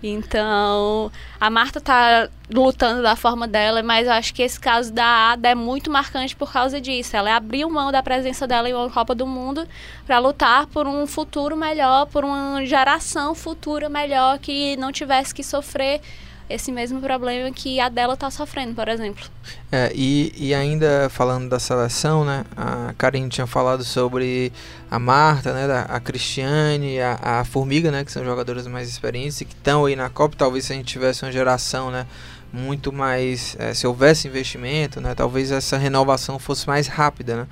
Então, 0.01 1.11
a 1.39 1.49
Marta 1.49 1.81
tá 1.81 2.29
lutando 2.49 3.01
da 3.03 3.15
forma 3.15 3.47
dela, 3.47 3.83
mas 3.83 4.07
eu 4.07 4.13
acho 4.13 4.33
que 4.33 4.41
esse 4.41 4.59
caso 4.59 4.93
da 4.93 5.31
Ada 5.31 5.49
é 5.49 5.55
muito 5.55 5.91
marcante 5.91 6.35
por 6.35 6.51
causa 6.51 6.79
disso. 6.79 7.15
Ela 7.15 7.35
abriu 7.35 7.69
mão 7.69 7.91
da 7.91 8.01
presença 8.01 8.47
dela 8.47 8.69
em 8.69 8.73
uma 8.73 8.89
Copa 8.89 9.13
do 9.13 9.27
Mundo 9.27 9.67
para 10.05 10.17
lutar 10.19 10.67
por 10.67 10.87
um 10.87 11.05
futuro 11.05 11.55
melhor, 11.57 12.05
por 12.07 12.23
uma 12.23 12.65
geração 12.65 13.35
futura 13.35 13.89
melhor 13.89 14.39
que 14.39 14.77
não 14.77 14.91
tivesse 14.91 15.35
que 15.35 15.43
sofrer 15.43 16.01
esse 16.49 16.71
mesmo 16.71 16.99
problema 16.99 17.51
que 17.51 17.79
a 17.79 17.89
dela 17.89 18.17
tá 18.17 18.31
sofrendo, 18.31 18.73
por 18.73 18.87
exemplo. 18.87 19.23
É, 19.71 19.91
e, 19.93 20.33
e 20.35 20.53
ainda 20.53 21.07
falando 21.09 21.47
da 21.47 21.59
seleção, 21.59 22.25
né? 22.25 22.43
A 22.57 22.93
Karine 22.97 23.29
tinha 23.29 23.45
falado 23.45 23.83
sobre 23.83 24.51
a 24.89 24.97
Marta, 24.97 25.53
né? 25.53 25.85
A 25.87 25.99
Cristiane, 25.99 26.99
a, 26.99 27.19
a 27.21 27.43
Formiga, 27.45 27.91
né? 27.91 28.03
Que 28.03 28.11
são 28.11 28.25
jogadoras 28.25 28.65
mais 28.65 28.89
experientes 28.89 29.39
e 29.41 29.45
que 29.45 29.53
estão 29.53 29.85
aí 29.85 29.95
na 29.95 30.09
Copa. 30.09 30.35
Talvez 30.35 30.65
se 30.65 30.73
a 30.73 30.75
gente 30.75 30.87
tivesse 30.87 31.23
uma 31.23 31.31
geração, 31.31 31.91
né? 31.91 32.07
Muito 32.51 32.91
mais. 32.91 33.55
é, 33.59 33.75
se 33.75 33.85
houvesse 33.85 34.27
investimento, 34.27 34.99
né? 34.99 35.13
Talvez 35.13 35.51
essa 35.51 35.77
renovação 35.77 36.39
fosse 36.39 36.65
mais 36.67 36.87
rápida, 36.87 37.35
né? 37.35 37.47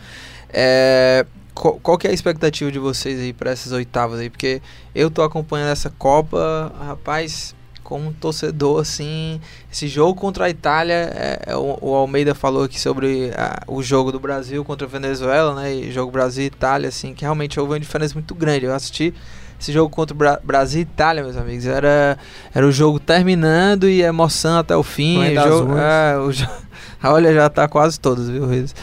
É, 0.49 1.25
qual, 1.53 1.79
qual 1.79 1.97
que 1.97 2.07
é 2.07 2.09
a 2.09 2.13
expectativa 2.13 2.71
de 2.71 2.79
vocês 2.79 3.19
aí 3.19 3.33
para 3.33 3.51
essas 3.51 3.71
oitavas 3.71 4.19
aí? 4.19 4.29
Porque 4.29 4.61
eu 4.95 5.11
tô 5.11 5.21
acompanhando 5.21 5.69
essa 5.69 5.89
Copa, 5.89 6.73
rapaz, 6.79 7.55
como 7.88 8.11
torcedor, 8.11 8.81
assim, 8.81 9.39
esse 9.71 9.88
jogo 9.88 10.19
contra 10.19 10.43
a 10.43 10.49
Itália, 10.49 10.93
é, 11.15 11.39
é, 11.47 11.55
o, 11.55 11.77
o 11.81 11.95
Almeida 11.95 12.35
falou 12.35 12.65
aqui 12.65 12.77
sobre 12.77 13.31
ah, 13.33 13.61
o 13.65 13.81
jogo 13.81 14.11
do 14.11 14.19
Brasil 14.19 14.65
contra 14.65 14.85
a 14.85 14.89
Venezuela, 14.89 15.55
né? 15.55 15.73
E 15.73 15.89
jogo 15.89 16.11
Brasil 16.11 16.43
e 16.43 16.47
Itália, 16.47 16.89
assim, 16.89 17.13
que 17.13 17.21
realmente 17.21 17.57
houve 17.57 17.71
uma 17.71 17.79
diferença 17.79 18.13
muito 18.13 18.35
grande. 18.35 18.65
Eu 18.65 18.75
assisti 18.75 19.13
esse 19.57 19.71
jogo 19.71 19.89
contra 19.89 20.13
o 20.13 20.17
Bra 20.17 20.38
Brasil 20.43 20.81
e 20.81 20.83
Itália, 20.83 21.23
meus 21.23 21.38
amigos. 21.38 21.65
Era, 21.65 22.17
era 22.53 22.67
o 22.67 22.73
jogo 22.73 22.99
terminando 22.99 23.88
e 23.88 24.01
emoção 24.01 24.57
até 24.59 24.75
o 24.75 24.83
fim. 24.83 25.19
O 25.19 25.47
jogo, 25.49 25.77
é, 25.77 26.17
o 26.19 26.31
jo- 26.33 26.67
Olha, 27.05 27.33
já 27.33 27.49
tá 27.49 27.69
quase 27.69 27.97
todos, 27.97 28.27
viu, 28.27 28.47
Riz? 28.47 28.75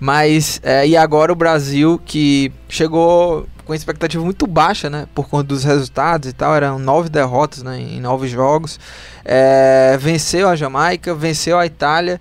Mas, 0.00 0.60
é, 0.64 0.84
e 0.84 0.96
agora 0.96 1.32
o 1.32 1.36
Brasil 1.36 2.00
que 2.04 2.50
chegou 2.68 3.46
com 3.68 3.74
expectativa 3.74 4.24
muito 4.24 4.46
baixa, 4.46 4.88
né? 4.88 5.06
Por 5.14 5.28
conta 5.28 5.44
dos 5.44 5.62
resultados 5.62 6.30
e 6.30 6.32
tal. 6.32 6.56
Eram 6.56 6.78
nove 6.78 7.10
derrotas 7.10 7.62
né, 7.62 7.78
em 7.78 8.00
nove 8.00 8.26
jogos. 8.26 8.80
É, 9.22 9.94
venceu 10.00 10.48
a 10.48 10.56
Jamaica, 10.56 11.14
venceu 11.14 11.58
a 11.58 11.66
Itália 11.66 12.18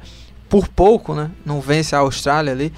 por 0.50 0.68
pouco, 0.68 1.16
né? 1.16 1.32
Não 1.46 1.62
vence 1.62 1.96
a 1.96 2.00
Austrália 2.00 2.52
ali. 2.52 2.74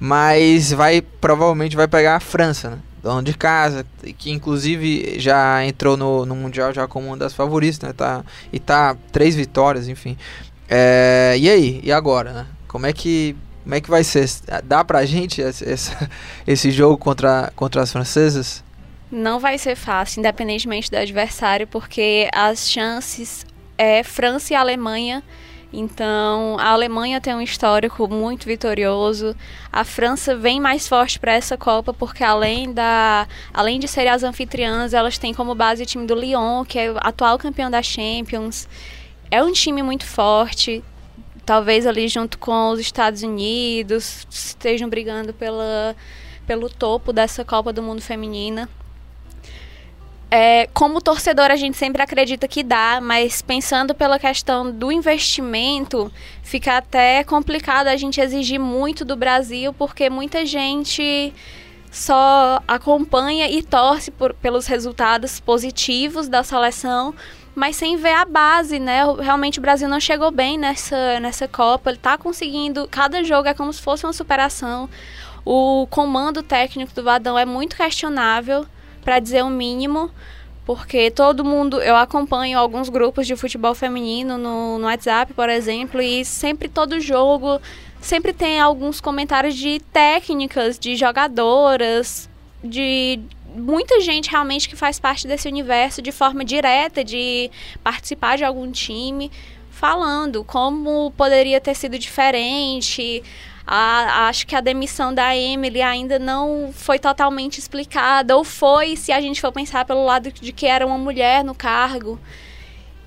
Mas 0.00 0.72
vai, 0.72 1.00
provavelmente 1.00 1.76
vai 1.76 1.86
pegar 1.86 2.16
a 2.16 2.20
França, 2.20 2.70
né? 2.70 2.78
Dono 3.00 3.22
de 3.22 3.34
casa, 3.34 3.86
que 4.18 4.32
inclusive 4.32 5.20
já 5.20 5.64
entrou 5.64 5.96
no, 5.96 6.26
no 6.26 6.34
Mundial 6.34 6.72
já 6.72 6.88
como 6.88 7.06
uma 7.06 7.16
das 7.16 7.32
favoritas, 7.32 7.78
né? 7.78 7.92
Tá, 7.92 8.24
e 8.52 8.58
tá 8.58 8.96
três 9.12 9.36
vitórias, 9.36 9.86
enfim. 9.86 10.18
É, 10.68 11.36
e 11.38 11.48
aí? 11.48 11.80
E 11.84 11.92
agora, 11.92 12.32
né? 12.32 12.46
Como 12.66 12.84
é 12.84 12.92
que 12.92 13.36
como 13.68 13.74
é 13.74 13.82
que 13.82 13.90
vai 13.90 14.02
ser? 14.02 14.26
Dá 14.64 14.82
pra 14.82 15.04
gente 15.04 15.42
esse, 16.46 16.70
jogo 16.70 16.96
contra, 16.96 17.52
contra 17.54 17.82
as 17.82 17.92
francesas? 17.92 18.64
Não 19.12 19.38
vai 19.38 19.58
ser 19.58 19.76
fácil, 19.76 20.20
independentemente 20.20 20.90
do 20.90 20.96
adversário, 20.96 21.66
porque 21.66 22.30
as 22.32 22.70
chances 22.70 23.44
é 23.76 24.02
França 24.02 24.54
e 24.54 24.56
Alemanha. 24.56 25.22
Então, 25.70 26.56
a 26.58 26.70
Alemanha 26.70 27.20
tem 27.20 27.34
um 27.34 27.42
histórico 27.42 28.08
muito 28.08 28.46
vitorioso. 28.46 29.36
A 29.70 29.84
França 29.84 30.34
vem 30.34 30.58
mais 30.58 30.88
forte 30.88 31.20
para 31.20 31.34
essa 31.34 31.58
Copa 31.58 31.92
porque 31.92 32.24
além 32.24 32.72
da 32.72 33.28
além 33.52 33.78
de 33.78 33.86
serem 33.86 34.10
as 34.10 34.22
anfitriãs, 34.22 34.94
elas 34.94 35.18
têm 35.18 35.34
como 35.34 35.54
base 35.54 35.82
o 35.82 35.86
time 35.86 36.06
do 36.06 36.14
Lyon, 36.14 36.64
que 36.64 36.78
é 36.78 36.90
o 36.90 36.96
atual 37.00 37.36
campeão 37.36 37.70
da 37.70 37.82
Champions. 37.82 38.66
É 39.30 39.44
um 39.44 39.52
time 39.52 39.82
muito 39.82 40.06
forte. 40.06 40.82
Talvez 41.48 41.86
ali 41.86 42.08
junto 42.08 42.38
com 42.38 42.68
os 42.68 42.78
Estados 42.78 43.22
Unidos 43.22 44.26
estejam 44.30 44.86
brigando 44.86 45.32
pela 45.32 45.96
pelo 46.46 46.68
topo 46.68 47.10
dessa 47.10 47.42
Copa 47.42 47.72
do 47.72 47.82
Mundo 47.82 48.02
feminina. 48.02 48.68
É, 50.30 50.68
como 50.74 51.00
torcedor, 51.00 51.50
a 51.50 51.56
gente 51.56 51.78
sempre 51.78 52.02
acredita 52.02 52.46
que 52.46 52.62
dá, 52.62 53.00
mas 53.02 53.40
pensando 53.40 53.94
pela 53.94 54.18
questão 54.18 54.70
do 54.70 54.92
investimento, 54.92 56.12
fica 56.42 56.76
até 56.76 57.24
complicado 57.24 57.86
a 57.88 57.96
gente 57.96 58.20
exigir 58.20 58.60
muito 58.60 59.02
do 59.02 59.16
Brasil, 59.16 59.72
porque 59.72 60.10
muita 60.10 60.44
gente 60.44 61.32
só 61.90 62.62
acompanha 62.68 63.48
e 63.48 63.62
torce 63.62 64.10
por, 64.10 64.34
pelos 64.34 64.66
resultados 64.66 65.40
positivos 65.40 66.28
da 66.28 66.42
seleção, 66.42 67.14
mas 67.58 67.76
sem 67.76 67.96
ver 67.96 68.14
a 68.14 68.24
base, 68.24 68.78
né? 68.78 69.02
Realmente 69.20 69.58
o 69.58 69.62
Brasil 69.62 69.88
não 69.88 70.00
chegou 70.00 70.30
bem 70.30 70.56
nessa, 70.56 71.20
nessa 71.20 71.48
Copa, 71.48 71.90
ele 71.90 71.98
tá 71.98 72.16
conseguindo, 72.16 72.88
cada 72.88 73.22
jogo 73.24 73.48
é 73.48 73.54
como 73.54 73.72
se 73.72 73.82
fosse 73.82 74.06
uma 74.06 74.12
superação. 74.12 74.88
O 75.44 75.86
comando 75.90 76.42
técnico 76.42 76.94
do 76.94 77.02
Vadão 77.02 77.38
é 77.38 77.44
muito 77.44 77.76
questionável, 77.76 78.64
para 79.02 79.18
dizer 79.18 79.42
o 79.42 79.50
mínimo, 79.50 80.10
porque 80.64 81.10
todo 81.10 81.44
mundo, 81.44 81.80
eu 81.80 81.96
acompanho 81.96 82.58
alguns 82.58 82.88
grupos 82.88 83.26
de 83.26 83.34
futebol 83.34 83.74
feminino 83.74 84.36
no, 84.36 84.78
no 84.78 84.84
WhatsApp, 84.86 85.32
por 85.32 85.48
exemplo, 85.48 86.00
e 86.00 86.24
sempre 86.24 86.68
todo 86.68 87.00
jogo 87.00 87.60
sempre 88.00 88.32
tem 88.32 88.60
alguns 88.60 89.00
comentários 89.00 89.54
de 89.54 89.80
técnicas, 89.92 90.78
de 90.78 90.94
jogadoras, 90.96 92.28
de 92.62 93.20
muita 93.54 94.00
gente 94.00 94.30
realmente 94.30 94.68
que 94.68 94.76
faz 94.76 94.98
parte 94.98 95.26
desse 95.26 95.48
universo 95.48 96.02
de 96.02 96.12
forma 96.12 96.44
direta, 96.44 97.02
de 97.02 97.50
participar 97.82 98.36
de 98.36 98.44
algum 98.44 98.70
time, 98.70 99.30
falando 99.70 100.44
como 100.44 101.12
poderia 101.16 101.60
ter 101.60 101.74
sido 101.74 101.98
diferente. 101.98 103.22
A, 103.66 104.28
acho 104.28 104.46
que 104.46 104.56
a 104.56 104.60
demissão 104.60 105.12
da 105.12 105.36
Emily 105.36 105.82
ainda 105.82 106.18
não 106.18 106.70
foi 106.72 106.98
totalmente 106.98 107.58
explicada, 107.58 108.36
ou 108.36 108.42
foi, 108.42 108.96
se 108.96 109.12
a 109.12 109.20
gente 109.20 109.40
for 109.40 109.52
pensar 109.52 109.84
pelo 109.84 110.04
lado 110.04 110.32
de 110.32 110.52
que 110.52 110.66
era 110.66 110.86
uma 110.86 110.98
mulher 110.98 111.44
no 111.44 111.54
cargo. 111.54 112.18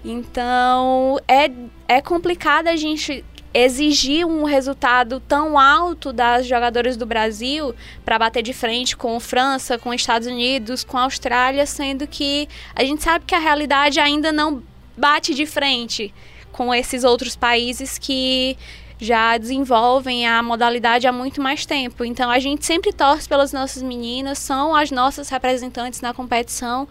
Então, 0.04 1.20
é, 1.28 1.52
é 1.88 2.02
complicado 2.02 2.68
a 2.68 2.76
gente 2.76 3.24
exigir 3.54 4.26
um 4.26 4.44
resultado 4.44 5.20
tão 5.20 5.60
alto 5.60 6.14
das 6.14 6.48
jogadoras 6.48 6.96
do 6.96 7.06
Brasil 7.06 7.76
para 8.06 8.18
bater 8.18 8.42
de 8.42 8.54
frente 8.54 8.96
com 8.96 9.20
França, 9.20 9.78
com 9.78 9.94
Estados 9.94 10.28
Unidos, 10.28 10.84
com 10.84 10.98
Austrália, 10.98 11.66
sendo 11.66 12.08
que 12.08 12.48
a 12.74 12.84
gente 12.84 13.04
sabe 13.04 13.26
que 13.26 13.36
a 13.36 13.40
realidade 13.40 14.00
ainda 14.00 14.32
não 14.32 14.64
bate 14.96 15.34
de 15.34 15.46
frente 15.46 16.14
com 16.52 16.74
esses 16.74 17.04
outros 17.04 17.36
países 17.36 17.98
que 17.98 18.58
já 19.00 19.36
desenvolvem 19.38 20.28
a 20.28 20.44
modalidade 20.44 21.08
há 21.08 21.12
muito 21.12 21.42
mais 21.42 21.66
tempo. 21.66 22.06
Então 22.06 22.30
a 22.30 22.40
gente 22.40 22.66
sempre 22.66 22.94
torce 22.94 23.28
pelas 23.28 23.52
nossas 23.52 23.82
meninas, 23.82 24.38
são 24.38 24.76
as 24.76 24.92
nossas 24.92 25.28
representantes 25.28 26.02
na 26.02 26.14
competição, 26.14 26.88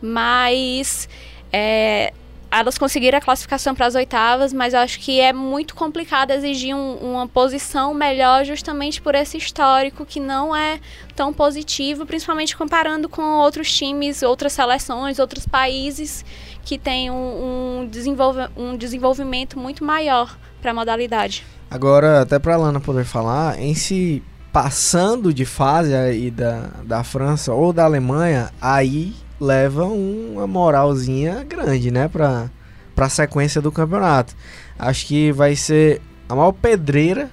mas 0.00 1.08
é, 1.52 2.12
elas 2.52 2.76
conseguiram 2.76 3.16
a 3.16 3.20
classificação 3.20 3.74
para 3.74 3.86
as 3.86 3.94
oitavas, 3.94 4.52
mas 4.52 4.74
acho 4.74 5.00
que 5.00 5.18
é 5.18 5.32
muito 5.32 5.74
complicado 5.74 6.32
exigir 6.32 6.76
um, 6.76 6.96
uma 6.96 7.26
posição 7.26 7.94
melhor 7.94 8.44
justamente 8.44 9.00
por 9.00 9.14
esse 9.14 9.38
histórico 9.38 10.04
que 10.04 10.20
não 10.20 10.54
é 10.54 10.78
tão 11.16 11.32
positivo, 11.32 12.04
principalmente 12.04 12.54
comparando 12.54 13.08
com 13.08 13.22
outros 13.22 13.72
times, 13.72 14.22
outras 14.22 14.52
seleções, 14.52 15.18
outros 15.18 15.46
países 15.46 16.24
que 16.62 16.78
têm 16.78 17.10
um, 17.10 17.80
um, 17.80 17.86
desenvolve, 17.86 18.40
um 18.54 18.76
desenvolvimento 18.76 19.58
muito 19.58 19.82
maior 19.82 20.36
para 20.60 20.72
a 20.72 20.74
modalidade. 20.74 21.46
Agora, 21.70 22.20
até 22.20 22.38
para 22.38 22.54
a 22.54 22.58
Lana 22.58 22.80
poder 22.80 23.04
falar, 23.04 23.58
em 23.58 23.74
se 23.74 24.22
passando 24.52 25.32
de 25.32 25.46
fase 25.46 25.94
aí 25.94 26.30
da, 26.30 26.68
da 26.84 27.02
França 27.02 27.54
ou 27.54 27.72
da 27.72 27.84
Alemanha, 27.84 28.50
aí 28.60 29.14
leva 29.42 29.84
uma 29.84 30.46
moralzinha 30.46 31.42
grande, 31.42 31.90
né, 31.90 32.06
para 32.06 32.48
a 32.96 33.08
sequência 33.08 33.60
do 33.60 33.72
campeonato. 33.72 34.36
Acho 34.78 35.04
que 35.06 35.32
vai 35.32 35.56
ser 35.56 36.00
a 36.28 36.36
maior 36.36 36.52
pedreira 36.52 37.28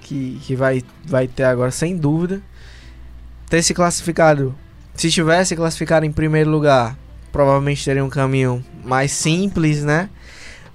que, 0.00 0.40
que 0.42 0.56
vai, 0.56 0.82
vai 1.04 1.28
ter 1.28 1.44
agora, 1.44 1.70
sem 1.70 1.96
dúvida. 1.96 2.40
Ter 3.50 3.62
se 3.62 3.74
classificado, 3.74 4.54
se 4.94 5.10
tivesse 5.10 5.54
classificado 5.54 6.06
em 6.06 6.12
primeiro 6.12 6.50
lugar, 6.50 6.96
provavelmente 7.30 7.84
teria 7.84 8.04
um 8.04 8.08
caminho 8.08 8.64
mais 8.82 9.12
simples, 9.12 9.84
né? 9.84 10.08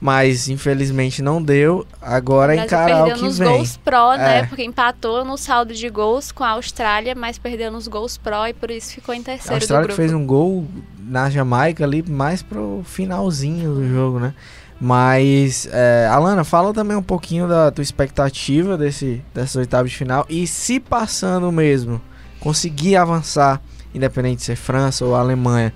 Mas 0.06 0.48
infelizmente 0.50 1.24
não 1.24 1.42
deu. 1.42 1.84
Agora 2.00 2.56
encarar 2.56 3.08
o 3.08 3.14
que 3.16 3.24
nos 3.24 3.40
vem. 3.40 3.48
gols 3.48 3.76
pró, 3.78 4.16
né? 4.16 4.42
É. 4.42 4.46
Porque 4.46 4.64
empatou 4.64 5.26
no 5.26 5.36
saldo 5.36 5.74
de 5.74 5.90
gols 5.90 6.32
com 6.32 6.44
a 6.44 6.50
Austrália, 6.50 7.16
mas 7.16 7.40
perdeu 7.40 7.72
nos 7.72 7.88
gols 7.88 8.16
pró 8.16 8.46
e 8.46 8.54
por 8.54 8.70
isso 8.70 8.94
ficou 8.94 9.16
em 9.16 9.24
terceiro 9.24 9.56
a 9.56 9.58
Austrália 9.58 9.96
fez 9.96 10.14
um 10.14 10.24
gol 10.24 10.68
na 11.00 11.28
Jamaica 11.32 11.84
ali 11.84 12.04
mais 12.08 12.44
pro 12.44 12.84
finalzinho 12.86 13.74
do 13.74 13.90
jogo, 13.90 14.20
né? 14.20 14.36
Mas, 14.80 15.68
é, 15.72 16.08
Alana, 16.12 16.44
fala 16.44 16.72
também 16.72 16.96
um 16.96 17.02
pouquinho 17.02 17.48
da 17.48 17.72
tua 17.72 17.82
expectativa 17.82 18.78
desse, 18.78 19.24
dessas 19.34 19.56
oitavas 19.56 19.90
de 19.90 19.98
final 19.98 20.24
e 20.30 20.46
se 20.46 20.80
passando 20.80 21.52
mesmo, 21.52 22.00
conseguir 22.40 22.96
avançar, 22.96 23.60
independente 23.92 24.38
de 24.38 24.44
ser 24.44 24.56
França 24.56 25.04
ou 25.04 25.16
Alemanha, 25.16 25.74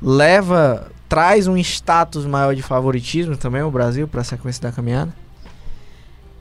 leva 0.00 0.93
traz 1.08 1.46
um 1.46 1.56
status 1.56 2.26
maior 2.26 2.54
de 2.54 2.62
favoritismo 2.62 3.36
também 3.36 3.62
o 3.62 3.70
Brasil 3.70 4.08
para 4.08 4.20
a 4.20 4.24
sequência 4.24 4.62
da 4.62 4.72
caminhada? 4.72 5.14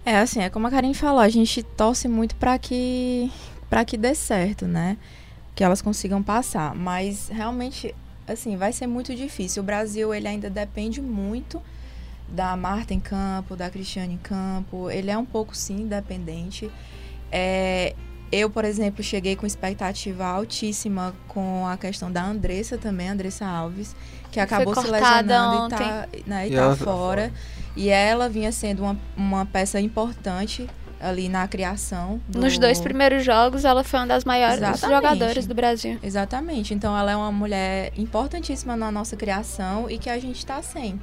É 0.06 0.18
assim, 0.18 0.42
é 0.42 0.50
como 0.50 0.68
a 0.68 0.72
Karen 0.72 0.94
falou, 0.94 1.20
a 1.20 1.30
gente 1.30 1.64
torce 1.64 2.08
muito 2.08 2.36
para 2.36 2.58
que 2.58 3.32
para 3.70 3.86
que 3.86 3.98
dê 3.98 4.14
certo, 4.14 4.66
né? 4.68 4.98
Que 5.56 5.64
elas 5.64 5.82
consigam 5.82 6.22
passar, 6.22 6.76
mas 6.76 7.30
realmente 7.30 7.96
assim, 8.28 8.56
vai 8.56 8.72
ser 8.72 8.88
muito 8.88 9.16
difícil. 9.16 9.64
O 9.64 9.66
Brasil, 9.66 10.14
ele 10.14 10.28
ainda 10.28 10.50
depende 10.50 11.02
muito 11.02 11.62
da 12.28 12.56
Marta 12.56 12.94
em 12.94 13.00
campo, 13.00 13.56
da 13.56 13.70
Cristiane 13.70 14.16
em 14.16 14.18
campo. 14.18 14.90
Ele 14.90 15.12
é 15.12 15.18
um 15.18 15.26
pouco 15.26 15.56
sim 15.56 15.82
independente. 15.82 16.72
É, 17.32 17.96
eu, 18.32 18.50
por 18.50 18.66
exemplo, 18.66 19.04
cheguei 19.04 19.36
com 19.36 19.46
expectativa 19.46 20.26
altíssima 20.26 21.14
com 21.28 21.68
a 21.68 21.78
questão 21.78 22.12
da 22.12 22.24
Andressa 22.24 22.78
também, 22.78 23.10
Andressa 23.10 23.46
Alves, 23.46 23.96
que 24.34 24.40
acabou 24.40 24.74
se 24.76 24.90
lesionando 24.90 25.66
ontem. 25.66 25.76
e 25.76 25.78
tá, 25.78 26.08
né, 26.26 26.48
e, 26.48 26.54
e 26.54 26.56
tá 26.56 26.76
fora. 26.76 27.32
E 27.76 27.90
ela 27.90 28.28
vinha 28.28 28.52
sendo 28.52 28.84
uma, 28.84 28.98
uma 29.16 29.46
peça 29.46 29.80
importante 29.80 30.68
ali 31.00 31.30
na 31.30 31.48
criação. 31.48 32.20
Do... 32.28 32.40
Nos 32.40 32.58
dois 32.58 32.82
primeiros 32.82 33.24
jogos, 33.24 33.64
ela 33.64 33.84
foi 33.84 34.00
uma 34.00 34.08
das 34.08 34.24
maiores 34.24 34.58
Exatamente. 34.58 34.96
jogadoras 34.96 35.46
do 35.46 35.54
Brasil. 35.54 36.00
Exatamente. 36.02 36.74
Então, 36.74 36.98
ela 36.98 37.12
é 37.12 37.16
uma 37.16 37.32
mulher 37.32 37.92
importantíssima 37.96 38.76
na 38.76 38.92
nossa 38.92 39.16
criação 39.16 39.90
e 39.90 40.00
que 40.00 40.10
a 40.10 40.18
gente 40.18 40.38
está 40.38 40.62
sem. 40.62 41.00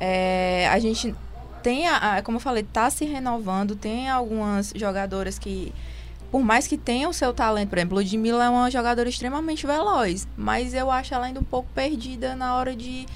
É, 0.00 0.68
a 0.72 0.78
gente 0.78 1.14
tem, 1.62 1.86
a, 1.86 2.22
como 2.22 2.36
eu 2.36 2.40
falei, 2.40 2.62
está 2.62 2.90
se 2.90 3.04
renovando. 3.04 3.76
Tem 3.76 4.08
algumas 4.08 4.72
jogadoras 4.74 5.38
que 5.38 5.72
por 6.30 6.42
mais 6.42 6.66
que 6.66 6.76
tenha 6.76 7.08
o 7.08 7.12
seu 7.12 7.32
talento, 7.32 7.70
por 7.70 7.78
exemplo, 7.78 7.96
Ludmilla 7.96 8.44
é 8.44 8.48
uma 8.48 8.70
jogadora 8.70 9.08
extremamente 9.08 9.66
veloz, 9.66 10.26
mas 10.36 10.74
eu 10.74 10.90
acho 10.90 11.14
ela 11.14 11.26
ainda 11.26 11.40
um 11.40 11.44
pouco 11.44 11.68
perdida 11.74 12.36
na 12.36 12.56
hora 12.56 12.74
de 12.74 13.06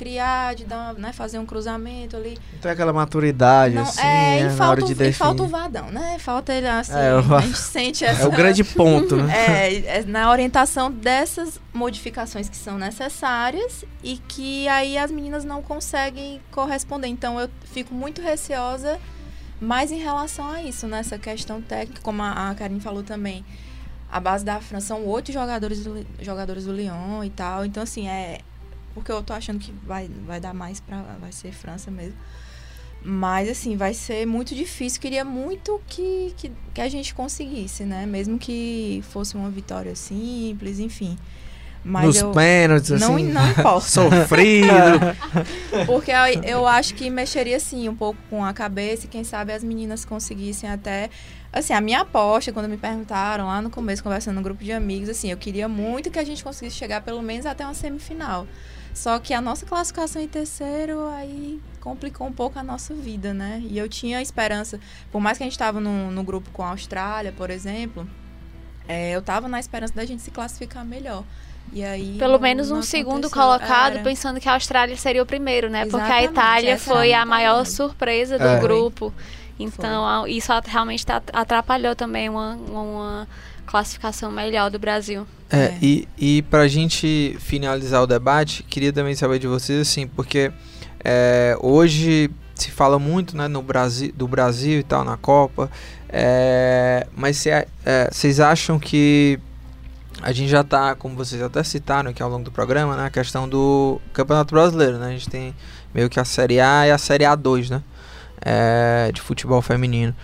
criar, 0.00 0.54
de 0.54 0.64
dar, 0.64 0.94
né, 0.94 1.12
fazer 1.12 1.38
um 1.38 1.44
cruzamento 1.44 2.16
ali. 2.16 2.38
Então 2.58 2.70
é 2.70 2.72
aquela 2.72 2.90
maturidade, 2.90 3.74
não, 3.74 3.82
assim, 3.82 4.00
é, 4.00 4.38
é 4.40 4.48
na 4.48 4.70
hora 4.70 4.80
de 4.80 4.94
definir. 4.94 5.10
E 5.10 5.12
falta 5.12 5.42
o 5.42 5.46
Vadão, 5.46 5.90
né? 5.90 6.16
Falta 6.18 6.54
ele, 6.54 6.66
assim, 6.66 6.94
é, 6.94 7.10
eu... 7.10 7.36
a 7.36 7.40
gente 7.42 7.58
sente 7.60 8.02
essa... 8.02 8.22
É 8.22 8.26
o 8.26 8.30
grande 8.30 8.64
ponto, 8.64 9.16
né? 9.16 9.34
é, 9.68 9.98
é, 9.98 10.04
na 10.04 10.30
orientação 10.30 10.90
dessas 10.90 11.60
modificações 11.74 12.48
que 12.48 12.56
são 12.56 12.78
necessárias 12.78 13.84
e 14.02 14.16
que 14.16 14.66
aí 14.68 14.96
as 14.96 15.10
meninas 15.10 15.44
não 15.44 15.60
conseguem 15.60 16.40
corresponder. 16.50 17.08
Então 17.08 17.38
eu 17.38 17.50
fico 17.64 17.92
muito 17.92 18.22
receosa 18.22 18.98
mas 19.60 19.92
em 19.92 19.98
relação 19.98 20.48
a 20.48 20.62
isso, 20.62 20.86
nessa 20.86 21.16
né, 21.16 21.22
questão 21.22 21.60
técnica, 21.60 22.00
como 22.02 22.22
a, 22.22 22.50
a 22.50 22.54
Karine 22.54 22.80
falou 22.80 23.02
também, 23.02 23.44
a 24.10 24.18
base 24.18 24.44
da 24.44 24.60
França 24.60 24.88
são 24.88 25.06
oito 25.06 25.30
jogadores 25.30 25.84
do, 25.84 26.04
jogadores 26.20 26.64
do 26.64 26.72
Lyon 26.72 27.22
e 27.22 27.30
tal. 27.30 27.64
Então, 27.64 27.82
assim, 27.82 28.08
é. 28.08 28.40
Porque 28.92 29.12
eu 29.12 29.22
tô 29.22 29.32
achando 29.32 29.60
que 29.60 29.70
vai, 29.84 30.08
vai 30.26 30.40
dar 30.40 30.52
mais 30.52 30.80
pra. 30.80 31.02
Vai 31.20 31.30
ser 31.30 31.52
França 31.52 31.90
mesmo. 31.90 32.18
Mas, 33.02 33.48
assim, 33.48 33.76
vai 33.76 33.94
ser 33.94 34.26
muito 34.26 34.54
difícil. 34.54 35.00
Queria 35.00 35.24
muito 35.24 35.80
que, 35.86 36.34
que, 36.36 36.52
que 36.74 36.80
a 36.80 36.88
gente 36.88 37.14
conseguisse, 37.14 37.84
né? 37.84 38.04
Mesmo 38.04 38.38
que 38.38 39.02
fosse 39.10 39.36
uma 39.36 39.48
vitória 39.48 39.94
simples, 39.94 40.78
enfim. 40.80 41.16
Mas 41.82 42.04
Nos 42.04 42.16
eu, 42.16 42.30
pênaltis, 42.32 43.00
não, 43.00 43.14
assim. 43.14 43.32
Não 43.32 43.50
importa. 43.50 43.80
Sofrido. 43.88 44.68
Porque 45.86 46.10
eu, 46.10 46.42
eu 46.42 46.66
acho 46.66 46.94
que 46.94 47.08
mexeria, 47.08 47.58
sim, 47.58 47.88
um 47.88 47.96
pouco 47.96 48.18
com 48.28 48.44
a 48.44 48.52
cabeça 48.52 49.06
e 49.06 49.08
quem 49.08 49.24
sabe 49.24 49.52
as 49.52 49.64
meninas 49.64 50.04
conseguissem 50.04 50.68
até... 50.68 51.08
Assim, 51.52 51.72
a 51.72 51.80
minha 51.80 52.02
aposta, 52.02 52.52
quando 52.52 52.68
me 52.68 52.76
perguntaram 52.76 53.46
lá 53.46 53.60
no 53.60 53.70
começo, 53.70 54.02
conversando 54.02 54.36
no 54.36 54.42
grupo 54.42 54.62
de 54.62 54.70
amigos, 54.72 55.08
assim, 55.08 55.30
eu 55.30 55.36
queria 55.36 55.68
muito 55.68 56.10
que 56.10 56.18
a 56.18 56.24
gente 56.24 56.44
conseguisse 56.44 56.76
chegar 56.76 57.00
pelo 57.00 57.22
menos 57.22 57.44
até 57.44 57.64
uma 57.64 57.74
semifinal. 57.74 58.46
Só 58.94 59.18
que 59.18 59.32
a 59.32 59.40
nossa 59.40 59.64
classificação 59.64 60.20
em 60.20 60.28
terceiro 60.28 61.08
aí 61.08 61.60
complicou 61.80 62.26
um 62.26 62.32
pouco 62.32 62.58
a 62.58 62.62
nossa 62.62 62.94
vida, 62.94 63.32
né? 63.32 63.62
E 63.64 63.78
eu 63.78 63.88
tinha 63.88 64.20
esperança, 64.20 64.78
por 65.10 65.20
mais 65.20 65.38
que 65.38 65.44
a 65.44 65.46
gente 65.46 65.52
estava 65.52 65.80
no, 65.80 66.10
no 66.10 66.22
grupo 66.22 66.50
com 66.50 66.62
a 66.62 66.70
Austrália, 66.70 67.32
por 67.32 67.50
exemplo, 67.50 68.06
é, 68.86 69.12
eu 69.12 69.20
estava 69.20 69.48
na 69.48 69.60
esperança 69.60 69.94
da 69.94 70.04
gente 70.04 70.22
se 70.22 70.30
classificar 70.30 70.84
melhor. 70.84 71.24
E 71.72 71.84
aí, 71.84 72.16
Pelo 72.18 72.38
menos 72.38 72.70
um 72.70 72.82
segundo 72.82 73.30
colocado, 73.30 73.94
era... 73.94 74.02
pensando 74.02 74.40
que 74.40 74.48
a 74.48 74.54
Austrália 74.54 74.96
seria 74.96 75.22
o 75.22 75.26
primeiro, 75.26 75.70
né? 75.70 75.82
Exatamente, 75.86 76.08
Porque 76.08 76.12
a 76.12 76.30
Itália 76.30 76.78
foi 76.78 77.12
a 77.12 77.24
maior 77.24 77.64
surpresa 77.64 78.38
do 78.38 78.46
é. 78.46 78.58
grupo. 78.58 79.12
Então, 79.58 80.22
foi. 80.22 80.32
isso 80.32 80.50
realmente 80.66 81.04
tá, 81.06 81.22
atrapalhou 81.32 81.94
também 81.94 82.28
uma, 82.28 82.54
uma 82.54 83.28
classificação 83.66 84.32
melhor 84.32 84.70
do 84.70 84.78
Brasil. 84.78 85.26
É, 85.50 85.64
é. 85.64 85.78
e, 85.80 86.08
e 86.18 86.42
pra 86.42 86.66
gente 86.66 87.36
finalizar 87.38 88.02
o 88.02 88.06
debate, 88.06 88.62
queria 88.64 88.92
também 88.92 89.14
saber 89.14 89.38
de 89.38 89.46
vocês, 89.46 89.80
assim, 89.80 90.06
porque 90.08 90.50
é, 91.04 91.56
hoje 91.60 92.30
se 92.54 92.70
fala 92.70 92.98
muito 92.98 93.36
né, 93.36 93.48
no 93.48 93.62
Brasil, 93.62 94.12
do 94.14 94.26
Brasil 94.26 94.80
e 94.80 94.82
tal, 94.82 95.04
na 95.04 95.16
Copa, 95.16 95.70
é, 96.08 97.06
mas 97.16 97.46
é, 97.46 97.66
vocês 98.10 98.40
acham 98.40 98.78
que 98.78 99.38
a 100.22 100.32
gente 100.32 100.48
já 100.48 100.60
está, 100.60 100.94
como 100.94 101.14
vocês 101.14 101.40
até 101.40 101.62
citaram 101.62 102.10
aqui 102.10 102.22
ao 102.22 102.28
longo 102.28 102.44
do 102.44 102.52
programa, 102.52 102.96
né, 102.96 103.06
a 103.06 103.10
questão 103.10 103.48
do 103.48 104.00
Campeonato 104.12 104.54
Brasileiro, 104.54 104.98
né? 104.98 105.08
A 105.08 105.10
gente 105.12 105.28
tem 105.28 105.54
meio 105.94 106.08
que 106.10 106.20
a 106.20 106.24
Série 106.24 106.60
A 106.60 106.86
e 106.86 106.90
a 106.90 106.98
Série 106.98 107.24
A2, 107.24 107.70
né? 107.70 107.82
É, 108.42 109.10
de 109.12 109.20
futebol 109.20 109.60
feminino. 109.62 110.14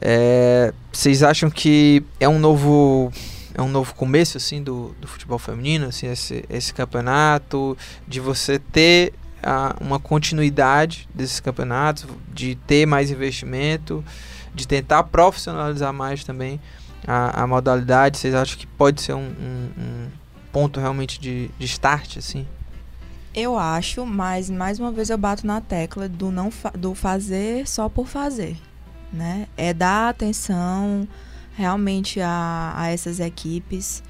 É, 0.00 0.72
vocês 0.92 1.22
acham 1.22 1.50
que 1.50 2.04
é 2.20 2.28
um 2.28 2.38
novo 2.38 3.10
é 3.54 3.62
um 3.62 3.68
novo 3.68 3.94
começo 3.94 4.36
assim 4.36 4.62
do, 4.62 4.94
do 5.00 5.08
futebol 5.08 5.38
feminino, 5.38 5.86
assim 5.86 6.08
esse, 6.08 6.44
esse 6.50 6.74
campeonato, 6.74 7.76
de 8.06 8.20
você 8.20 8.58
ter 8.58 9.14
a, 9.42 9.74
uma 9.80 9.98
continuidade 9.98 11.08
desses 11.14 11.40
campeonatos, 11.40 12.06
de 12.34 12.54
ter 12.66 12.84
mais 12.84 13.10
investimento, 13.10 14.04
de 14.54 14.68
tentar 14.68 15.04
profissionalizar 15.04 15.92
mais 15.92 16.22
também 16.22 16.60
a, 17.06 17.42
a 17.42 17.46
modalidade? 17.46 18.18
Vocês 18.18 18.34
acham 18.34 18.58
que 18.58 18.66
pode 18.66 19.02
ser 19.02 19.14
um, 19.14 19.28
um, 19.28 19.70
um 19.78 20.08
ponto 20.52 20.78
realmente 20.78 21.20
de, 21.20 21.48
de 21.58 21.64
start, 21.66 22.18
assim? 22.18 22.46
Eu 23.34 23.58
acho, 23.58 24.06
mas 24.06 24.48
mais 24.48 24.78
uma 24.78 24.90
vez 24.90 25.10
eu 25.10 25.18
bato 25.18 25.46
na 25.46 25.60
tecla 25.60 26.08
do 26.08 26.30
não 26.30 26.50
fa 26.50 26.70
do 26.70 26.94
fazer 26.94 27.68
só 27.68 27.86
por 27.86 28.06
fazer, 28.06 28.56
né? 29.12 29.46
É 29.56 29.74
dar 29.74 30.08
atenção 30.08 31.06
realmente 31.54 32.20
a, 32.20 32.72
a 32.74 32.88
essas 32.88 33.20
equipes, 33.20 34.02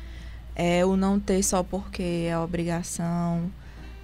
é 0.55 0.85
o 0.85 0.97
não 0.97 1.19
ter 1.19 1.43
só 1.43 1.63
porque 1.63 2.29
é 2.29 2.39
obrigação. 2.39 3.51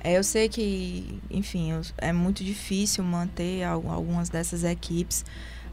É, 0.03 0.19
eu 0.19 0.25
sei 0.25 0.49
que, 0.49 1.21
enfim, 1.31 1.71
é 1.99 2.13
muito 2.13 2.43
difícil 2.43 3.05
manter 3.05 3.63
algumas 3.63 4.29
dessas 4.29 4.65
equipes, 4.65 5.25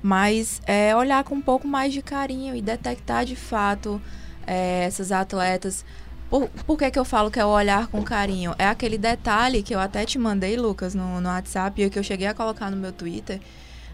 mas 0.01 0.61
é 0.65 0.95
olhar 0.95 1.23
com 1.23 1.35
um 1.35 1.41
pouco 1.41 1.67
mais 1.67 1.93
de 1.93 2.01
carinho 2.01 2.55
e 2.55 2.61
detectar 2.61 3.25
de 3.25 3.35
fato 3.35 4.01
é, 4.47 4.83
essas 4.85 5.11
atletas 5.11 5.85
Por, 6.29 6.47
por 6.47 6.77
que, 6.77 6.91
que 6.91 6.99
eu 6.99 7.05
falo 7.05 7.31
que 7.31 7.39
é 7.39 7.45
o 7.45 7.49
olhar 7.49 7.87
com 7.87 8.03
carinho? 8.03 8.53
É 8.59 8.67
aquele 8.67 8.97
detalhe 8.99 9.63
que 9.63 9.73
eu 9.73 9.79
até 9.79 10.05
te 10.05 10.19
mandei, 10.19 10.55
Lucas, 10.55 10.93
no, 10.93 11.19
no 11.19 11.27
WhatsApp, 11.27 11.81
e 11.81 11.89
que 11.89 11.97
eu 11.97 12.03
cheguei 12.03 12.27
a 12.27 12.33
colocar 12.35 12.69
no 12.69 12.77
meu 12.77 12.91
Twitter, 12.91 13.41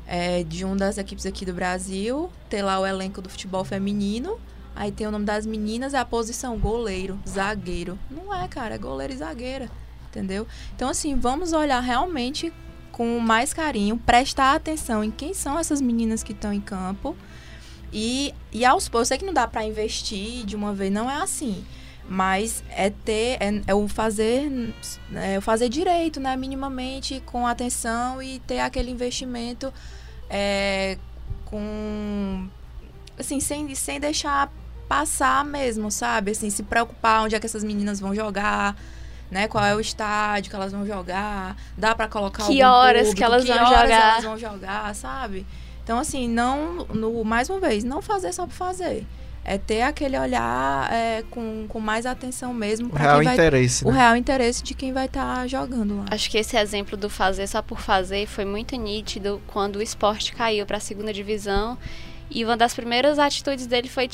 é, 0.05 0.43
de 0.43 0.65
um 0.65 0.75
das 0.75 0.97
equipes 0.97 1.25
aqui 1.25 1.45
do 1.45 1.53
Brasil, 1.53 2.29
ter 2.49 2.61
lá 2.61 2.77
o 2.79 2.85
elenco 2.85 3.21
do 3.21 3.29
futebol 3.29 3.63
feminino, 3.63 4.37
aí 4.75 4.91
tem 4.91 5.07
o 5.07 5.11
nome 5.11 5.25
das 5.25 5.45
meninas, 5.45 5.93
a 5.93 6.03
posição 6.03 6.59
goleiro, 6.59 7.17
zagueiro. 7.27 7.97
Não 8.11 8.33
é, 8.33 8.45
cara, 8.49 8.75
é 8.75 8.77
goleiro 8.77 9.13
e 9.13 9.17
zagueira, 9.17 9.69
entendeu? 10.09 10.45
Então, 10.75 10.89
assim, 10.89 11.15
vamos 11.15 11.53
olhar 11.53 11.79
realmente 11.79 12.51
com 12.95 13.19
mais 13.19 13.53
carinho, 13.53 13.97
prestar 13.97 14.55
atenção 14.55 15.03
em 15.03 15.11
quem 15.11 15.33
são 15.33 15.59
essas 15.59 15.81
meninas 15.81 16.23
que 16.23 16.31
estão 16.31 16.53
em 16.53 16.61
campo. 16.61 17.13
E, 17.91 18.33
e 18.53 18.63
aos 18.63 18.87
poucos, 18.87 19.07
eu 19.07 19.09
sei 19.09 19.17
que 19.17 19.25
não 19.25 19.33
dá 19.33 19.45
para 19.45 19.65
investir 19.65 20.45
de 20.45 20.55
uma 20.55 20.73
vez, 20.73 20.93
não 20.93 21.11
é 21.11 21.17
assim. 21.17 21.65
Mas 22.07 22.63
é 22.69 22.89
ter, 22.89 23.37
é, 23.41 23.61
é, 23.67 23.75
o 23.75 23.85
fazer, 23.89 24.49
é 25.13 25.37
o 25.37 25.41
fazer 25.41 25.67
direito, 25.67 26.21
né? 26.21 26.37
Minimamente, 26.37 27.21
com 27.25 27.45
atenção 27.45 28.23
e 28.23 28.39
ter 28.39 28.59
aquele 28.59 28.91
investimento 28.91 29.73
é, 30.29 30.97
com. 31.43 32.47
Assim, 33.19 33.41
sem, 33.41 33.75
sem 33.75 33.99
deixar 33.99 34.49
passar 34.87 35.43
mesmo, 35.43 35.91
sabe? 35.91 36.31
Assim, 36.31 36.49
se 36.49 36.63
preocupar 36.63 37.25
onde 37.25 37.35
é 37.35 37.41
que 37.41 37.45
essas 37.45 37.63
meninas 37.63 37.99
vão 37.99 38.15
jogar, 38.15 38.73
né? 39.29 39.47
Qual 39.47 39.63
é 39.63 39.75
o 39.75 39.79
estádio 39.79 40.49
que 40.49 40.55
elas 40.55 40.71
vão 40.71 40.85
jogar, 40.85 41.55
dá 41.77 41.95
para 41.95 42.07
colocar 42.07 42.45
que 42.45 42.63
horas 42.63 43.09
público, 43.09 43.17
que 43.17 43.23
elas 43.23 43.43
que 43.43 43.53
vão 43.53 43.57
horas 43.59 43.81
jogar, 43.81 44.11
elas 44.11 44.23
vão 44.23 44.37
jogar, 44.37 44.95
sabe? 44.95 45.45
Então 45.83 45.99
assim, 45.99 46.27
não, 46.27 46.85
no, 46.85 47.23
mais 47.23 47.49
uma 47.49 47.59
vez, 47.59 47.83
não 47.83 48.01
fazer 48.01 48.33
só 48.33 48.45
por 48.45 48.53
fazer. 48.53 49.05
É 49.47 49.59
ter 49.59 49.83
aquele 49.83 50.17
olhar 50.17 50.91
é, 50.91 51.23
com, 51.29 51.67
com 51.69 51.79
mais 51.79 52.07
atenção 52.07 52.51
mesmo. 52.51 52.89
O 52.91 52.95
real 52.95 53.23
vai, 53.23 53.35
interesse. 53.35 53.85
O 53.85 53.91
né? 53.91 53.99
real 53.99 54.15
interesse 54.15 54.63
de 54.63 54.73
quem 54.73 54.91
vai 54.91 55.05
estar 55.05 55.35
tá 55.35 55.47
jogando 55.47 55.97
lá. 55.97 56.05
Acho 56.09 56.31
que 56.31 56.39
esse 56.39 56.57
exemplo 56.57 56.97
do 56.97 57.11
fazer 57.11 57.45
só 57.45 57.61
por 57.61 57.79
fazer 57.79 58.25
foi 58.25 58.43
muito 58.43 58.75
nítido 58.75 59.39
quando 59.45 59.75
o 59.75 59.83
esporte 59.83 60.33
caiu 60.33 60.65
para 60.65 60.77
a 60.77 60.79
segunda 60.79 61.13
divisão. 61.13 61.77
E 62.31 62.43
uma 62.43 62.57
das 62.57 62.73
primeiras 62.73 63.19
atitudes 63.19 63.67
dele 63.67 63.87
foi 63.87 64.09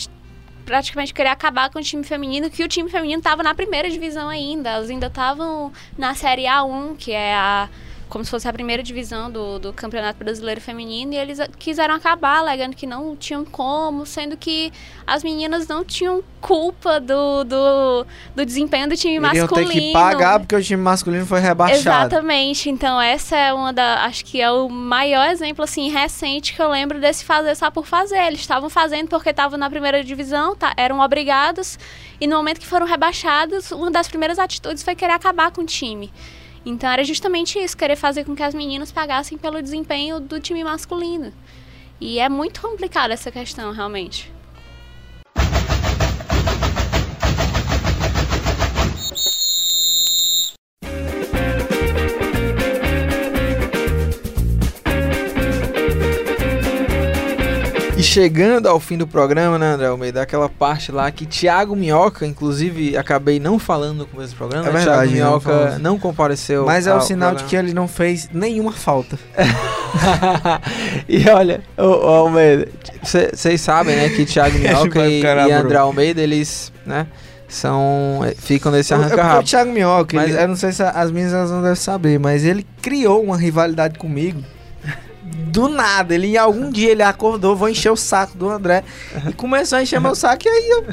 praticamente 0.65 1.13
querer 1.13 1.29
acabar 1.29 1.69
com 1.69 1.79
o 1.79 1.81
time 1.81 2.03
feminino, 2.03 2.49
que 2.49 2.63
o 2.63 2.67
time 2.67 2.89
feminino 2.89 3.19
estava 3.19 3.43
na 3.43 3.53
primeira 3.53 3.89
divisão 3.89 4.29
ainda. 4.29 4.69
Elas 4.69 4.89
ainda 4.89 5.07
estavam 5.07 5.71
na 5.97 6.13
Série 6.15 6.43
A1, 6.43 6.95
que 6.97 7.11
é 7.11 7.33
a 7.35 7.69
como 8.11 8.25
se 8.25 8.29
fosse 8.29 8.45
a 8.45 8.51
primeira 8.51 8.83
divisão 8.83 9.31
do, 9.31 9.57
do 9.57 9.71
Campeonato 9.71 10.19
Brasileiro 10.19 10.59
Feminino, 10.59 11.13
e 11.13 11.15
eles 11.17 11.39
quiseram 11.57 11.95
acabar, 11.95 12.39
alegando 12.39 12.75
que 12.75 12.85
não 12.85 13.15
tinham 13.15 13.45
como, 13.45 14.05
sendo 14.05 14.35
que 14.35 14.69
as 15.07 15.23
meninas 15.23 15.65
não 15.65 15.81
tinham 15.81 16.21
culpa 16.41 16.99
do, 16.99 17.45
do, 17.45 18.05
do 18.35 18.45
desempenho 18.45 18.89
do 18.89 18.97
time 18.97 19.15
Iriam 19.15 19.45
masculino. 19.45 19.71
ter 19.71 19.79
que 19.79 19.93
pagar 19.93 20.39
porque 20.41 20.53
o 20.53 20.61
time 20.61 20.83
masculino 20.83 21.25
foi 21.25 21.39
rebaixado. 21.39 22.07
Exatamente. 22.13 22.69
Então 22.69 22.99
essa 22.99 23.37
é 23.37 23.53
uma 23.53 23.71
da, 23.71 24.03
acho 24.03 24.25
que 24.25 24.41
é 24.41 24.51
o 24.51 24.67
maior 24.67 25.29
exemplo 25.29 25.63
assim 25.63 25.89
recente 25.89 26.53
que 26.53 26.61
eu 26.61 26.69
lembro 26.69 26.99
desse 26.99 27.23
fazer 27.23 27.55
só 27.55 27.71
por 27.71 27.85
fazer. 27.85 28.19
Eles 28.27 28.41
estavam 28.41 28.69
fazendo 28.69 29.07
porque 29.07 29.29
estavam 29.29 29.57
na 29.57 29.69
primeira 29.69 30.03
divisão, 30.03 30.53
tá, 30.53 30.73
eram 30.75 30.99
obrigados 30.99 31.79
e 32.19 32.27
no 32.27 32.35
momento 32.35 32.59
que 32.59 32.67
foram 32.67 32.85
rebaixados, 32.85 33.71
uma 33.71 33.89
das 33.89 34.09
primeiras 34.09 34.37
atitudes 34.37 34.83
foi 34.83 34.95
querer 34.95 35.13
acabar 35.13 35.49
com 35.51 35.61
o 35.61 35.65
time. 35.65 36.11
Então 36.65 36.89
era 36.89 37.03
justamente 37.03 37.57
isso, 37.57 37.75
querer 37.75 37.95
fazer 37.95 38.23
com 38.23 38.35
que 38.35 38.43
as 38.43 38.53
meninas 38.53 38.91
pagassem 38.91 39.37
pelo 39.37 39.61
desempenho 39.61 40.19
do 40.19 40.39
time 40.39 40.63
masculino. 40.63 41.33
E 41.99 42.19
é 42.19 42.29
muito 42.29 42.61
complicada 42.61 43.13
essa 43.13 43.31
questão, 43.31 43.71
realmente. 43.71 44.31
E 58.01 58.03
chegando 58.03 58.67
ao 58.67 58.79
fim 58.79 58.97
do 58.97 59.05
programa, 59.05 59.59
né, 59.59 59.73
André 59.73 59.85
Almeida? 59.85 60.23
Aquela 60.23 60.49
parte 60.49 60.91
lá 60.91 61.11
que 61.11 61.23
Thiago 61.23 61.75
Minhoca, 61.75 62.25
inclusive, 62.25 62.97
acabei 62.97 63.39
não 63.39 63.59
falando 63.59 63.99
no 63.99 64.05
começo 64.07 64.33
do 64.33 64.37
programa. 64.37 64.67
É 64.67 64.71
né? 64.71 64.77
verdade, 64.79 64.97
Thiago 64.97 65.11
não 65.11 65.29
Minhoca 65.29 65.49
falamos. 65.51 65.77
não, 65.79 65.99
compareceu. 65.99 66.65
Mas 66.65 66.87
é 66.87 66.95
o 66.95 66.99
sinal 66.99 67.29
de 67.35 67.43
programa. 67.43 67.49
que 67.49 67.55
ele 67.55 67.73
não 67.75 67.87
fez 67.87 68.27
nenhuma 68.33 68.71
falta. 68.71 69.19
e 71.07 71.29
olha, 71.29 71.61
ô, 71.77 71.83
ô, 71.83 72.07
Almeida, 72.25 72.67
vocês 73.03 73.61
sabem, 73.61 73.95
né, 73.95 74.09
que 74.09 74.25
Thiago 74.25 74.57
Minhoca 74.59 75.07
e, 75.07 75.21
e. 75.21 75.51
André 75.51 75.77
Almeida, 75.77 76.21
eles, 76.21 76.73
né, 76.83 77.05
são, 77.47 78.21
eh, 78.25 78.33
ficam 78.35 78.71
nesse 78.71 78.93
É 78.93 78.97
porque 78.97 79.11
o 79.11 79.13
arranca-rabo. 79.13 79.43
Thiago 79.47 79.71
Minhoca, 79.71 80.15
Mas- 80.17 80.31
ele- 80.31 80.41
eu 80.41 80.47
não 80.47 80.55
sei 80.55 80.71
se 80.71 80.81
as 80.81 81.11
minhas 81.11 81.33
elas 81.33 81.51
não 81.51 81.61
devem 81.61 81.75
saber, 81.75 82.17
mas 82.19 82.43
ele 82.45 82.65
criou 82.81 83.21
uma 83.23 83.37
rivalidade 83.37 83.99
comigo. 83.99 84.41
Do 85.31 85.67
nada, 85.67 86.13
ele 86.13 86.37
algum 86.37 86.69
dia 86.71 86.91
ele 86.91 87.03
acordou, 87.03 87.55
vou 87.55 87.69
encher 87.69 87.91
o 87.91 87.95
saco 87.95 88.37
do 88.37 88.49
André 88.49 88.83
e 89.27 89.33
começou 89.33 89.77
a 89.77 89.81
encher 89.81 89.99
meu 89.99 90.15
saco 90.15 90.43
e 90.45 90.49
aí 90.49 90.69
eu, 90.69 90.85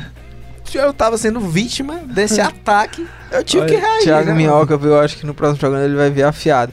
eu 0.74 0.92
tava 0.92 1.16
sendo 1.16 1.40
vítima 1.40 1.96
desse 2.04 2.40
ataque. 2.40 3.06
Eu 3.30 3.44
tive 3.44 3.66
que 3.66 3.74
Olha, 3.74 3.80
reagir. 3.80 4.04
Thiago 4.04 4.28
né, 4.30 4.34
Minhoca, 4.34 4.78
eu 4.82 4.98
acho 4.98 5.16
que 5.16 5.26
no 5.26 5.34
próximo 5.34 5.58
programa 5.58 5.84
ele 5.84 5.96
vai 5.96 6.10
vir 6.10 6.22
afiado. 6.22 6.72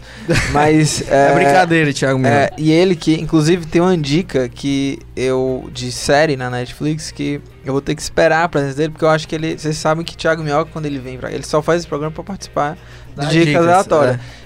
Mas. 0.51 1.01
mano? 1.01 1.15
É, 1.15 1.33
brincadeira, 1.33 1.93
Thiago 1.93 2.17
Minhoca. 2.17 2.35
É, 2.35 2.51
e 2.57 2.71
ele 2.71 2.95
que, 2.95 3.13
inclusive, 3.13 3.65
tem 3.65 3.81
uma 3.81 3.97
dica 3.97 4.47
que 4.47 4.99
eu. 5.15 5.69
de 5.71 5.91
série 5.91 6.35
na 6.35 6.49
Netflix 6.49 7.11
que 7.11 7.41
eu 7.65 7.73
vou 7.73 7.81
ter 7.81 7.95
que 7.95 8.01
esperar 8.01 8.43
a 8.43 8.49
presença 8.49 8.77
dele, 8.77 8.89
porque 8.89 9.05
eu 9.05 9.09
acho 9.09 9.27
que 9.27 9.35
ele. 9.35 9.57
Vocês 9.57 9.77
sabem 9.77 10.05
que 10.05 10.15
Thiago 10.15 10.43
Minhoca, 10.43 10.71
quando 10.71 10.85
ele 10.85 10.99
vem 10.99 11.17
pra. 11.17 11.31
Ele 11.31 11.43
só 11.43 11.61
faz 11.61 11.81
esse 11.81 11.87
programa 11.87 12.13
pra 12.13 12.23
participar 12.23 12.77
de 13.15 13.27
dicas, 13.27 13.45
dicas, 13.45 13.63
aleatórias. 13.63 14.15
É, 14.15 14.19
é, 14.19 14.44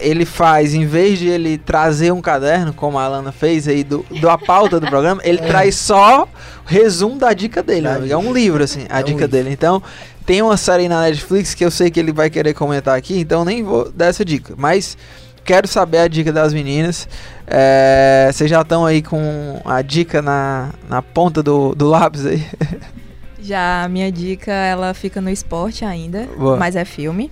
Ele 0.00 0.24
faz, 0.24 0.74
em 0.74 0.84
vez 0.86 1.18
de 1.18 1.28
ele 1.28 1.56
trazer 1.58 2.12
um 2.12 2.20
caderno, 2.20 2.72
como 2.72 2.98
a 2.98 3.04
Alana 3.04 3.32
fez 3.32 3.68
aí, 3.68 3.84
do, 3.84 4.04
do 4.20 4.28
a 4.28 4.36
pauta 4.36 4.80
do 4.80 4.86
programa, 4.86 5.20
ele 5.24 5.38
traz 5.46 5.76
só 5.76 6.24
o 6.24 6.28
resumo 6.66 7.16
da 7.18 7.32
dica 7.32 7.62
dele. 7.62 7.86
Amigo. 7.88 8.12
É 8.12 8.16
um 8.16 8.32
livro, 8.32 8.62
assim, 8.62 8.86
a 8.90 8.98
É 8.98 9.02
um 9.02 9.04
dica 9.04 9.20
livro. 9.20 9.28
dele. 9.28 9.50
Então, 9.50 9.82
tem 10.24 10.42
uma 10.42 10.56
série 10.56 10.82
aí 10.84 10.88
na 10.88 11.02
Netflix 11.02 11.54
que 11.54 11.64
eu 11.64 11.70
sei 11.70 11.90
que 11.90 12.00
ele 12.00 12.12
vai 12.12 12.28
querer 12.28 12.54
comentar 12.54 12.96
aqui, 12.98 13.18
então 13.20 13.44
nem 13.44 13.62
vou 13.62 13.90
dar 13.92 14.06
essa 14.06 14.24
dica. 14.24 14.54
Mas 14.56 14.96
quero 15.44 15.68
saber 15.68 15.98
a 15.98 16.08
dica 16.08 16.32
das 16.32 16.52
meninas. 16.52 17.08
É, 17.46 18.28
vocês 18.32 18.50
já 18.50 18.62
estão 18.62 18.84
aí 18.84 19.00
com 19.00 19.60
a 19.64 19.80
dica 19.82 20.20
na, 20.20 20.70
na 20.88 21.00
ponta 21.00 21.42
do, 21.42 21.74
do 21.74 21.86
lápis 21.88 22.26
aí? 22.26 22.44
Já 23.38 23.84
a 23.84 23.88
minha 23.88 24.10
dica, 24.10 24.50
ela 24.50 24.92
fica 24.92 25.20
no 25.20 25.30
esporte 25.30 25.84
ainda, 25.84 26.26
Boa. 26.36 26.56
mas 26.56 26.74
é 26.74 26.84
filme. 26.84 27.30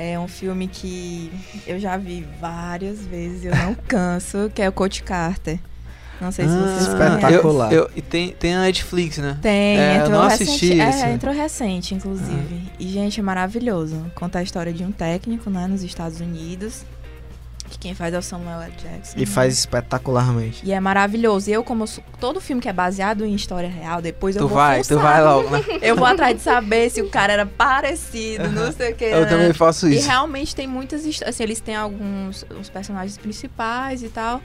É 0.00 0.18
um 0.18 0.28
filme 0.28 0.68
que 0.68 1.30
eu 1.66 1.78
já 1.80 1.96
vi 1.96 2.24
várias 2.40 3.00
vezes, 3.00 3.44
eu 3.44 3.54
não 3.56 3.74
canso, 3.88 4.50
que 4.54 4.62
é 4.62 4.68
o 4.68 4.72
Coach 4.72 5.02
Carter. 5.02 5.58
Não 6.20 6.32
sei 6.32 6.48
se 6.48 6.54
vocês 6.56 6.88
Ah, 6.88 6.96
conhecem. 6.96 7.16
espetacular. 7.18 7.72
Eu, 7.72 7.82
eu, 7.84 7.90
e 7.94 8.02
tem, 8.02 8.30
tem 8.32 8.54
a 8.54 8.60
Netflix, 8.62 9.18
né? 9.18 9.38
Tem, 9.40 9.78
É, 9.78 9.92
eu 9.98 10.00
entrou 10.02 10.20
não 10.22 10.28
recente. 10.28 10.50
assisti. 10.50 10.80
É, 10.80 11.12
entrou 11.12 11.32
recente, 11.34 11.94
inclusive. 11.94 12.62
E, 12.78 12.88
gente, 12.88 13.20
é 13.20 13.22
maravilhoso. 13.22 14.04
Conta 14.16 14.40
a 14.40 14.42
história 14.42 14.72
de 14.72 14.82
um 14.84 14.90
técnico, 14.90 15.48
né, 15.48 15.66
nos 15.68 15.82
Estados 15.84 16.20
Unidos. 16.20 16.84
Que 17.68 17.78
quem 17.78 17.94
faz 17.94 18.14
é 18.14 18.18
o 18.18 18.22
Samuel 18.22 18.60
L. 18.62 18.72
Jackson. 18.72 19.14
E 19.18 19.26
faz 19.26 19.58
espetacularmente. 19.58 20.60
E 20.64 20.72
é 20.72 20.80
maravilhoso. 20.80 21.50
E 21.50 21.52
eu, 21.52 21.62
como 21.62 21.82
eu 21.84 21.86
sou- 21.86 22.04
todo 22.20 22.40
filme 22.40 22.60
que 22.62 22.68
é 22.68 22.72
baseado 22.72 23.24
em 23.24 23.34
história 23.34 23.68
real, 23.68 24.00
depois 24.02 24.36
eu 24.36 24.42
Tu 24.42 24.48
vou 24.48 24.56
vai, 24.56 24.82
tu 24.82 24.98
vai 24.98 25.22
logo, 25.22 25.50
né? 25.50 25.62
Eu 25.82 25.96
vou 25.96 26.06
atrás 26.06 26.36
de 26.36 26.42
saber 26.42 26.90
se 26.90 27.00
o 27.02 27.08
cara 27.10 27.32
era 27.32 27.46
parecido, 27.46 28.48
não 28.50 28.72
sei 28.72 28.92
o 28.92 28.94
que. 28.96 29.04
Eu 29.04 29.20
né? 29.22 29.26
também 29.26 29.52
faço 29.52 29.88
E 29.88 29.96
isso. 29.96 30.08
realmente 30.08 30.54
tem 30.54 30.66
muitas 30.66 31.04
histórias. 31.04 31.34
Assim, 31.34 31.42
eles 31.42 31.60
têm 31.60 31.76
alguns 31.76 32.44
os 32.60 32.68
personagens 32.70 33.16
principais 33.18 34.02
e 34.02 34.08
tal. 34.08 34.40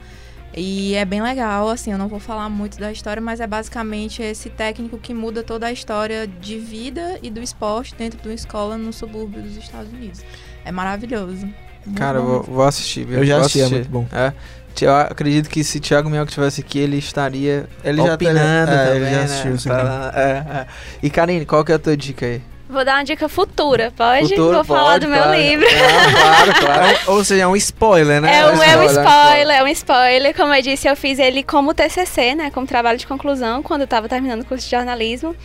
E 0.56 0.94
é 0.94 1.04
bem 1.04 1.20
legal, 1.20 1.68
assim, 1.68 1.90
eu 1.90 1.98
não 1.98 2.06
vou 2.06 2.20
falar 2.20 2.48
muito 2.48 2.78
da 2.78 2.92
história, 2.92 3.20
mas 3.20 3.40
é 3.40 3.46
basicamente 3.46 4.22
esse 4.22 4.48
técnico 4.48 4.98
que 4.98 5.12
muda 5.12 5.42
toda 5.42 5.66
a 5.66 5.72
história 5.72 6.28
de 6.28 6.58
vida 6.60 7.18
e 7.22 7.28
do 7.28 7.42
esporte 7.42 7.92
dentro 7.96 8.20
de 8.20 8.28
uma 8.28 8.34
escola 8.34 8.78
no 8.78 8.92
subúrbio 8.92 9.42
dos 9.42 9.56
Estados 9.56 9.92
Unidos. 9.92 10.22
É 10.64 10.70
maravilhoso. 10.70 11.48
Muito 11.86 11.98
Cara, 11.98 12.18
bom 12.20 12.26
vou, 12.26 12.42
vou 12.42 12.64
assistir, 12.64 13.04
viu? 13.04 13.18
Eu 13.18 13.26
já 13.26 13.36
Vou 13.36 13.46
assisti, 13.46 13.62
é 13.62 13.68
muito 13.68 13.88
bom. 13.88 14.06
É. 14.12 14.32
Eu 14.80 14.92
acredito 14.96 15.48
que 15.48 15.62
se 15.62 15.78
Thiago 15.78 16.10
Minhoca 16.10 16.30
estivesse 16.30 16.60
aqui, 16.60 16.80
ele 16.80 16.98
estaria 16.98 17.66
Ele 17.84 18.02
já 18.02 18.14
opinando 18.14 18.70
teria- 18.72 18.80
é, 18.82 18.86
também, 18.86 18.96
ele 19.02 19.04
já 19.10 19.16
né? 19.18 19.24
assistiu. 19.24 19.72
Pra- 19.72 20.12
é, 20.16 20.28
é. 20.58 20.66
E 21.02 21.10
Karine, 21.10 21.46
qual 21.46 21.64
que 21.64 21.70
é 21.70 21.76
a 21.76 21.78
tua 21.78 21.96
dica 21.96 22.26
aí? 22.26 22.42
Vou 22.68 22.84
dar 22.84 22.94
uma 22.96 23.04
dica 23.04 23.28
futura, 23.28 23.92
pode? 23.96 24.30
Futuro, 24.30 24.54
Vou 24.54 24.64
falar 24.64 24.92
pode, 24.98 25.06
do 25.06 25.12
meu 25.12 25.32
livro. 25.32 25.64
Claro, 25.68 26.10
claro, 26.18 26.60
claro. 26.60 26.98
Ou 27.14 27.22
seja, 27.24 27.42
é 27.44 27.46
um 27.46 27.54
spoiler, 27.54 28.20
né? 28.20 28.36
É 28.38 28.46
um, 28.46 28.48
é 28.48 28.52
um 28.52 28.54
spoiler, 28.54 28.76
é 28.76 28.82
um 28.82 28.88
spoiler, 28.88 29.56
é 29.58 29.62
um 29.62 29.68
spoiler. 29.68 30.34
Como 30.34 30.52
eu 30.54 30.62
disse, 30.62 30.88
eu 30.88 30.96
fiz 30.96 31.18
ele 31.20 31.44
como 31.44 31.72
TCC, 31.72 32.34
né? 32.34 32.50
Como 32.50 32.66
trabalho 32.66 32.98
de 32.98 33.06
conclusão, 33.06 33.62
quando 33.62 33.82
eu 33.82 33.86
tava 33.86 34.08
terminando 34.08 34.40
o 34.40 34.44
curso 34.44 34.64
de 34.64 34.70
jornalismo. 34.72 35.36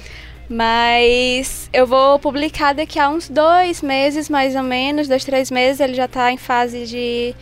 Mas 0.49 1.69
eu 1.71 1.85
vou 1.85 2.17
publicar 2.17 2.73
daqui 2.73 2.97
a 2.97 3.07
uns 3.07 3.29
dois 3.29 3.83
meses, 3.83 4.27
mais 4.27 4.55
ou 4.55 4.63
menos, 4.63 5.07
dois, 5.07 5.23
três 5.23 5.51
meses. 5.51 5.79
Ele 5.79 5.93
já 5.93 6.07
tá 6.07 6.31
em 6.31 6.37
fase 6.37 6.87
de, 6.87 7.35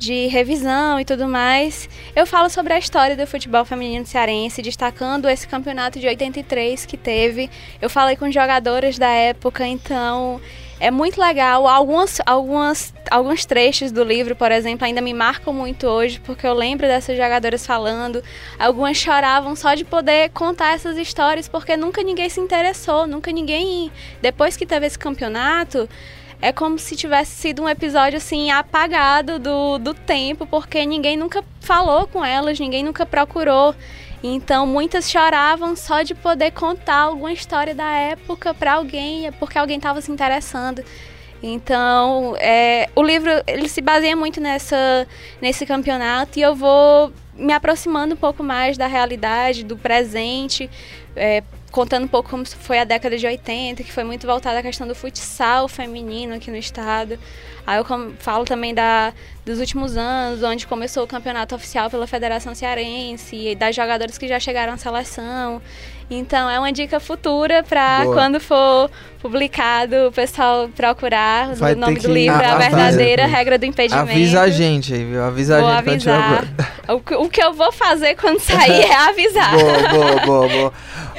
de 0.00 0.28
revisão 0.28 0.98
e 0.98 1.04
tudo 1.04 1.28
mais, 1.28 1.86
eu 2.16 2.26
falo 2.26 2.48
sobre 2.48 2.72
a 2.72 2.78
história 2.78 3.14
do 3.14 3.26
futebol 3.26 3.66
feminino 3.66 4.06
cearense, 4.06 4.62
destacando 4.62 5.28
esse 5.28 5.46
campeonato 5.46 6.00
de 6.00 6.06
83 6.06 6.86
que 6.86 6.96
teve. 6.96 7.50
Eu 7.82 7.90
falei 7.90 8.16
com 8.16 8.30
jogadoras 8.32 8.98
da 8.98 9.10
época, 9.10 9.66
então 9.66 10.40
é 10.80 10.90
muito 10.90 11.20
legal. 11.20 11.68
Algumas, 11.68 12.18
algumas, 12.24 12.94
alguns 13.10 13.44
trechos 13.44 13.92
do 13.92 14.02
livro, 14.02 14.34
por 14.34 14.50
exemplo, 14.50 14.86
ainda 14.86 15.02
me 15.02 15.12
marcam 15.12 15.52
muito 15.52 15.86
hoje, 15.86 16.18
porque 16.18 16.46
eu 16.46 16.54
lembro 16.54 16.86
dessas 16.86 17.18
jogadoras 17.18 17.66
falando. 17.66 18.24
Algumas 18.58 18.96
choravam 18.96 19.54
só 19.54 19.74
de 19.74 19.84
poder 19.84 20.30
contar 20.30 20.76
essas 20.76 20.96
histórias, 20.96 21.46
porque 21.46 21.76
nunca 21.76 22.02
ninguém 22.02 22.30
se 22.30 22.40
interessou, 22.40 23.06
nunca 23.06 23.30
ninguém. 23.30 23.92
Depois 24.22 24.56
que 24.56 24.64
teve 24.64 24.86
esse 24.86 24.98
campeonato 24.98 25.86
é 26.40 26.52
como 26.52 26.78
se 26.78 26.96
tivesse 26.96 27.32
sido 27.32 27.62
um 27.62 27.68
episódio 27.68 28.16
assim 28.16 28.50
apagado 28.50 29.38
do, 29.38 29.78
do 29.78 29.94
tempo, 29.94 30.46
porque 30.46 30.84
ninguém 30.86 31.16
nunca 31.16 31.44
falou 31.60 32.06
com 32.06 32.24
elas, 32.24 32.58
ninguém 32.58 32.82
nunca 32.82 33.04
procurou. 33.04 33.74
Então 34.22 34.66
muitas 34.66 35.10
choravam 35.10 35.74
só 35.74 36.02
de 36.02 36.14
poder 36.14 36.50
contar 36.52 37.02
alguma 37.02 37.32
história 37.32 37.74
da 37.74 37.90
época 37.90 38.54
para 38.54 38.74
alguém, 38.74 39.30
porque 39.32 39.58
alguém 39.58 39.76
estava 39.76 40.00
se 40.00 40.10
interessando. 40.10 40.82
Então, 41.42 42.36
é, 42.38 42.90
o 42.94 43.02
livro 43.02 43.30
ele 43.46 43.66
se 43.66 43.80
baseia 43.80 44.14
muito 44.14 44.40
nessa, 44.40 45.06
nesse 45.40 45.64
campeonato 45.64 46.38
e 46.38 46.42
eu 46.42 46.54
vou 46.54 47.12
me 47.34 47.52
aproximando 47.52 48.14
um 48.14 48.16
pouco 48.16 48.42
mais 48.42 48.76
da 48.76 48.86
realidade, 48.86 49.64
do 49.64 49.76
presente, 49.76 50.68
é, 51.16 51.42
contando 51.70 52.04
um 52.04 52.08
pouco 52.08 52.28
como 52.28 52.44
foi 52.44 52.78
a 52.80 52.84
década 52.84 53.16
de 53.16 53.26
80, 53.26 53.82
que 53.82 53.92
foi 53.92 54.04
muito 54.04 54.26
voltada 54.26 54.58
à 54.58 54.62
questão 54.62 54.86
do 54.86 54.94
futsal 54.94 55.68
feminino 55.68 56.34
aqui 56.34 56.50
no 56.50 56.56
estado. 56.56 57.18
Aí 57.66 57.78
eu 57.78 57.84
falo 58.18 58.44
também 58.44 58.74
da, 58.74 59.12
dos 59.44 59.60
últimos 59.60 59.96
anos, 59.96 60.42
onde 60.42 60.66
começou 60.66 61.04
o 61.04 61.06
campeonato 61.06 61.54
oficial 61.54 61.88
pela 61.88 62.06
Federação 62.06 62.54
Cearense, 62.54 63.36
e 63.36 63.54
das 63.54 63.76
jogadoras 63.76 64.18
que 64.18 64.26
já 64.26 64.40
chegaram 64.40 64.72
à 64.72 64.76
seleção. 64.76 65.62
Então 66.10 66.50
é 66.50 66.58
uma 66.58 66.72
dica 66.72 66.98
futura 66.98 67.62
para 67.62 68.04
quando 68.04 68.40
for 68.40 68.90
publicado 69.20 70.08
o 70.08 70.12
pessoal 70.12 70.68
procurar 70.68 71.54
Vai 71.54 71.74
o 71.74 71.76
nome 71.76 72.00
do 72.00 72.12
livro, 72.12 72.36
a, 72.36 72.54
a 72.54 72.58
verdadeira 72.58 73.26
regra 73.26 73.58
do 73.58 73.66
impedimento. 73.66 74.10
Avisa 74.10 74.40
a 74.40 74.50
gente 74.50 74.92
aí, 74.92 75.04
viu? 75.04 75.22
Avisa 75.22 75.60
vou 75.60 75.68
a 75.68 75.82
gente 75.82 76.10
avisar. 76.10 76.44
O, 76.88 77.24
o 77.24 77.28
que 77.28 77.40
eu 77.40 77.52
vou 77.52 77.70
fazer 77.70 78.16
quando 78.16 78.40
sair 78.40 78.82
é 78.82 78.94
avisar. 78.94 79.56
boa, 79.56 79.88
boa, 79.90 80.20
boa, 80.26 80.48
boa. 80.48 80.72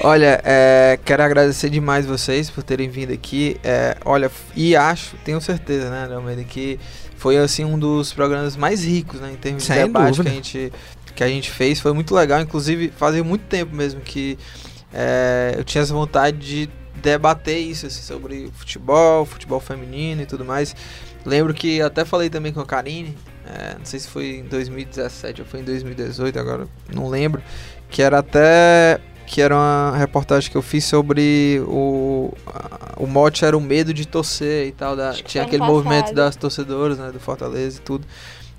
Olha, 0.04 0.42
é, 0.44 1.00
quero 1.06 1.24
agradecer 1.24 1.70
demais 1.70 2.06
vocês 2.06 2.50
por 2.50 2.64
terem 2.64 2.90
vindo 2.90 3.14
aqui. 3.14 3.58
É, 3.64 3.96
olha, 4.04 4.30
e 4.56 4.76
acho, 4.76 5.16
tenho 5.24 5.40
certeza, 5.40 5.90
né, 5.90 6.14
Almeida, 6.14 6.44
que 6.44 6.80
foi 7.16 7.38
assim 7.38 7.64
um 7.64 7.78
dos 7.78 8.12
programas 8.12 8.58
mais 8.58 8.84
ricos, 8.84 9.22
né, 9.22 9.32
em 9.32 9.38
termos 9.38 9.64
Sem 9.64 9.78
de 9.78 9.84
debate 9.84 10.18
dúvida. 10.18 10.24
que 10.24 10.30
a 10.30 10.34
gente 10.34 10.74
que 11.14 11.24
a 11.26 11.28
gente 11.28 11.52
fez, 11.52 11.80
foi 11.80 11.94
muito 11.94 12.16
legal, 12.16 12.40
inclusive 12.40 12.92
fazia 12.98 13.24
muito 13.24 13.44
tempo 13.44 13.76
mesmo 13.76 14.00
que 14.00 14.40
é, 14.94 15.56
eu 15.58 15.64
tinha 15.64 15.82
essa 15.82 15.94
vontade 15.94 16.38
de 16.38 16.70
debater 16.96 17.58
isso 17.58 17.88
assim, 17.88 18.02
sobre 18.02 18.50
futebol, 18.54 19.26
futebol 19.26 19.60
feminino 19.60 20.22
e 20.22 20.26
tudo 20.26 20.46
mais. 20.46 20.76
Lembro 21.26 21.54
que 21.54 21.82
até 21.82 22.04
falei 22.04 22.30
também 22.30 22.52
com 22.52 22.60
a 22.60 22.66
Karine, 22.66 23.18
é, 23.46 23.76
não 23.78 23.86
sei 23.86 24.00
se 24.00 24.08
foi 24.08 24.38
em 24.38 24.44
2017 24.44 25.42
ou 25.42 25.48
foi 25.48 25.62
em 25.62 25.64
2018, 25.64 26.38
agora 26.40 26.68
não 26.94 27.08
lembro, 27.08 27.42
que 27.90 28.02
era 28.02 28.20
até 28.20 29.00
que 29.26 29.42
era 29.42 29.56
uma 29.56 29.96
reportagem 29.98 30.52
que 30.52 30.58
eu 30.58 30.62
fiz 30.62 30.84
sobre 30.84 31.62
o 31.66 32.34
o 32.98 33.08
mote 33.08 33.44
era 33.46 33.58
o 33.58 33.62
medo 33.62 33.94
de 33.94 34.06
torcer 34.06 34.68
e 34.68 34.72
tal, 34.72 34.96
da, 34.96 35.14
tinha 35.14 35.44
aquele 35.44 35.60
passado. 35.60 35.74
movimento 35.74 36.14
das 36.14 36.36
torcedoras, 36.36 37.00
né, 37.00 37.12
do 37.12 37.20
Fortaleza 37.20 37.80
e 37.80 37.82
tudo. 37.82 38.06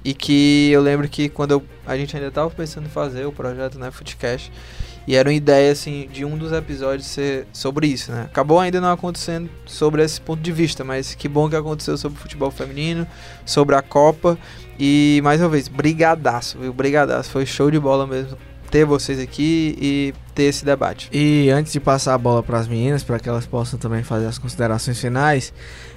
E 0.04 0.12
que 0.12 0.70
eu 0.72 0.80
lembro 0.82 1.08
que 1.08 1.28
quando 1.28 1.52
eu, 1.52 1.62
a 1.86 1.96
gente 1.96 2.16
ainda 2.16 2.28
estava 2.28 2.50
pensando 2.50 2.86
em 2.86 2.90
fazer 2.90 3.24
o 3.24 3.30
projeto, 3.30 3.78
né, 3.78 3.90
Footcast, 3.92 4.50
e 5.06 5.16
era 5.16 5.28
uma 5.28 5.34
ideia, 5.34 5.72
assim, 5.72 6.08
de 6.12 6.24
um 6.24 6.36
dos 6.36 6.52
episódios 6.52 7.06
ser 7.06 7.46
sobre 7.52 7.86
isso, 7.86 8.12
né? 8.12 8.22
Acabou 8.24 8.60
ainda 8.60 8.80
não 8.80 8.92
acontecendo 8.92 9.50
sobre 9.66 10.02
esse 10.02 10.20
ponto 10.20 10.40
de 10.40 10.52
vista, 10.52 10.84
mas 10.84 11.14
que 11.14 11.28
bom 11.28 11.48
que 11.48 11.56
aconteceu 11.56 11.96
sobre 11.96 12.18
o 12.18 12.22
futebol 12.22 12.50
feminino, 12.50 13.06
sobre 13.44 13.74
a 13.74 13.82
Copa. 13.82 14.38
E, 14.78 15.20
mais 15.24 15.40
uma 15.40 15.48
vez, 15.48 15.66
brigadaço, 15.68 16.58
viu? 16.58 16.72
Brigadaço. 16.72 17.30
Foi 17.30 17.44
show 17.44 17.70
de 17.70 17.80
bola 17.80 18.06
mesmo 18.06 18.38
ter 18.72 18.86
vocês 18.86 19.20
aqui 19.20 19.76
e 19.78 20.14
ter 20.34 20.44
esse 20.44 20.64
debate. 20.64 21.10
E 21.12 21.50
antes 21.50 21.70
de 21.74 21.78
passar 21.78 22.14
a 22.14 22.18
bola 22.18 22.42
para 22.42 22.58
as 22.58 22.66
meninas, 22.66 23.04
para 23.04 23.18
que 23.18 23.28
elas 23.28 23.44
possam 23.44 23.78
também 23.78 24.02
fazer 24.02 24.26
as 24.26 24.38
considerações 24.38 24.98
finais, 24.98 25.52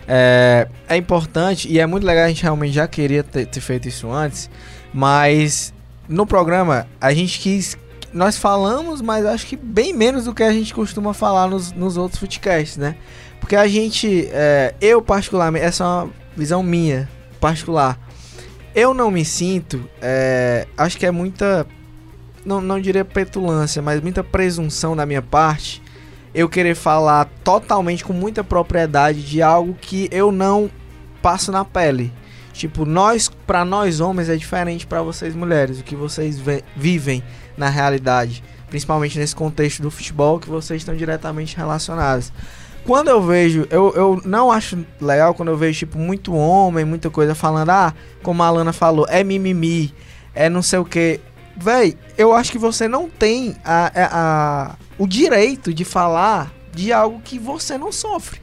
é, 0.05 0.67
é, 0.89 0.97
importante 0.97 1.71
e 1.71 1.79
é 1.79 1.85
muito 1.85 2.05
legal, 2.05 2.25
a 2.25 2.27
gente 2.27 2.43
realmente 2.43 2.73
já 2.73 2.85
queria 2.85 3.23
ter, 3.23 3.45
ter 3.45 3.61
feito 3.61 3.87
isso 3.87 4.11
antes, 4.11 4.49
mas 4.93 5.73
no 6.09 6.27
programa 6.27 6.85
a 6.99 7.13
gente 7.13 7.39
quis 7.39 7.77
nós 8.15 8.37
falamos, 8.37 9.01
mas 9.01 9.25
acho 9.25 9.45
que 9.45 9.57
bem 9.57 9.93
menos 9.93 10.23
do 10.23 10.33
que 10.33 10.41
a 10.41 10.51
gente 10.53 10.73
costuma 10.73 11.13
falar 11.13 11.49
nos, 11.49 11.73
nos 11.73 11.97
outros 11.97 12.17
footcasts, 12.17 12.77
né? 12.77 12.95
Porque 13.41 13.57
a 13.57 13.67
gente, 13.67 14.29
é, 14.31 14.73
eu 14.79 15.01
particularmente, 15.01 15.65
essa 15.65 15.83
é 15.83 15.87
uma 15.87 16.09
visão 16.35 16.63
minha, 16.63 17.09
particular. 17.41 17.99
Eu 18.73 18.93
não 18.93 19.11
me 19.11 19.25
sinto, 19.25 19.83
é, 20.01 20.65
acho 20.77 20.97
que 20.97 21.05
é 21.05 21.11
muita, 21.11 21.67
não, 22.45 22.61
não 22.61 22.79
diria 22.79 23.03
petulância, 23.03 23.81
mas 23.81 23.99
muita 23.99 24.23
presunção 24.23 24.95
da 24.95 25.05
minha 25.05 25.21
parte, 25.21 25.83
eu 26.33 26.47
querer 26.47 26.73
falar 26.73 27.29
totalmente 27.43 28.05
com 28.05 28.13
muita 28.13 28.45
propriedade 28.45 29.23
de 29.23 29.41
algo 29.41 29.73
que 29.73 30.07
eu 30.09 30.31
não 30.31 30.71
passo 31.21 31.51
na 31.51 31.65
pele. 31.65 32.13
Tipo, 32.53 32.85
nós, 32.85 33.27
para 33.45 33.65
nós 33.65 33.99
homens 33.99 34.29
é 34.29 34.37
diferente 34.37 34.87
para 34.87 35.01
vocês 35.01 35.35
mulheres, 35.35 35.81
o 35.81 35.83
que 35.83 35.97
vocês 35.97 36.39
vivem 36.77 37.21
na 37.57 37.69
realidade, 37.69 38.43
principalmente 38.69 39.17
nesse 39.17 39.35
contexto 39.35 39.81
do 39.81 39.91
futebol 39.91 40.39
que 40.39 40.49
vocês 40.49 40.81
estão 40.81 40.95
diretamente 40.95 41.55
relacionados. 41.55 42.31
Quando 42.85 43.07
eu 43.07 43.21
vejo, 43.21 43.67
eu, 43.71 43.91
eu 43.95 44.21
não 44.23 44.51
acho 44.51 44.85
legal 45.01 45.33
quando 45.33 45.49
eu 45.49 45.57
vejo, 45.57 45.79
tipo, 45.79 45.97
muito 45.97 46.35
homem, 46.35 46.85
muita 46.85 47.09
coisa 47.09 47.33
falando, 47.33 47.71
ah, 47.71 47.93
como 48.21 48.43
a 48.43 48.47
Alana 48.47 48.71
falou, 48.71 49.07
é 49.09 49.23
mimimi, 49.23 49.93
é 50.35 50.49
não 50.49 50.61
sei 50.61 50.77
o 50.77 50.85
que. 50.85 51.19
Véi, 51.57 51.97
eu 52.15 52.33
acho 52.33 52.51
que 52.51 52.59
você 52.59 52.87
não 52.87 53.09
tem 53.09 53.55
a, 53.65 53.85
a, 53.87 54.09
a, 54.11 54.75
o 54.99 55.07
direito 55.07 55.73
de 55.73 55.83
falar 55.83 56.51
de 56.73 56.93
algo 56.93 57.21
que 57.23 57.39
você 57.39 57.75
não 57.75 57.91
sofre. 57.91 58.39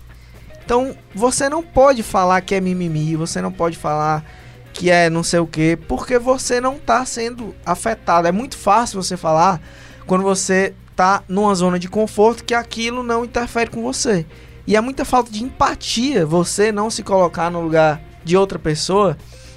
Então, 0.64 0.96
você 1.14 1.48
não 1.48 1.62
pode 1.62 2.02
falar 2.02 2.40
que 2.40 2.54
é 2.54 2.60
mimimi, 2.60 3.14
você 3.14 3.40
não 3.40 3.52
pode 3.52 3.76
falar 3.76 4.24
que 4.72 4.90
é 4.90 5.10
não 5.10 5.22
sei 5.22 5.40
o 5.40 5.46
que, 5.46 5.76
porque 5.76 6.18
você 6.18 6.60
não 6.60 6.76
está 6.76 7.04
sendo 7.04 7.54
afetado. 7.64 8.26
É 8.26 8.32
muito 8.32 8.56
fácil 8.56 9.02
você 9.02 9.16
falar 9.16 9.60
quando 10.06 10.22
você 10.22 10.74
está 10.90 11.22
numa 11.28 11.54
zona 11.54 11.78
de 11.78 11.88
conforto 11.88 12.44
que 12.44 12.54
aquilo 12.54 13.02
não 13.02 13.24
interfere 13.24 13.70
com 13.70 13.82
você. 13.82 14.26
E 14.66 14.76
é 14.76 14.80
muita 14.80 15.04
falta 15.04 15.30
de 15.30 15.42
empatia 15.42 16.24
você 16.24 16.70
não 16.70 16.88
se 16.88 17.02
colocar 17.02 17.50
no 17.50 17.60
lugar 17.60 18.00
de 18.24 18.36
outra 18.36 18.58
pessoa 18.58 19.16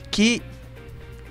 que, 0.09 0.41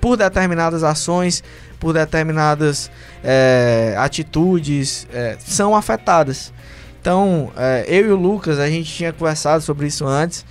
por 0.01 0.17
determinadas 0.17 0.85
ações, 0.85 1.43
por 1.81 1.93
determinadas 1.93 2.91
é, 3.23 3.95
atitudes, 3.99 5.07
é, 5.13 5.37
são 5.39 5.75
afetadas. 5.75 6.53
Então, 7.01 7.53
é, 7.57 7.85
eu 7.89 8.07
e 8.07 8.11
o 8.11 8.17
Lucas, 8.17 8.59
a 8.59 8.69
gente 8.69 8.91
tinha 8.91 9.13
conversado 9.13 9.63
sobre 9.63 9.87
isso 9.87 10.07
antes. 10.07 10.47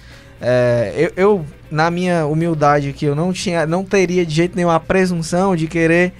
Eu, 0.96 1.12
eu 1.16 1.46
na 1.72 1.90
minha 1.90 2.26
humildade 2.26 2.90
aqui, 2.90 3.06
eu 3.06 3.16
não 3.16 3.34
tinha, 3.34 3.66
não 3.66 3.84
teria 3.84 4.26
de 4.26 4.34
jeito 4.34 4.56
nenhum 4.56 4.70
a 4.70 4.80
presunção 4.80 5.56
de 5.56 5.68
querer 5.68 6.14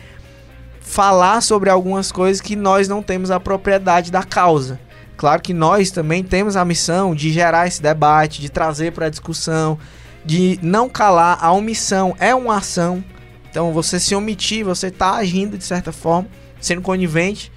falar 0.80 1.42
sobre 1.42 1.70
algumas 1.70 2.12
coisas 2.12 2.42
que 2.42 2.56
nós 2.56 2.88
não 2.88 3.02
temos 3.02 3.32
a 3.32 3.40
propriedade 3.40 4.12
da 4.12 4.24
causa. 4.24 4.80
Claro 5.16 5.42
que 5.42 5.54
nós 5.54 5.92
também 5.92 6.24
temos 6.24 6.56
a 6.56 6.66
missão 6.66 7.16
de 7.16 7.32
gerar 7.32 7.68
esse 7.68 7.82
debate, 7.82 8.42
de 8.42 8.50
trazer 8.50 8.92
para 8.92 9.06
a 9.06 9.10
discussão, 9.10 9.78
de 10.26 10.60
não 10.62 10.90
calar. 10.90 11.38
A 11.40 11.52
omissão 11.52 12.16
é 12.20 12.34
uma 12.34 12.58
ação. 12.58 13.04
Então, 13.50 13.72
você 13.72 14.00
se 14.00 14.16
omitir, 14.16 14.66
você 14.66 14.88
está 14.88 15.14
agindo 15.14 15.58
de 15.58 15.64
certa 15.64 15.92
forma, 15.92 16.28
sendo 16.60 16.82
conivente. 16.82 17.52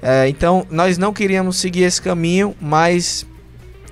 É, 0.00 0.28
então, 0.28 0.66
nós 0.70 0.96
não 0.96 1.12
queríamos 1.12 1.58
seguir 1.58 1.82
esse 1.82 2.00
caminho, 2.00 2.56
mas 2.60 3.26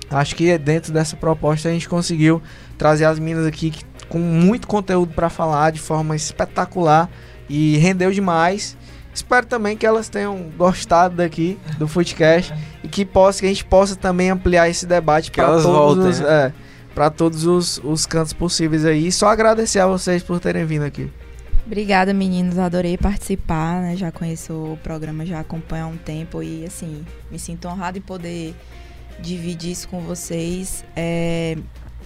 acho 0.09 0.35
que 0.35 0.57
dentro 0.57 0.91
dessa 0.93 1.15
proposta 1.15 1.69
a 1.69 1.71
gente 1.71 1.87
conseguiu 1.87 2.41
trazer 2.77 3.05
as 3.05 3.19
meninas 3.19 3.45
aqui 3.45 3.73
com 4.07 4.19
muito 4.19 4.67
conteúdo 4.67 5.13
para 5.13 5.29
falar 5.29 5.71
de 5.71 5.79
forma 5.79 6.15
espetacular 6.15 7.09
e 7.49 7.77
rendeu 7.77 8.11
demais. 8.11 8.77
Espero 9.13 9.47
também 9.47 9.75
que 9.75 9.85
elas 9.85 10.09
tenham 10.09 10.49
gostado 10.55 11.15
daqui 11.15 11.57
do 11.77 11.87
Footcast 11.87 12.53
e 12.83 12.87
que, 12.87 13.03
possa, 13.03 13.39
que 13.39 13.45
a 13.47 13.49
gente 13.49 13.65
possa 13.65 13.95
também 13.95 14.29
ampliar 14.29 14.69
esse 14.69 14.85
debate 14.85 15.31
para 15.31 15.47
todos, 15.47 15.63
voltem, 15.63 16.07
os, 16.07 16.19
né? 16.19 16.53
é, 16.95 17.09
todos 17.09 17.45
os, 17.45 17.81
os 17.83 18.05
cantos 18.05 18.33
possíveis 18.33 18.85
aí. 18.85 19.07
E 19.07 19.11
só 19.11 19.27
agradecer 19.27 19.79
a 19.79 19.87
vocês 19.87 20.21
por 20.21 20.39
terem 20.39 20.65
vindo 20.65 20.83
aqui. 20.83 21.11
Obrigada, 21.65 22.13
meninos. 22.13 22.57
Adorei 22.57 22.95
participar, 22.97 23.81
né? 23.81 23.95
Já 23.97 24.11
conheço 24.11 24.53
o 24.53 24.79
programa, 24.83 25.25
já 25.25 25.39
acompanho 25.39 25.85
há 25.85 25.87
um 25.87 25.97
tempo 25.97 26.41
e, 26.41 26.63
assim, 26.63 27.03
me 27.29 27.37
sinto 27.37 27.67
honrado 27.67 27.97
em 27.97 28.01
poder 28.01 28.55
dividir 29.19 29.71
isso 29.71 29.87
com 29.87 30.01
vocês. 30.01 30.83
É, 30.95 31.57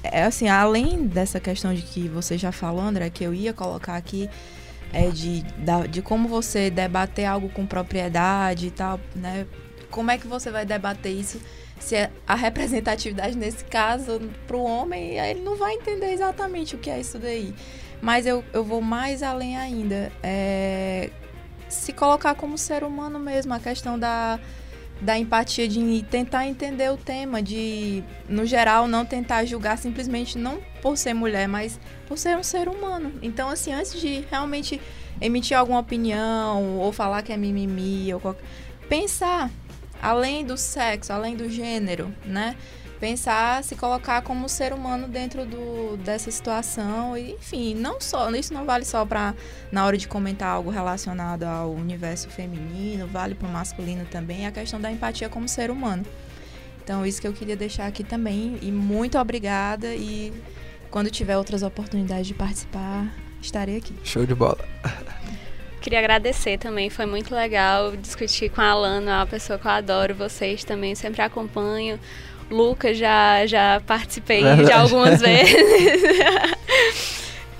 é 0.03 0.24
assim, 0.24 0.47
além 0.47 1.05
dessa 1.07 1.39
questão 1.39 1.74
de 1.74 1.82
que 1.82 2.07
você 2.07 2.38
já 2.38 2.51
falou, 2.51 2.82
André, 2.82 3.09
que 3.09 3.24
eu 3.24 3.34
ia 3.34 3.53
colocar 3.53 3.95
aqui, 3.95 4.30
é 4.93 5.09
de, 5.09 5.43
de 5.89 6.01
como 6.01 6.28
você 6.28 6.70
debater 6.70 7.26
algo 7.26 7.49
com 7.49 7.66
propriedade 7.66 8.68
e 8.68 8.72
tal, 8.72 8.99
né? 9.16 9.45
Como 9.89 10.09
é 10.12 10.18
que 10.18 10.28
você 10.28 10.49
vai 10.49 10.66
debater 10.66 11.12
isso 11.12 11.39
se 11.82 11.95
é 11.95 12.12
a 12.28 12.36
representatividade 12.36 13.36
nesse 13.36 13.66
caso 13.66 14.22
para 14.47 14.55
o 14.55 14.64
homem, 14.64 15.18
ele 15.18 15.41
não 15.41 15.57
vai 15.57 15.74
entender 15.74 16.12
exatamente 16.12 16.76
o 16.76 16.78
que 16.78 16.89
é 16.89 16.99
isso 16.99 17.18
daí. 17.18 17.53
Mas 17.99 18.26
eu, 18.26 18.43
eu 18.53 18.64
vou 18.64 18.82
mais 18.82 19.22
além 19.24 19.57
ainda. 19.57 20.12
É, 20.24 21.09
se 21.68 21.91
colocar 21.91 22.36
como 22.36 22.57
ser 22.57 22.84
humano 22.84 23.20
mesmo, 23.20 23.53
a 23.53 23.59
questão 23.59 23.97
da, 23.97 24.39
da 25.02 25.18
empatia, 25.18 25.68
de 25.68 26.04
tentar 26.04 26.47
entender 26.47 26.91
o 26.91 26.97
tema, 26.97 27.41
de, 27.41 28.04
no 28.30 28.45
geral, 28.45 28.88
não 28.88 29.04
tentar 29.04 29.43
julgar 29.45 29.78
simplesmente 29.78 30.38
não 30.38 30.60
por 30.82 30.95
ser 30.95 31.14
mulher, 31.14 31.47
mas 31.47 31.80
por 32.08 32.18
ser 32.18 32.38
um 32.38 32.43
ser 32.43 32.68
humano. 32.68 33.12
Então, 33.22 33.49
assim, 33.49 33.74
antes 33.74 33.99
de 33.99 34.24
realmente 34.30 34.80
emitir 35.20 35.58
alguma 35.58 35.80
opinião 35.80 36.78
ou 36.78 36.91
falar 36.91 37.24
que 37.24 37.34
é 37.34 37.38
mimimi 37.38 38.14
ou 38.14 38.20
qualquer... 38.20 38.43
pensar 38.88 39.49
além 40.02 40.45
do 40.45 40.58
sexo, 40.58 41.12
além 41.12 41.36
do 41.36 41.49
gênero, 41.49 42.14
né? 42.26 42.56
Pensar, 43.02 43.64
se 43.64 43.76
colocar 43.76 44.22
como 44.22 44.47
ser 44.47 44.74
humano 44.74 45.08
dentro 45.08 45.43
do, 45.43 45.97
dessa 45.97 46.30
situação 46.30 47.18
e, 47.18 47.32
enfim, 47.32 47.74
não 47.74 47.99
só, 47.99 48.30
isso 48.30 48.54
não 48.54 48.64
vale 48.64 48.86
só 48.86 49.04
para 49.04 49.34
na 49.72 49.84
hora 49.84 49.97
de 49.97 50.08
comentar 50.08 50.49
algo 50.49 50.70
relacionado 50.70 51.41
ao 51.41 51.72
universo 51.72 52.30
feminino, 52.30 53.08
vale 53.08 53.34
para 53.34 53.47
o 53.47 53.52
masculino 53.52 54.06
também, 54.06 54.45
a 54.45 54.52
questão 54.52 54.80
da 54.80 54.91
empatia 54.91 55.28
como 55.30 55.49
ser 55.49 55.72
humano. 55.72 56.06
Então, 56.84 57.04
isso 57.04 57.20
que 57.20 57.28
eu 57.28 57.34
queria 57.34 57.56
deixar 57.56 57.88
aqui 57.88 58.04
também 58.04 58.60
e 58.62 58.72
muito 58.72 59.18
obrigada 59.18 59.95
e 59.95 60.32
quando 60.91 61.10
tiver 61.10 61.36
outras 61.38 61.64
oportunidades 61.64 62.28
de 62.28 62.36
participar, 62.36 63.12
estarei 63.41 63.78
aqui. 63.78 63.95
Show 64.04 64.28
de 64.28 64.36
bola. 64.36 64.64
Queria 65.82 65.97
agradecer 65.97 66.60
também, 66.60 66.91
foi 66.91 67.08
muito 67.08 67.34
legal 67.34 67.97
discutir 67.97 68.52
com 68.52 68.62
a 68.62 68.70
Alana, 68.70 69.18
uma 69.18 69.26
pessoa 69.26 69.58
que 69.58 69.66
eu 69.66 69.72
adoro, 69.72 70.14
vocês 70.14 70.64
também, 70.64 70.93
sempre 70.93 71.24
acompanho. 71.24 71.99
Lucas, 72.52 72.97
já, 72.97 73.45
já 73.45 73.82
participei 73.86 74.43
Verdade. 74.43 74.66
de 74.66 74.72
algumas 74.72 75.20
vezes. 75.22 75.62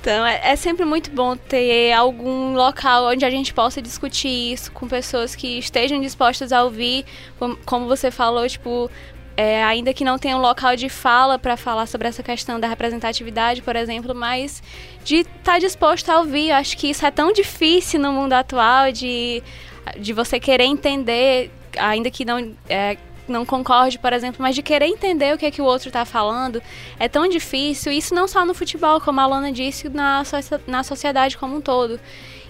Então, 0.02 0.26
é, 0.26 0.42
é, 0.44 0.56
sempre 0.56 0.84
muito 0.84 1.12
bom 1.12 1.38
ter 1.38 1.94
algum 1.94 2.56
local 2.56 3.06
onde 3.06 3.24
a 3.24 3.30
gente 3.30 3.54
possa 3.54 3.80
discutir 3.80 4.54
isso 4.54 4.72
com 4.72 4.88
pessoas 4.88 5.36
que 5.36 5.60
estejam 5.60 6.02
dispostas 6.02 6.52
a 6.52 6.64
ouvir. 6.64 7.06
Como 7.66 7.86
você 7.86 8.10
falou, 8.10 8.48
tipo, 8.50 8.90
é, 9.38 9.64
ainda 9.64 9.94
que 9.94 10.04
não 10.04 10.18
tenha 10.18 10.36
um 10.36 10.42
local 10.42 10.76
de 10.76 10.90
fala 10.90 11.38
para 11.38 11.56
falar 11.56 11.86
sobre 11.86 12.08
essa 12.08 12.24
questão 12.24 12.60
da 12.60 12.68
representatividade, 12.68 13.62
por 13.62 13.76
exemplo, 13.76 14.16
mas 14.16 14.62
de 15.04 15.18
estar 15.18 15.54
tá 15.54 15.60
disposto 15.60 16.10
a 16.10 16.20
ouvir. 16.20 16.50
Eu 16.50 16.56
acho 16.56 16.76
que 16.78 16.90
isso 16.90 17.06
é 17.06 17.12
tão 17.12 17.32
difícil 17.32 18.00
no 18.00 18.12
mundo 18.12 18.34
atual 18.34 18.92
de, 18.92 19.44
de 20.00 20.14
você 20.14 20.40
querer 20.40 20.66
entender, 20.66 21.52
ainda 21.78 22.10
que 22.10 22.26
não. 22.26 22.56
É, 22.68 22.98
não 23.32 23.46
concorde, 23.46 23.98
por 23.98 24.14
exemplo, 24.14 24.42
mas 24.42 24.56
de 24.56 24.62
querer 24.62 24.86
entender 24.86 25.34
o 25.34 25.38
que 25.38 25.46
é 25.46 25.52
que 25.52 25.62
o 25.62 25.66
outro 25.66 25.88
está 25.88 26.06
falando, 26.06 26.62
é 27.00 27.08
tão 27.08 27.28
difícil. 27.28 27.92
Isso 27.92 28.14
não 28.14 28.28
só 28.28 28.46
no 28.46 28.54
futebol, 28.54 29.00
como 29.02 29.20
a 29.20 29.26
Lana 29.26 29.52
disse, 29.52 29.90
na, 29.90 30.24
na 30.68 30.84
sociedade 30.84 31.38
como 31.38 31.56
um 31.56 31.62
todo. 31.62 32.00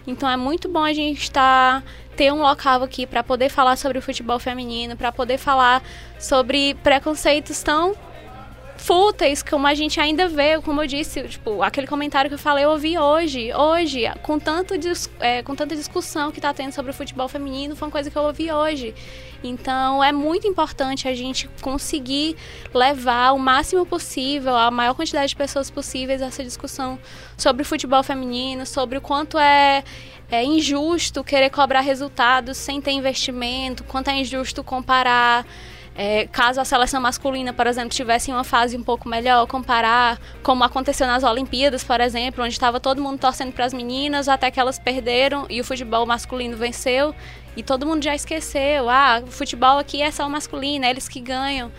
Então 0.05 0.29
é 0.29 0.35
muito 0.35 0.67
bom 0.67 0.83
a 0.83 0.93
gente 0.93 1.21
estar 1.21 1.83
ter 2.15 2.31
um 2.31 2.41
local 2.41 2.83
aqui 2.83 3.05
para 3.05 3.23
poder 3.23 3.49
falar 3.49 3.75
sobre 3.77 3.97
o 3.97 4.01
futebol 4.01 4.37
feminino, 4.37 4.97
para 4.97 5.11
poder 5.11 5.37
falar 5.37 5.81
sobre 6.19 6.75
preconceitos 6.83 7.63
tão 7.63 7.95
fúteis, 8.81 9.43
como 9.43 9.67
a 9.67 9.75
gente 9.75 9.99
ainda 9.99 10.27
vê, 10.27 10.59
como 10.59 10.81
eu 10.81 10.87
disse, 10.87 11.21
tipo, 11.27 11.61
aquele 11.61 11.85
comentário 11.85 12.27
que 12.29 12.33
eu 12.33 12.39
falei, 12.39 12.65
eu 12.65 12.71
ouvi 12.71 12.97
hoje, 12.97 13.53
hoje, 13.53 14.01
com, 14.23 14.39
tanto 14.39 14.73
é, 15.19 15.43
com 15.43 15.55
tanta 15.55 15.75
discussão 15.75 16.31
que 16.31 16.39
está 16.39 16.51
tendo 16.51 16.71
sobre 16.71 16.89
o 16.89 16.93
futebol 16.93 17.27
feminino, 17.27 17.75
foi 17.75 17.87
uma 17.87 17.91
coisa 17.91 18.09
que 18.09 18.17
eu 18.17 18.23
ouvi 18.23 18.51
hoje. 18.51 18.95
Então, 19.43 20.03
é 20.03 20.11
muito 20.11 20.47
importante 20.47 21.07
a 21.07 21.13
gente 21.13 21.47
conseguir 21.61 22.35
levar 22.73 23.33
o 23.33 23.39
máximo 23.39 23.85
possível, 23.85 24.55
a 24.55 24.71
maior 24.71 24.95
quantidade 24.95 25.29
de 25.29 25.35
pessoas 25.35 25.69
possíveis, 25.69 26.19
essa 26.19 26.43
discussão 26.43 26.97
sobre 27.37 27.61
o 27.61 27.65
futebol 27.65 28.01
feminino, 28.01 28.65
sobre 28.65 28.97
o 28.97 29.01
quanto 29.01 29.37
é, 29.37 29.83
é 30.31 30.43
injusto 30.43 31.23
querer 31.23 31.51
cobrar 31.51 31.81
resultados 31.81 32.57
sem 32.57 32.81
ter 32.81 32.91
investimento, 32.91 33.83
quanto 33.83 34.09
é 34.09 34.19
injusto 34.19 34.63
comparar 34.63 35.45
é, 35.95 36.25
caso 36.27 36.61
a 36.61 36.65
seleção 36.65 37.01
masculina, 37.01 37.51
por 37.51 37.67
exemplo, 37.67 37.89
tivesse 37.89 38.31
uma 38.31 38.43
fase 38.43 38.77
um 38.77 38.83
pouco 38.83 39.09
melhor, 39.09 39.45
comparar 39.45 40.19
como 40.41 40.63
aconteceu 40.63 41.05
nas 41.05 41.23
Olimpíadas, 41.23 41.83
por 41.83 41.99
exemplo, 41.99 42.43
onde 42.43 42.53
estava 42.53 42.79
todo 42.79 43.01
mundo 43.01 43.19
torcendo 43.19 43.51
para 43.51 43.65
as 43.65 43.73
meninas 43.73 44.29
até 44.29 44.49
que 44.49 44.59
elas 44.59 44.79
perderam 44.79 45.45
e 45.49 45.59
o 45.59 45.63
futebol 45.63 46.05
masculino 46.05 46.55
venceu 46.55 47.13
e 47.57 47.61
todo 47.61 47.85
mundo 47.85 48.03
já 48.03 48.15
esqueceu. 48.15 48.89
Ah, 48.89 49.21
o 49.21 49.27
futebol 49.27 49.77
aqui 49.77 50.01
é 50.01 50.09
só 50.11 50.25
o 50.25 50.29
masculino, 50.29 50.85
é 50.85 50.89
eles 50.89 51.09
que 51.09 51.19
ganham. 51.19 51.71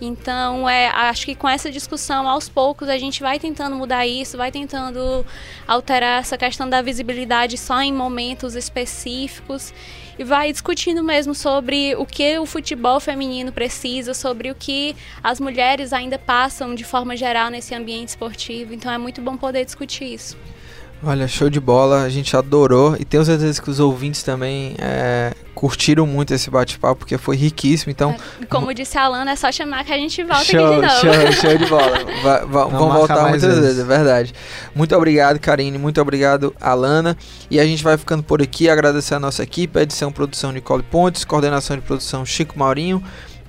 Então, 0.00 0.68
é, 0.68 0.86
acho 0.88 1.26
que 1.26 1.34
com 1.34 1.48
essa 1.48 1.70
discussão, 1.70 2.28
aos 2.28 2.48
poucos, 2.48 2.88
a 2.88 2.96
gente 2.96 3.20
vai 3.20 3.38
tentando 3.38 3.74
mudar 3.74 4.06
isso, 4.06 4.36
vai 4.36 4.50
tentando 4.50 5.26
alterar 5.66 6.20
essa 6.20 6.38
questão 6.38 6.70
da 6.70 6.80
visibilidade 6.80 7.58
só 7.58 7.82
em 7.82 7.92
momentos 7.92 8.54
específicos 8.54 9.74
e 10.18 10.24
vai 10.24 10.52
discutindo 10.52 11.02
mesmo 11.02 11.34
sobre 11.34 11.94
o 11.96 12.04
que 12.04 12.38
o 12.38 12.44
futebol 12.44 12.98
feminino 12.98 13.52
precisa, 13.52 14.12
sobre 14.12 14.50
o 14.50 14.54
que 14.54 14.96
as 15.22 15.38
mulheres 15.38 15.92
ainda 15.92 16.18
passam 16.18 16.74
de 16.74 16.84
forma 16.84 17.16
geral 17.16 17.50
nesse 17.50 17.74
ambiente 17.74 18.08
esportivo. 18.08 18.74
Então 18.74 18.90
é 18.90 18.98
muito 18.98 19.22
bom 19.22 19.36
poder 19.36 19.64
discutir 19.64 20.12
isso. 20.12 20.36
Olha, 21.02 21.28
show 21.28 21.48
de 21.48 21.60
bola, 21.60 22.02
a 22.02 22.08
gente 22.08 22.36
adorou 22.36 22.96
e 22.98 23.04
tenho 23.04 23.24
certeza 23.24 23.62
que 23.62 23.70
os 23.70 23.78
ouvintes 23.78 24.24
também 24.24 24.74
é, 24.78 25.32
curtiram 25.54 26.04
muito 26.04 26.34
esse 26.34 26.50
bate-papo 26.50 26.96
porque 26.96 27.16
foi 27.16 27.36
riquíssimo. 27.36 27.92
Então, 27.92 28.16
é, 28.42 28.44
como 28.46 28.74
disse 28.74 28.98
a 28.98 29.04
Alana, 29.04 29.30
é 29.30 29.36
só 29.36 29.52
chamar 29.52 29.84
que 29.84 29.92
a 29.92 29.96
gente 29.96 30.24
volta 30.24 30.44
show, 30.44 30.66
aqui 30.66 30.74
de 30.74 30.86
novo. 30.86 31.00
Show, 31.00 31.32
show 31.32 31.58
de 31.58 31.66
bola. 31.66 31.98
Va 32.22 32.44
vamos 32.44 32.94
voltar 32.94 33.28
muitas 33.28 33.42
vezes. 33.42 33.60
vezes, 33.60 33.78
é 33.78 33.84
verdade. 33.84 34.34
Muito 34.74 34.94
obrigado, 34.96 35.38
Karine, 35.38 35.78
muito 35.78 36.00
obrigado, 36.00 36.52
Alana. 36.60 37.16
E 37.48 37.60
a 37.60 37.64
gente 37.64 37.84
vai 37.84 37.96
ficando 37.96 38.24
por 38.24 38.42
aqui, 38.42 38.68
agradecer 38.68 39.14
a 39.14 39.20
nossa 39.20 39.44
equipe, 39.44 39.78
a 39.78 39.82
edição 39.82 40.10
produção 40.10 40.50
Nicole 40.50 40.82
Pontes, 40.82 41.24
coordenação 41.24 41.76
de 41.76 41.82
produção 41.82 42.26
Chico 42.26 42.58
Maurinho, 42.58 43.00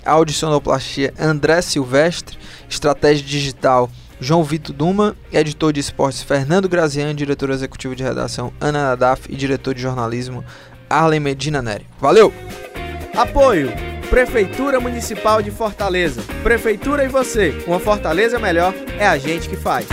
audicionoplastia 0.05 1.15
André 1.19 1.63
Silvestre, 1.63 2.37
estratégia 2.69 3.25
digital 3.25 3.89
João 4.19 4.43
Vitor 4.43 4.75
Duma, 4.75 5.15
editor 5.31 5.71
de 5.71 5.79
esportes 5.79 6.21
Fernando 6.21 6.67
Graziani, 6.67 7.13
diretor 7.13 7.49
executivo 7.51 7.95
de 7.95 8.03
redação 8.03 8.51
Ana 8.59 8.89
Nadaf 8.89 9.27
e 9.29 9.35
diretor 9.35 9.73
de 9.73 9.81
jornalismo 9.81 10.43
Arlen 10.89 11.19
Medina 11.19 11.61
Neri. 11.61 11.87
Valeu! 11.99 12.33
Apoio 13.15 13.71
Prefeitura 14.09 14.79
Municipal 14.79 15.41
de 15.41 15.51
Fortaleza. 15.51 16.21
Prefeitura 16.41 17.05
e 17.05 17.07
você. 17.07 17.63
Uma 17.67 17.79
Fortaleza 17.79 18.39
melhor 18.39 18.73
é 18.97 19.07
a 19.07 19.17
gente 19.17 19.47
que 19.47 19.55
faz. 19.55 19.87